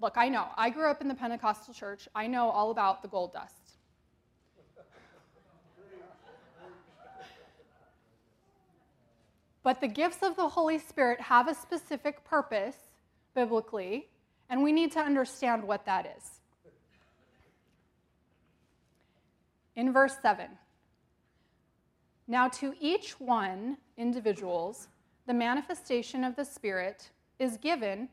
Look, 0.00 0.14
I 0.16 0.30
know. 0.30 0.46
I 0.56 0.70
grew 0.70 0.90
up 0.90 1.02
in 1.02 1.08
the 1.08 1.14
Pentecostal 1.14 1.74
church. 1.74 2.08
I 2.14 2.26
know 2.28 2.48
all 2.48 2.70
about 2.70 3.02
the 3.02 3.08
gold 3.08 3.34
dust. 3.34 3.54
But 9.62 9.82
the 9.82 9.88
gifts 9.88 10.22
of 10.22 10.34
the 10.34 10.48
Holy 10.48 10.78
Spirit 10.78 11.20
have 11.20 11.46
a 11.46 11.54
specific 11.54 12.24
purpose 12.24 12.76
biblically, 13.34 14.08
and 14.48 14.62
we 14.62 14.72
need 14.72 14.92
to 14.92 15.00
understand 15.00 15.62
what 15.62 15.84
that 15.84 16.06
is. 16.16 16.40
In 19.76 19.92
verse 19.92 20.16
7, 20.22 20.46
now, 22.30 22.46
to 22.48 22.74
each 22.78 23.18
one, 23.18 23.78
individuals, 23.96 24.88
the 25.26 25.32
manifestation 25.32 26.24
of 26.24 26.36
the 26.36 26.44
Spirit 26.44 27.08
is 27.38 27.56
given, 27.56 28.10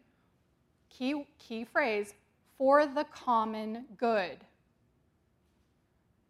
key, 0.89 1.27
key 1.37 1.65
phrase, 1.65 2.13
for 2.57 2.85
the 2.85 3.03
common 3.13 3.83
good. 3.97 4.37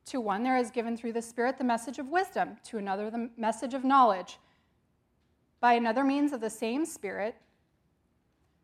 To 0.08 0.20
one, 0.20 0.42
there 0.42 0.58
is 0.58 0.72
given 0.72 0.98
through 0.98 1.14
the 1.14 1.22
Spirit 1.22 1.60
the 1.60 1.64
message 1.64 2.00
of 2.00 2.10
wisdom, 2.10 2.58
to 2.66 2.80
another, 2.80 3.12
the 3.12 3.30
message 3.38 3.76
of 3.76 3.84
knowledge. 3.84 4.40
By 5.60 5.74
another 5.74 6.04
means 6.04 6.34
of 6.34 6.42
the 6.42 6.50
same 6.50 6.86
Spirit, 6.86 7.36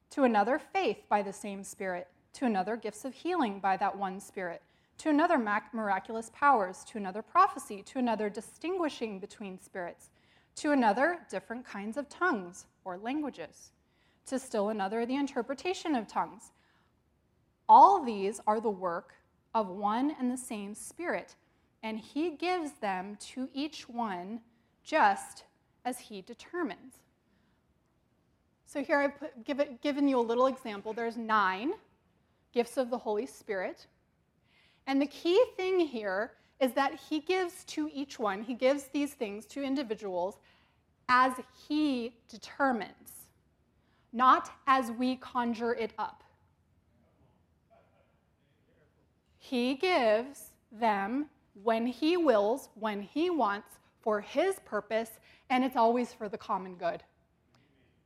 to 0.09 0.23
another, 0.23 0.57
faith 0.57 1.03
by 1.07 1.21
the 1.21 1.33
same 1.33 1.63
Spirit, 1.63 2.07
to 2.33 2.45
another, 2.45 2.75
gifts 2.75 3.05
of 3.05 3.13
healing 3.13 3.59
by 3.59 3.77
that 3.77 3.95
one 3.95 4.19
Spirit 4.19 4.63
to 5.01 5.09
another 5.09 5.39
miraculous 5.73 6.29
powers, 6.31 6.83
to 6.83 6.99
another 6.99 7.23
prophecy, 7.23 7.81
to 7.81 7.97
another 7.97 8.29
distinguishing 8.29 9.17
between 9.17 9.57
spirits, 9.57 10.11
to 10.55 10.73
another 10.73 11.17
different 11.27 11.65
kinds 11.65 11.97
of 11.97 12.07
tongues 12.07 12.67
or 12.85 12.99
languages, 12.99 13.71
to 14.27 14.37
still 14.37 14.69
another 14.69 15.03
the 15.07 15.15
interpretation 15.15 15.95
of 15.95 16.07
tongues. 16.07 16.51
All 17.67 18.03
these 18.03 18.41
are 18.45 18.61
the 18.61 18.69
work 18.69 19.15
of 19.55 19.69
one 19.69 20.15
and 20.19 20.29
the 20.29 20.37
same 20.37 20.75
Spirit, 20.75 21.35
and 21.81 21.97
He 21.97 22.35
gives 22.35 22.73
them 22.73 23.17
to 23.31 23.49
each 23.55 23.89
one 23.89 24.41
just 24.83 25.45
as 25.83 25.97
He 25.97 26.21
determines. 26.21 26.93
So 28.67 28.83
here 28.83 28.99
I've 28.99 29.17
put, 29.17 29.45
give 29.45 29.59
it, 29.59 29.81
given 29.81 30.07
you 30.07 30.19
a 30.19 30.21
little 30.21 30.45
example. 30.45 30.93
There's 30.93 31.17
nine 31.17 31.73
gifts 32.53 32.77
of 32.77 32.91
the 32.91 32.99
Holy 32.99 33.25
Spirit. 33.25 33.87
And 34.87 35.01
the 35.01 35.07
key 35.07 35.43
thing 35.55 35.79
here 35.79 36.31
is 36.59 36.73
that 36.73 36.99
he 37.09 37.19
gives 37.19 37.63
to 37.65 37.89
each 37.93 38.19
one, 38.19 38.43
he 38.43 38.53
gives 38.53 38.85
these 38.85 39.13
things 39.13 39.45
to 39.47 39.63
individuals 39.63 40.37
as 41.09 41.33
he 41.67 42.13
determines, 42.29 43.27
not 44.13 44.51
as 44.67 44.91
we 44.91 45.15
conjure 45.15 45.73
it 45.73 45.91
up. 45.97 46.23
He 49.37 49.75
gives 49.75 50.51
them 50.71 51.25
when 51.63 51.87
he 51.87 52.15
wills, 52.15 52.69
when 52.75 53.01
he 53.01 53.29
wants, 53.29 53.77
for 54.01 54.21
his 54.21 54.55
purpose, 54.65 55.11
and 55.49 55.63
it's 55.63 55.75
always 55.75 56.13
for 56.13 56.29
the 56.29 56.37
common 56.37 56.75
good, 56.75 57.03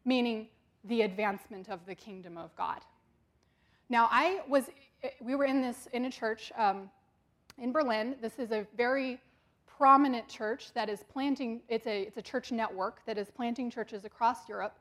meaning 0.03 0.47
the 0.85 1.03
advancement 1.03 1.69
of 1.69 1.85
the 1.85 1.95
kingdom 1.95 2.37
of 2.37 2.55
God. 2.55 2.81
Now, 3.89 4.07
I 4.11 4.41
was 4.47 4.65
we 5.21 5.35
were 5.35 5.45
in 5.45 5.61
this 5.61 5.87
in 5.93 6.05
a 6.05 6.11
church 6.11 6.51
um, 6.57 6.89
in 7.57 7.71
Berlin. 7.71 8.15
This 8.21 8.39
is 8.39 8.51
a 8.51 8.65
very 8.75 9.19
prominent 9.65 10.27
church 10.27 10.73
that 10.73 10.89
is 10.89 11.03
planting. 11.11 11.61
It's 11.69 11.87
a 11.87 12.03
it's 12.03 12.17
a 12.17 12.21
church 12.21 12.51
network 12.51 13.05
that 13.05 13.17
is 13.17 13.29
planting 13.29 13.69
churches 13.69 14.05
across 14.05 14.47
Europe. 14.47 14.77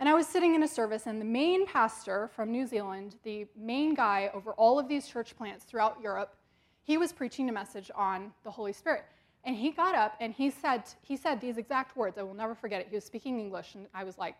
And 0.00 0.08
I 0.08 0.14
was 0.14 0.28
sitting 0.28 0.54
in 0.54 0.62
a 0.62 0.68
service, 0.68 1.06
and 1.06 1.20
the 1.20 1.24
main 1.24 1.66
pastor 1.66 2.30
from 2.34 2.52
New 2.52 2.66
Zealand, 2.66 3.16
the 3.24 3.46
main 3.56 3.94
guy 3.94 4.30
over 4.32 4.52
all 4.52 4.78
of 4.78 4.86
these 4.86 5.08
church 5.08 5.36
plants 5.36 5.64
throughout 5.64 5.96
Europe, 6.00 6.36
he 6.84 6.96
was 6.96 7.12
preaching 7.12 7.48
a 7.48 7.52
message 7.52 7.90
on 7.96 8.32
the 8.44 8.50
Holy 8.50 8.72
Spirit. 8.72 9.04
And 9.44 9.56
he 9.56 9.70
got 9.70 9.96
up 9.96 10.14
and 10.20 10.32
he 10.32 10.50
said, 10.50 10.84
he 11.02 11.16
said 11.16 11.40
these 11.40 11.58
exact 11.58 11.96
words. 11.96 12.16
I 12.16 12.22
will 12.22 12.34
never 12.34 12.54
forget 12.54 12.80
it. 12.80 12.88
He 12.90 12.96
was 12.96 13.04
speaking 13.04 13.40
English, 13.40 13.74
and 13.74 13.86
I 13.92 14.04
was 14.04 14.18
like, 14.18 14.36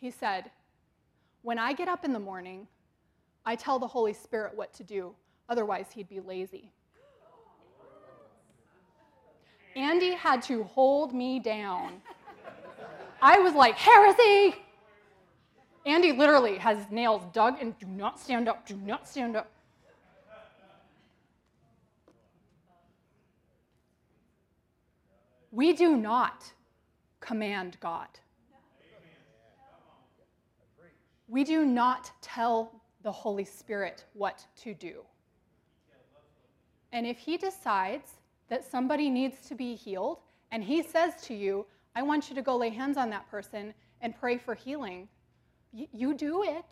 he 0.00 0.10
said, 0.10 0.50
When 1.42 1.58
I 1.58 1.74
get 1.74 1.88
up 1.88 2.04
in 2.04 2.12
the 2.12 2.18
morning, 2.18 2.66
I 3.44 3.56
tell 3.56 3.78
the 3.78 3.86
Holy 3.86 4.12
Spirit 4.12 4.56
what 4.56 4.72
to 4.74 4.84
do, 4.84 5.14
Otherwise, 5.52 5.86
he'd 5.94 6.08
be 6.08 6.18
lazy. 6.20 6.70
Andy 9.76 10.14
had 10.14 10.42
to 10.44 10.64
hold 10.64 11.12
me 11.12 11.38
down. 11.38 12.00
I 13.20 13.38
was 13.38 13.52
like, 13.54 13.76
heresy! 13.76 14.56
Andy 15.84 16.12
literally 16.12 16.56
has 16.56 16.90
nails 16.90 17.22
dug 17.34 17.60
and 17.60 17.78
do 17.78 17.86
not 17.86 18.18
stand 18.18 18.48
up, 18.48 18.66
do 18.66 18.76
not 18.76 19.06
stand 19.06 19.36
up. 19.36 19.50
We 25.50 25.74
do 25.74 25.96
not 25.96 26.50
command 27.20 27.76
God. 27.80 28.08
We 31.28 31.44
do 31.44 31.66
not 31.66 32.10
tell 32.22 32.81
the 33.02 33.12
Holy 33.12 33.44
Spirit 33.44 34.04
what 34.14 34.46
to 34.62 34.74
do. 34.74 35.02
And 36.92 37.06
if 37.06 37.18
He 37.18 37.36
decides 37.36 38.10
that 38.48 38.64
somebody 38.64 39.08
needs 39.08 39.48
to 39.48 39.54
be 39.54 39.74
healed, 39.74 40.20
and 40.50 40.62
He 40.62 40.82
says 40.82 41.14
to 41.22 41.34
you, 41.34 41.66
I 41.94 42.02
want 42.02 42.28
you 42.28 42.34
to 42.36 42.42
go 42.42 42.56
lay 42.56 42.70
hands 42.70 42.96
on 42.96 43.10
that 43.10 43.30
person 43.30 43.74
and 44.00 44.18
pray 44.18 44.38
for 44.38 44.54
healing, 44.54 45.08
y- 45.72 45.88
you 45.92 46.14
do 46.14 46.42
it. 46.42 46.64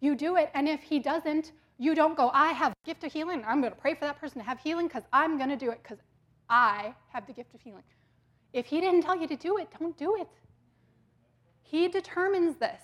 You 0.00 0.14
do 0.14 0.36
it. 0.36 0.50
And 0.54 0.68
if 0.68 0.82
He 0.82 0.98
doesn't, 0.98 1.52
you 1.78 1.94
don't 1.94 2.16
go, 2.16 2.30
I 2.32 2.52
have 2.52 2.72
a 2.72 2.86
gift 2.86 3.04
of 3.04 3.12
healing. 3.12 3.42
I'm 3.46 3.60
going 3.60 3.72
to 3.72 3.78
pray 3.78 3.94
for 3.94 4.02
that 4.02 4.20
person 4.20 4.38
to 4.38 4.44
have 4.46 4.58
healing 4.60 4.86
because 4.86 5.04
I'm 5.12 5.36
going 5.38 5.50
to 5.50 5.56
do 5.56 5.70
it 5.70 5.80
because 5.82 5.98
I 6.48 6.94
have 7.08 7.26
the 7.26 7.32
gift 7.32 7.54
of 7.54 7.60
healing. 7.60 7.82
If 8.52 8.66
He 8.66 8.80
didn't 8.80 9.02
tell 9.02 9.16
you 9.16 9.26
to 9.26 9.36
do 9.36 9.58
it, 9.58 9.68
don't 9.78 9.96
do 9.96 10.16
it. 10.16 10.28
He 11.62 11.88
determines 11.88 12.56
this. 12.56 12.80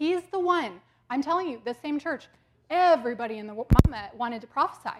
He's 0.00 0.22
the 0.32 0.38
one. 0.40 0.80
I'm 1.10 1.20
telling 1.20 1.46
you, 1.46 1.60
the 1.62 1.74
same 1.74 2.00
church, 2.00 2.26
everybody 2.70 3.36
in 3.36 3.46
the 3.46 3.52
mama 3.52 4.08
wanted 4.16 4.40
to 4.40 4.46
prophesy. 4.46 4.96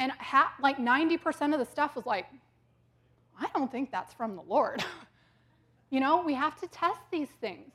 And 0.00 0.10
ha- 0.10 0.52
like 0.60 0.76
90% 0.76 1.52
of 1.52 1.60
the 1.60 1.64
stuff 1.64 1.94
was 1.94 2.04
like, 2.04 2.26
I 3.38 3.46
don't 3.54 3.70
think 3.70 3.92
that's 3.92 4.12
from 4.12 4.34
the 4.34 4.42
Lord. 4.42 4.84
you 5.90 6.00
know, 6.00 6.20
we 6.20 6.34
have 6.34 6.58
to 6.62 6.66
test 6.66 6.98
these 7.12 7.28
things. 7.40 7.70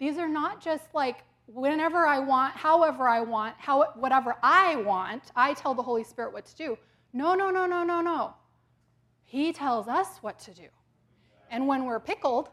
These 0.00 0.18
are 0.18 0.26
not 0.26 0.60
just 0.60 0.82
like 0.94 1.18
whenever 1.46 2.08
I 2.08 2.18
want, 2.18 2.56
however 2.56 3.08
I 3.08 3.20
want, 3.20 3.54
how, 3.58 3.92
whatever 3.94 4.34
I 4.42 4.74
want, 4.74 5.22
I 5.36 5.54
tell 5.54 5.74
the 5.74 5.82
Holy 5.82 6.02
Spirit 6.02 6.32
what 6.32 6.44
to 6.46 6.56
do. 6.56 6.76
No, 7.12 7.36
no, 7.36 7.50
no, 7.50 7.66
no, 7.66 7.84
no, 7.84 8.00
no. 8.00 8.34
He 9.22 9.52
tells 9.52 9.86
us 9.86 10.08
what 10.22 10.40
to 10.40 10.50
do. 10.50 10.66
And 11.52 11.68
when 11.68 11.84
we're 11.84 12.00
pickled, 12.00 12.48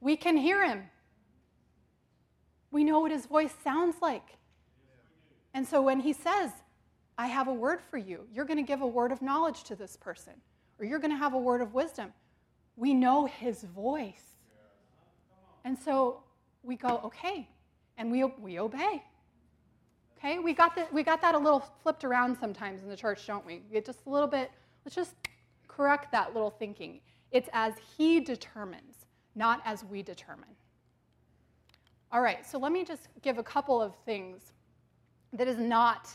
we 0.00 0.16
can 0.16 0.38
hear 0.38 0.64
him. 0.64 0.84
We 2.70 2.84
know 2.84 3.00
what 3.00 3.10
his 3.10 3.26
voice 3.26 3.54
sounds 3.64 3.96
like. 4.02 4.36
And 5.54 5.66
so 5.66 5.82
when 5.82 6.00
he 6.00 6.12
says, 6.12 6.50
I 7.16 7.26
have 7.26 7.48
a 7.48 7.52
word 7.52 7.80
for 7.80 7.98
you, 7.98 8.26
you're 8.32 8.44
going 8.44 8.58
to 8.58 8.62
give 8.62 8.80
a 8.80 8.86
word 8.86 9.10
of 9.10 9.22
knowledge 9.22 9.64
to 9.64 9.74
this 9.74 9.96
person, 9.96 10.34
or 10.78 10.84
you're 10.84 11.00
going 11.00 11.10
to 11.10 11.16
have 11.16 11.34
a 11.34 11.38
word 11.38 11.60
of 11.60 11.74
wisdom, 11.74 12.12
we 12.76 12.94
know 12.94 13.26
his 13.26 13.64
voice. 13.64 14.36
And 15.64 15.76
so 15.76 16.22
we 16.62 16.76
go, 16.76 17.00
okay, 17.04 17.48
and 17.96 18.10
we, 18.10 18.24
we 18.24 18.60
obey. 18.60 19.02
Okay, 20.16 20.38
we 20.38 20.52
got, 20.52 20.74
the, 20.74 20.86
we 20.92 21.02
got 21.02 21.20
that 21.22 21.34
a 21.34 21.38
little 21.38 21.60
flipped 21.82 22.04
around 22.04 22.36
sometimes 22.38 22.82
in 22.82 22.88
the 22.88 22.96
church, 22.96 23.26
don't 23.26 23.44
we? 23.44 23.62
Get 23.72 23.84
just 23.84 24.06
a 24.06 24.10
little 24.10 24.28
bit, 24.28 24.50
let's 24.84 24.94
just 24.94 25.14
correct 25.66 26.12
that 26.12 26.34
little 26.34 26.50
thinking. 26.50 27.00
It's 27.30 27.48
as 27.52 27.74
he 27.96 28.20
determines, 28.20 29.06
not 29.34 29.60
as 29.64 29.84
we 29.84 30.02
determine. 30.02 30.48
All 32.10 32.22
right, 32.22 32.46
so 32.46 32.58
let 32.58 32.72
me 32.72 32.84
just 32.84 33.08
give 33.20 33.38
a 33.38 33.42
couple 33.42 33.82
of 33.82 33.94
things 34.06 34.52
that 35.34 35.46
is 35.46 35.58
not 35.58 36.08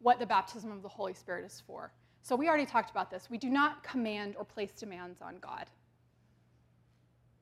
what 0.00 0.18
the 0.18 0.26
baptism 0.26 0.70
of 0.70 0.82
the 0.82 0.88
Holy 0.88 1.14
Spirit 1.14 1.44
is 1.46 1.62
for. 1.66 1.90
So 2.22 2.36
we 2.36 2.48
already 2.48 2.66
talked 2.66 2.90
about 2.90 3.10
this. 3.10 3.28
We 3.30 3.38
do 3.38 3.48
not 3.48 3.82
command 3.82 4.34
or 4.36 4.44
place 4.44 4.72
demands 4.72 5.22
on 5.22 5.38
God. 5.40 5.66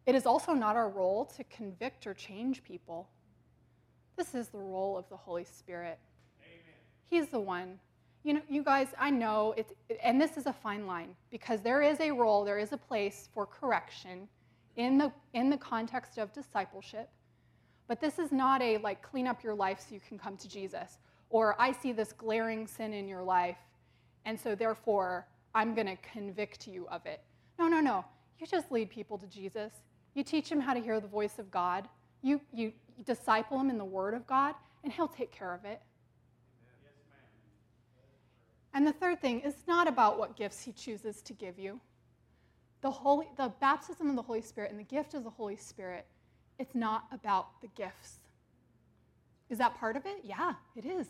It 0.06 0.14
is 0.14 0.24
also 0.24 0.52
not 0.52 0.76
our 0.76 0.88
role 0.88 1.24
to 1.36 1.42
convict 1.44 2.06
or 2.06 2.14
change 2.14 2.62
people. 2.62 3.08
This 4.16 4.36
is 4.36 4.48
the 4.48 4.58
role 4.58 4.96
of 4.96 5.08
the 5.08 5.16
Holy 5.16 5.44
Spirit. 5.44 5.98
Amen. 6.40 6.74
He's 7.10 7.28
the 7.28 7.40
one. 7.40 7.80
You 8.22 8.34
know, 8.34 8.42
you 8.48 8.62
guys, 8.62 8.88
I 8.98 9.10
know 9.10 9.52
it's, 9.56 9.72
and 10.00 10.20
this 10.20 10.36
is 10.36 10.46
a 10.46 10.52
fine 10.52 10.86
line 10.86 11.08
because 11.30 11.60
there 11.60 11.82
is 11.82 11.98
a 11.98 12.12
role, 12.12 12.44
there 12.44 12.58
is 12.58 12.72
a 12.72 12.76
place 12.76 13.28
for 13.34 13.46
correction 13.46 14.28
in 14.76 14.98
the, 14.98 15.12
in 15.32 15.50
the 15.50 15.56
context 15.56 16.18
of 16.18 16.32
discipleship. 16.32 17.08
But 17.88 18.00
this 18.00 18.18
is 18.18 18.32
not 18.32 18.62
a 18.62 18.78
like 18.78 19.02
clean 19.02 19.26
up 19.26 19.42
your 19.42 19.54
life 19.54 19.80
so 19.80 19.94
you 19.94 20.00
can 20.00 20.18
come 20.18 20.36
to 20.38 20.48
Jesus, 20.48 20.98
or 21.30 21.60
I 21.60 21.72
see 21.72 21.92
this 21.92 22.12
glaring 22.12 22.66
sin 22.66 22.92
in 22.92 23.08
your 23.08 23.22
life, 23.22 23.58
and 24.24 24.38
so 24.38 24.54
therefore 24.54 25.26
I'm 25.54 25.74
going 25.74 25.86
to 25.86 25.96
convict 25.96 26.66
you 26.66 26.86
of 26.88 27.06
it. 27.06 27.20
No, 27.58 27.68
no, 27.68 27.80
no. 27.80 28.04
You 28.38 28.46
just 28.46 28.70
lead 28.70 28.90
people 28.90 29.16
to 29.18 29.26
Jesus. 29.26 29.72
You 30.14 30.22
teach 30.22 30.48
them 30.48 30.60
how 30.60 30.74
to 30.74 30.80
hear 30.80 31.00
the 31.00 31.08
voice 31.08 31.38
of 31.38 31.50
God. 31.50 31.88
You, 32.22 32.40
you 32.52 32.72
disciple 33.04 33.56
them 33.58 33.70
in 33.70 33.78
the 33.78 33.84
Word 33.84 34.14
of 34.14 34.26
God, 34.26 34.54
and 34.82 34.92
He'll 34.92 35.08
take 35.08 35.30
care 35.30 35.54
of 35.54 35.64
it. 35.64 35.80
and 38.74 38.86
the 38.86 38.92
third 38.92 39.20
thing 39.20 39.40
is 39.40 39.54
not 39.66 39.88
about 39.88 40.18
what 40.18 40.36
gifts 40.36 40.62
He 40.62 40.72
chooses 40.72 41.22
to 41.22 41.32
give 41.32 41.58
you. 41.58 41.80
The, 42.86 42.92
Holy, 42.92 43.26
the 43.36 43.52
baptism 43.58 44.10
of 44.10 44.14
the 44.14 44.22
Holy 44.22 44.40
Spirit 44.40 44.70
and 44.70 44.78
the 44.78 44.84
gift 44.84 45.14
of 45.14 45.24
the 45.24 45.30
Holy 45.30 45.56
Spirit, 45.56 46.06
it's 46.56 46.76
not 46.76 47.06
about 47.10 47.60
the 47.60 47.66
gifts. 47.74 48.20
Is 49.50 49.58
that 49.58 49.74
part 49.74 49.96
of 49.96 50.06
it? 50.06 50.18
Yeah, 50.22 50.52
it 50.76 50.84
is. 50.84 51.08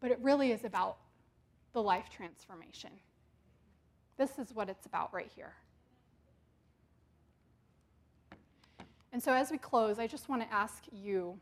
But 0.00 0.10
it 0.10 0.18
really 0.20 0.52
is 0.52 0.66
about 0.66 0.98
the 1.72 1.82
life 1.82 2.10
transformation. 2.14 2.90
This 4.18 4.38
is 4.38 4.52
what 4.52 4.68
it's 4.68 4.84
about 4.84 5.14
right 5.14 5.30
here. 5.34 5.54
And 9.14 9.22
so, 9.22 9.32
as 9.32 9.50
we 9.50 9.56
close, 9.56 9.98
I 9.98 10.06
just 10.06 10.28
want 10.28 10.42
to 10.42 10.52
ask 10.52 10.84
you 10.92 11.34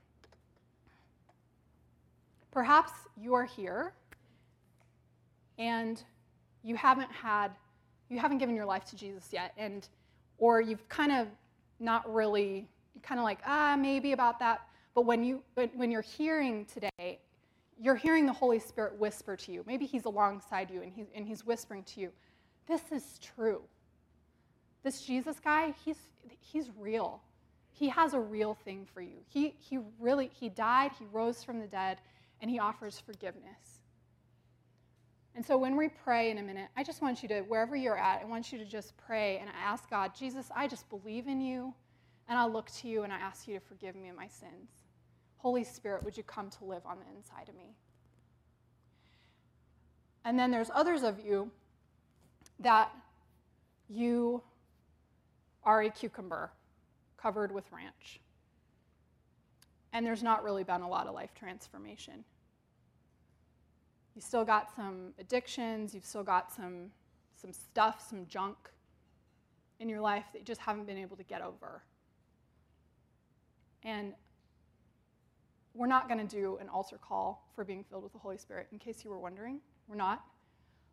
perhaps 2.53 2.93
you 3.17 3.35
are 3.35 3.45
here 3.45 3.93
and 5.59 6.01
you 6.63 6.77
haven't 6.77 7.11
had, 7.11 7.51
you 8.09 8.19
haven't 8.19 8.39
given 8.39 8.55
your 8.55 8.65
life 8.65 8.85
to 8.87 8.97
Jesus 8.97 9.29
yet, 9.33 9.53
and, 9.57 9.89
or 10.39 10.61
you've 10.61 10.89
kind 10.89 11.13
of 11.13 11.29
not 11.81 12.13
really, 12.13 12.69
kind 13.03 13.19
of 13.19 13.25
like, 13.25 13.41
ah, 13.47 13.77
maybe 13.79 14.13
about 14.13 14.39
that. 14.39 14.67
But 14.95 15.05
when, 15.05 15.25
you, 15.25 15.43
when 15.75 15.91
you're 15.91 16.03
hearing 16.03 16.67
today, 16.67 17.21
you're 17.79 17.97
hearing 17.97 18.25
the 18.25 18.33
Holy 18.33 18.59
Spirit 18.59 18.99
whisper 18.99 19.37
to 19.37 19.53
you. 19.53 19.63
Maybe 19.67 19.85
He's 19.85 20.07
alongside 20.07 20.71
you 20.71 20.83
and 20.83 20.93
He's, 20.95 21.07
and 21.15 21.27
he's 21.27 21.45
whispering 21.45 21.83
to 21.85 22.01
you, 22.01 22.13
This 22.67 22.81
is 22.91 23.19
true. 23.19 23.63
This 24.83 25.03
Jesus 25.03 25.39
guy, 25.41 25.75
he's, 25.85 25.99
he's 26.41 26.71
real 26.79 27.21
he 27.79 27.89
has 27.91 28.15
a 28.15 28.21
real 28.21 28.55
thing 28.55 28.87
for 28.93 29.03
you. 29.03 29.19
He, 29.29 29.55
he 29.59 29.79
really, 30.01 30.31
he 30.33 30.49
died, 30.49 30.93
he 30.99 31.05
rose 31.13 31.45
from 31.45 31.61
the 31.61 31.67
dead, 31.67 31.99
and 32.41 32.51
he 32.51 32.59
offers 32.59 32.99
forgiveness. 32.99 33.76
And 35.37 35.45
so 35.45 35.59
when 35.59 35.77
we 35.77 35.89
pray 35.89 36.31
in 36.31 36.39
a 36.39 36.43
minute, 36.43 36.69
I 36.79 36.83
just 36.83 37.03
want 37.03 37.23
you 37.23 37.29
to, 37.29 37.43
wherever 37.43 37.77
you're 37.77 37.99
at, 37.99 38.23
I 38.23 38.25
want 38.25 38.53
you 38.53 38.59
to 38.59 38.65
just 38.65 38.97
pray 38.97 39.37
and 39.39 39.51
ask 39.63 39.89
God, 39.91 40.15
Jesus, 40.19 40.51
I 40.57 40.67
just 40.67 40.89
believe 40.89 41.29
in 41.29 41.43
you, 41.43 41.75
and 42.27 42.39
I 42.39 42.47
look 42.47 42.71
to 42.81 42.89
you 42.89 43.03
and 43.03 43.13
I 43.13 43.19
ask 43.19 43.47
you 43.47 43.53
to 43.53 43.61
forgive 43.61 43.95
me 43.95 44.09
of 44.09 44.17
my 44.17 44.29
sins. 44.29 44.71
Holy 45.37 45.63
Spirit, 45.63 46.03
would 46.05 46.17
you 46.17 46.23
come 46.23 46.49
to 46.49 46.65
live 46.65 46.81
on 46.87 46.97
the 46.99 47.17
inside 47.17 47.51
of 47.51 47.55
me? 47.55 47.77
And 50.25 50.39
then 50.39 50.51
there's 50.51 50.71
others 50.75 51.03
of 51.03 51.21
you 51.21 51.51
that 52.61 52.91
you 53.91 54.43
are 55.65 55.83
a 55.83 55.91
cucumber 55.91 56.51
covered 57.19 57.53
with 57.53 57.71
ranch. 57.71 58.21
And 59.93 60.07
there's 60.07 60.23
not 60.23 60.43
really 60.43 60.65
been 60.65 60.81
a 60.81 60.89
lot 60.89 61.07
of 61.07 61.15
life 61.15 61.35
transformation. 61.35 62.25
You 64.17 64.23
still 64.23 64.47
got 64.47 64.75
some 64.75 65.13
addictions, 65.21 65.95
you've 65.95 66.07
still 66.07 66.25
got 66.25 66.51
some, 66.51 66.91
some 67.41 67.53
stuff, 67.53 68.05
some 68.09 68.27
junk 68.27 68.57
in 69.79 69.91
your 69.91 70.01
life 70.01 70.25
that 70.33 70.39
you 70.39 70.45
just 70.45 70.63
haven't 70.63 70.87
been 70.87 70.97
able 70.97 71.19
to 71.19 71.23
get 71.23 71.43
over. 71.43 71.83
And 73.85 74.15
we're 75.75 75.87
not 75.87 76.09
going 76.09 76.27
to 76.27 76.37
do 76.37 76.57
an 76.63 76.71
altar 76.71 76.97
call 76.97 77.47
for 77.55 77.63
being 77.63 77.85
filled 77.85 78.03
with 78.05 78.15
the 78.15 78.19
Holy 78.19 78.39
Spirit, 78.39 78.69
in 78.73 78.79
case 78.79 79.05
you 79.05 79.11
were 79.11 79.19
wondering. 79.19 79.61
We're 79.87 79.97
not. 79.97 80.25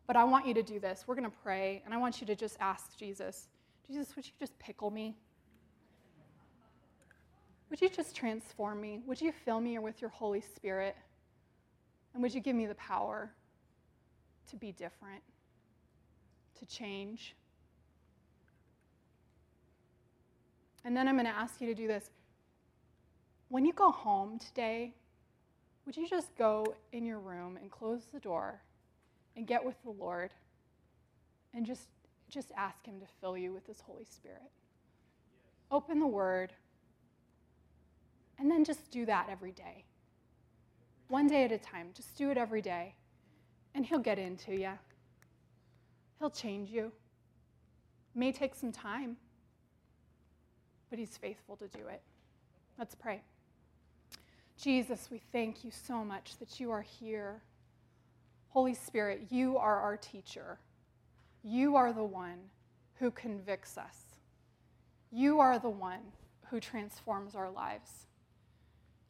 But 0.06 0.16
I 0.16 0.24
want 0.24 0.46
you 0.46 0.52
to 0.52 0.62
do 0.62 0.78
this. 0.78 1.04
We're 1.06 1.14
going 1.14 1.30
to 1.30 1.36
pray, 1.42 1.82
and 1.86 1.94
I 1.94 1.96
want 1.96 2.20
you 2.20 2.26
to 2.26 2.36
just 2.36 2.58
ask 2.60 2.96
Jesus, 2.98 3.48
Jesus, 3.86 4.14
would 4.14 4.26
you 4.26 4.32
just 4.38 4.58
pickle 4.58 4.90
me? 4.90 5.16
Would 7.70 7.80
you 7.80 7.88
just 7.88 8.14
transform 8.14 8.82
me? 8.82 9.00
Would 9.06 9.22
you 9.22 9.32
fill 9.32 9.60
me 9.60 9.78
with 9.78 10.02
your 10.02 10.10
Holy 10.10 10.42
Spirit? 10.42 10.94
And 12.14 12.22
would 12.22 12.32
you 12.32 12.40
give 12.40 12.54
me 12.54 12.66
the 12.66 12.76
power 12.76 13.30
to 14.50 14.56
be 14.56 14.72
different, 14.72 15.22
to 16.58 16.66
change? 16.66 17.34
And 20.84 20.96
then 20.96 21.08
I'm 21.08 21.16
going 21.16 21.26
to 21.26 21.32
ask 21.32 21.60
you 21.60 21.66
to 21.66 21.74
do 21.74 21.88
this. 21.88 22.10
When 23.48 23.64
you 23.64 23.72
go 23.72 23.90
home 23.90 24.38
today, 24.38 24.94
would 25.86 25.96
you 25.96 26.08
just 26.08 26.36
go 26.36 26.74
in 26.92 27.04
your 27.04 27.18
room 27.18 27.58
and 27.60 27.70
close 27.70 28.02
the 28.12 28.20
door 28.20 28.60
and 29.36 29.46
get 29.46 29.64
with 29.64 29.82
the 29.82 29.90
Lord 29.90 30.30
and 31.52 31.66
just, 31.66 31.88
just 32.30 32.52
ask 32.56 32.84
Him 32.86 33.00
to 33.00 33.06
fill 33.20 33.36
you 33.36 33.52
with 33.52 33.66
His 33.66 33.80
Holy 33.80 34.04
Spirit? 34.04 34.50
Open 35.70 35.98
the 35.98 36.06
Word 36.06 36.52
and 38.38 38.50
then 38.50 38.64
just 38.64 38.90
do 38.90 39.06
that 39.06 39.28
every 39.30 39.52
day. 39.52 39.84
One 41.08 41.26
day 41.26 41.44
at 41.44 41.52
a 41.52 41.58
time. 41.58 41.88
Just 41.94 42.16
do 42.16 42.30
it 42.30 42.36
every 42.36 42.62
day. 42.62 42.94
And 43.74 43.84
He'll 43.84 43.98
get 43.98 44.18
into 44.18 44.54
you, 44.54 44.72
He'll 46.18 46.30
change 46.30 46.70
you. 46.70 46.86
It 48.14 48.18
may 48.18 48.32
take 48.32 48.54
some 48.54 48.72
time, 48.72 49.16
but 50.90 50.98
He's 50.98 51.16
faithful 51.16 51.56
to 51.56 51.66
do 51.68 51.86
it. 51.88 52.02
Let's 52.78 52.94
pray. 52.94 53.22
Jesus, 54.56 55.08
we 55.10 55.20
thank 55.32 55.64
you 55.64 55.70
so 55.70 56.04
much 56.04 56.38
that 56.38 56.60
you 56.60 56.70
are 56.70 56.82
here. 56.82 57.42
Holy 58.50 58.74
Spirit, 58.74 59.26
you 59.30 59.58
are 59.58 59.80
our 59.80 59.96
teacher. 59.96 60.58
You 61.42 61.76
are 61.76 61.92
the 61.92 62.04
one 62.04 62.38
who 62.94 63.10
convicts 63.10 63.76
us. 63.76 63.96
You 65.10 65.40
are 65.40 65.58
the 65.58 65.68
one 65.68 66.00
who 66.50 66.60
transforms 66.60 67.34
our 67.34 67.50
lives. 67.50 68.06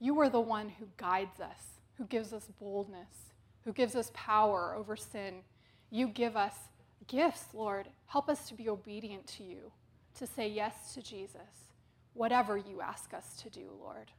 You 0.00 0.18
are 0.20 0.28
the 0.28 0.40
one 0.40 0.70
who 0.70 0.86
guides 0.96 1.40
us, 1.40 1.73
who 1.98 2.04
gives 2.04 2.32
us 2.32 2.48
boldness, 2.60 3.32
who 3.64 3.72
gives 3.72 3.94
us 3.94 4.10
power 4.14 4.74
over 4.76 4.96
sin. 4.96 5.36
You 5.90 6.08
give 6.08 6.36
us 6.36 6.54
gifts, 7.06 7.46
Lord. 7.54 7.88
Help 8.06 8.28
us 8.28 8.48
to 8.48 8.54
be 8.54 8.68
obedient 8.68 9.26
to 9.28 9.42
you, 9.42 9.70
to 10.18 10.26
say 10.26 10.48
yes 10.48 10.94
to 10.94 11.02
Jesus, 11.02 11.70
whatever 12.14 12.56
you 12.56 12.80
ask 12.80 13.14
us 13.14 13.40
to 13.42 13.50
do, 13.50 13.70
Lord. 13.80 14.10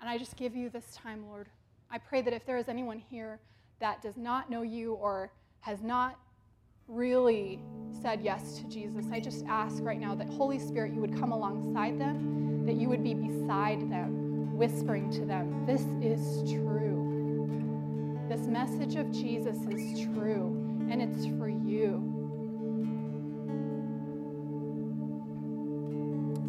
And 0.00 0.08
I 0.08 0.18
just 0.18 0.36
give 0.36 0.56
you 0.56 0.70
this 0.70 0.94
time, 0.94 1.26
Lord. 1.28 1.48
I 1.90 1.98
pray 1.98 2.22
that 2.22 2.32
if 2.32 2.46
there 2.46 2.56
is 2.56 2.68
anyone 2.68 2.98
here 2.98 3.40
that 3.80 4.02
does 4.02 4.16
not 4.16 4.50
know 4.50 4.62
you 4.62 4.94
or 4.94 5.30
has 5.60 5.82
not 5.82 6.18
really 6.88 7.60
said 8.02 8.20
yes 8.22 8.58
to 8.58 8.64
Jesus, 8.64 9.06
I 9.12 9.20
just 9.20 9.44
ask 9.46 9.82
right 9.82 10.00
now 10.00 10.14
that 10.14 10.28
Holy 10.28 10.58
Spirit, 10.58 10.92
you 10.92 11.00
would 11.00 11.18
come 11.18 11.32
alongside 11.32 12.00
them, 12.00 12.64
that 12.66 12.76
you 12.76 12.88
would 12.88 13.02
be 13.02 13.14
beside 13.14 13.90
them, 13.90 14.19
whispering 14.60 15.10
to 15.10 15.24
them, 15.24 15.64
This 15.64 15.80
is 16.02 16.52
true. 16.52 18.28
This 18.28 18.42
message 18.42 18.94
of 18.96 19.10
Jesus 19.10 19.56
is 19.70 20.02
true, 20.12 20.54
and 20.90 21.00
it's 21.00 21.24
for 21.38 21.48
you. 21.48 22.04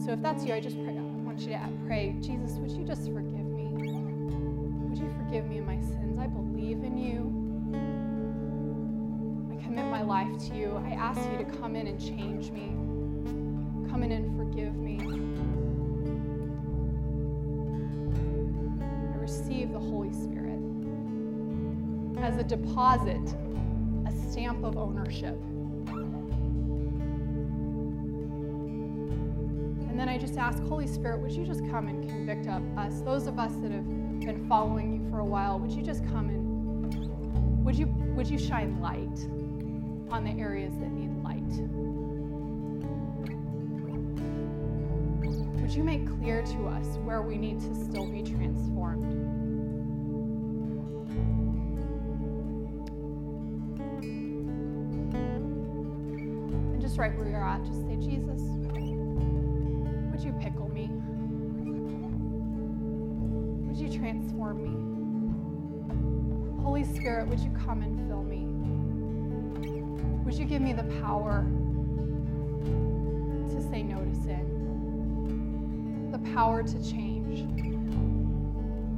So 0.03 0.11
if 0.11 0.21
that's 0.21 0.43
you, 0.43 0.53
I 0.53 0.59
just 0.59 0.75
pray, 0.83 0.97
I 0.97 1.01
want 1.23 1.39
you 1.39 1.51
to 1.51 1.69
pray, 1.87 2.17
Jesus, 2.19 2.57
would 2.57 2.71
you 2.71 2.83
just 2.83 3.05
forgive? 3.13 3.45
Me? 3.45 3.69
Would 3.71 4.97
you 4.97 5.09
forgive 5.15 5.47
me 5.47 5.59
of 5.59 5.65
my 5.65 5.79
sins. 5.79 6.19
I 6.19 6.27
believe 6.27 6.83
in 6.83 6.97
you. 6.97 7.31
I 9.57 9.63
commit 9.63 9.85
my 9.85 10.01
life 10.01 10.37
to 10.49 10.53
you. 10.53 10.83
I 10.85 10.95
ask 10.95 11.21
you 11.31 11.37
to 11.37 11.45
come 11.45 11.77
in 11.77 11.87
and 11.87 11.97
change 11.97 12.51
me. 12.51 12.75
Come 13.89 14.03
in 14.03 14.11
and 14.11 14.37
forgive 14.37 14.75
me. 14.75 15.50
Receive 19.71 19.81
the 19.81 19.89
Holy 19.89 20.13
Spirit 20.13 20.59
as 22.21 22.37
a 22.37 22.43
deposit, 22.43 23.35
a 24.05 24.29
stamp 24.29 24.63
of 24.63 24.77
ownership. 24.77 25.37
And 29.89 29.99
then 29.99 30.07
I 30.07 30.17
just 30.17 30.37
ask, 30.37 30.61
Holy 30.63 30.87
Spirit, 30.87 31.19
would 31.21 31.31
you 31.31 31.45
just 31.45 31.61
come 31.69 31.87
and 31.87 32.07
convict 32.07 32.47
us, 32.47 33.01
those 33.01 33.27
of 33.27 33.39
us 33.39 33.51
that 33.61 33.71
have 33.71 33.85
been 34.19 34.45
following 34.47 34.93
you 34.93 35.09
for 35.09 35.19
a 35.19 35.25
while, 35.25 35.59
would 35.59 35.71
you 35.71 35.81
just 35.81 36.05
come 36.05 36.29
and 36.29 37.65
would 37.65 37.75
you 37.75 37.87
would 38.15 38.27
you 38.27 38.39
shine 38.39 38.79
light 38.81 39.27
on 40.11 40.23
the 40.23 40.31
areas 40.41 40.73
that 40.79 40.91
need 40.91 41.15
light? 41.23 41.41
Would 45.61 45.71
you 45.71 45.83
make 45.83 46.07
clear 46.19 46.41
to 46.41 46.67
us 46.67 46.97
where 47.03 47.21
we 47.21 47.37
need 47.37 47.59
to 47.61 47.75
still 47.75 48.11
be 48.11 48.23
transformed? 48.23 48.90
Right 57.01 57.17
where 57.17 57.27
you're 57.27 57.43
at, 57.43 57.65
just 57.65 57.81
say, 57.87 57.95
Jesus, 57.95 58.41
would 60.11 60.21
you 60.21 60.31
pickle 60.33 60.69
me? 60.69 60.87
Would 63.67 63.75
you 63.75 63.89
transform 63.97 64.61
me. 64.61 64.69
Holy 66.61 66.83
Spirit, 66.83 67.27
would 67.27 67.39
you 67.39 67.49
come 67.65 67.81
and 67.81 68.07
fill 68.07 68.21
me? 68.21 68.45
Would 70.25 70.35
you 70.35 70.45
give 70.45 70.61
me 70.61 70.73
the 70.73 70.83
power 71.01 71.43
to 73.49 73.61
say 73.71 73.81
no 73.81 74.05
to 74.05 74.13
sin? 74.13 76.11
The 76.11 76.19
power 76.35 76.61
to 76.61 76.83
change? 76.87 77.47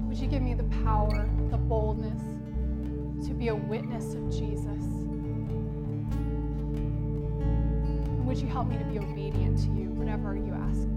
Would 0.10 0.18
you 0.18 0.28
give 0.28 0.42
me 0.42 0.56
the 0.56 0.68
power, 0.84 1.30
the 1.50 1.58
boldness 1.58 2.22
to 3.30 3.34
be 3.34 3.48
a 3.48 3.56
witness 3.56 4.14
of 4.14 4.30
Jesus? 4.30 5.03
Would 8.34 8.42
you 8.42 8.48
help 8.48 8.68
me 8.68 8.80
to 8.80 8.84
be 8.86 8.98
obedient 8.98 9.60
to 9.60 9.68
you, 9.80 9.92
whenever 9.92 10.36
you 10.36 10.52
ask? 10.54 10.93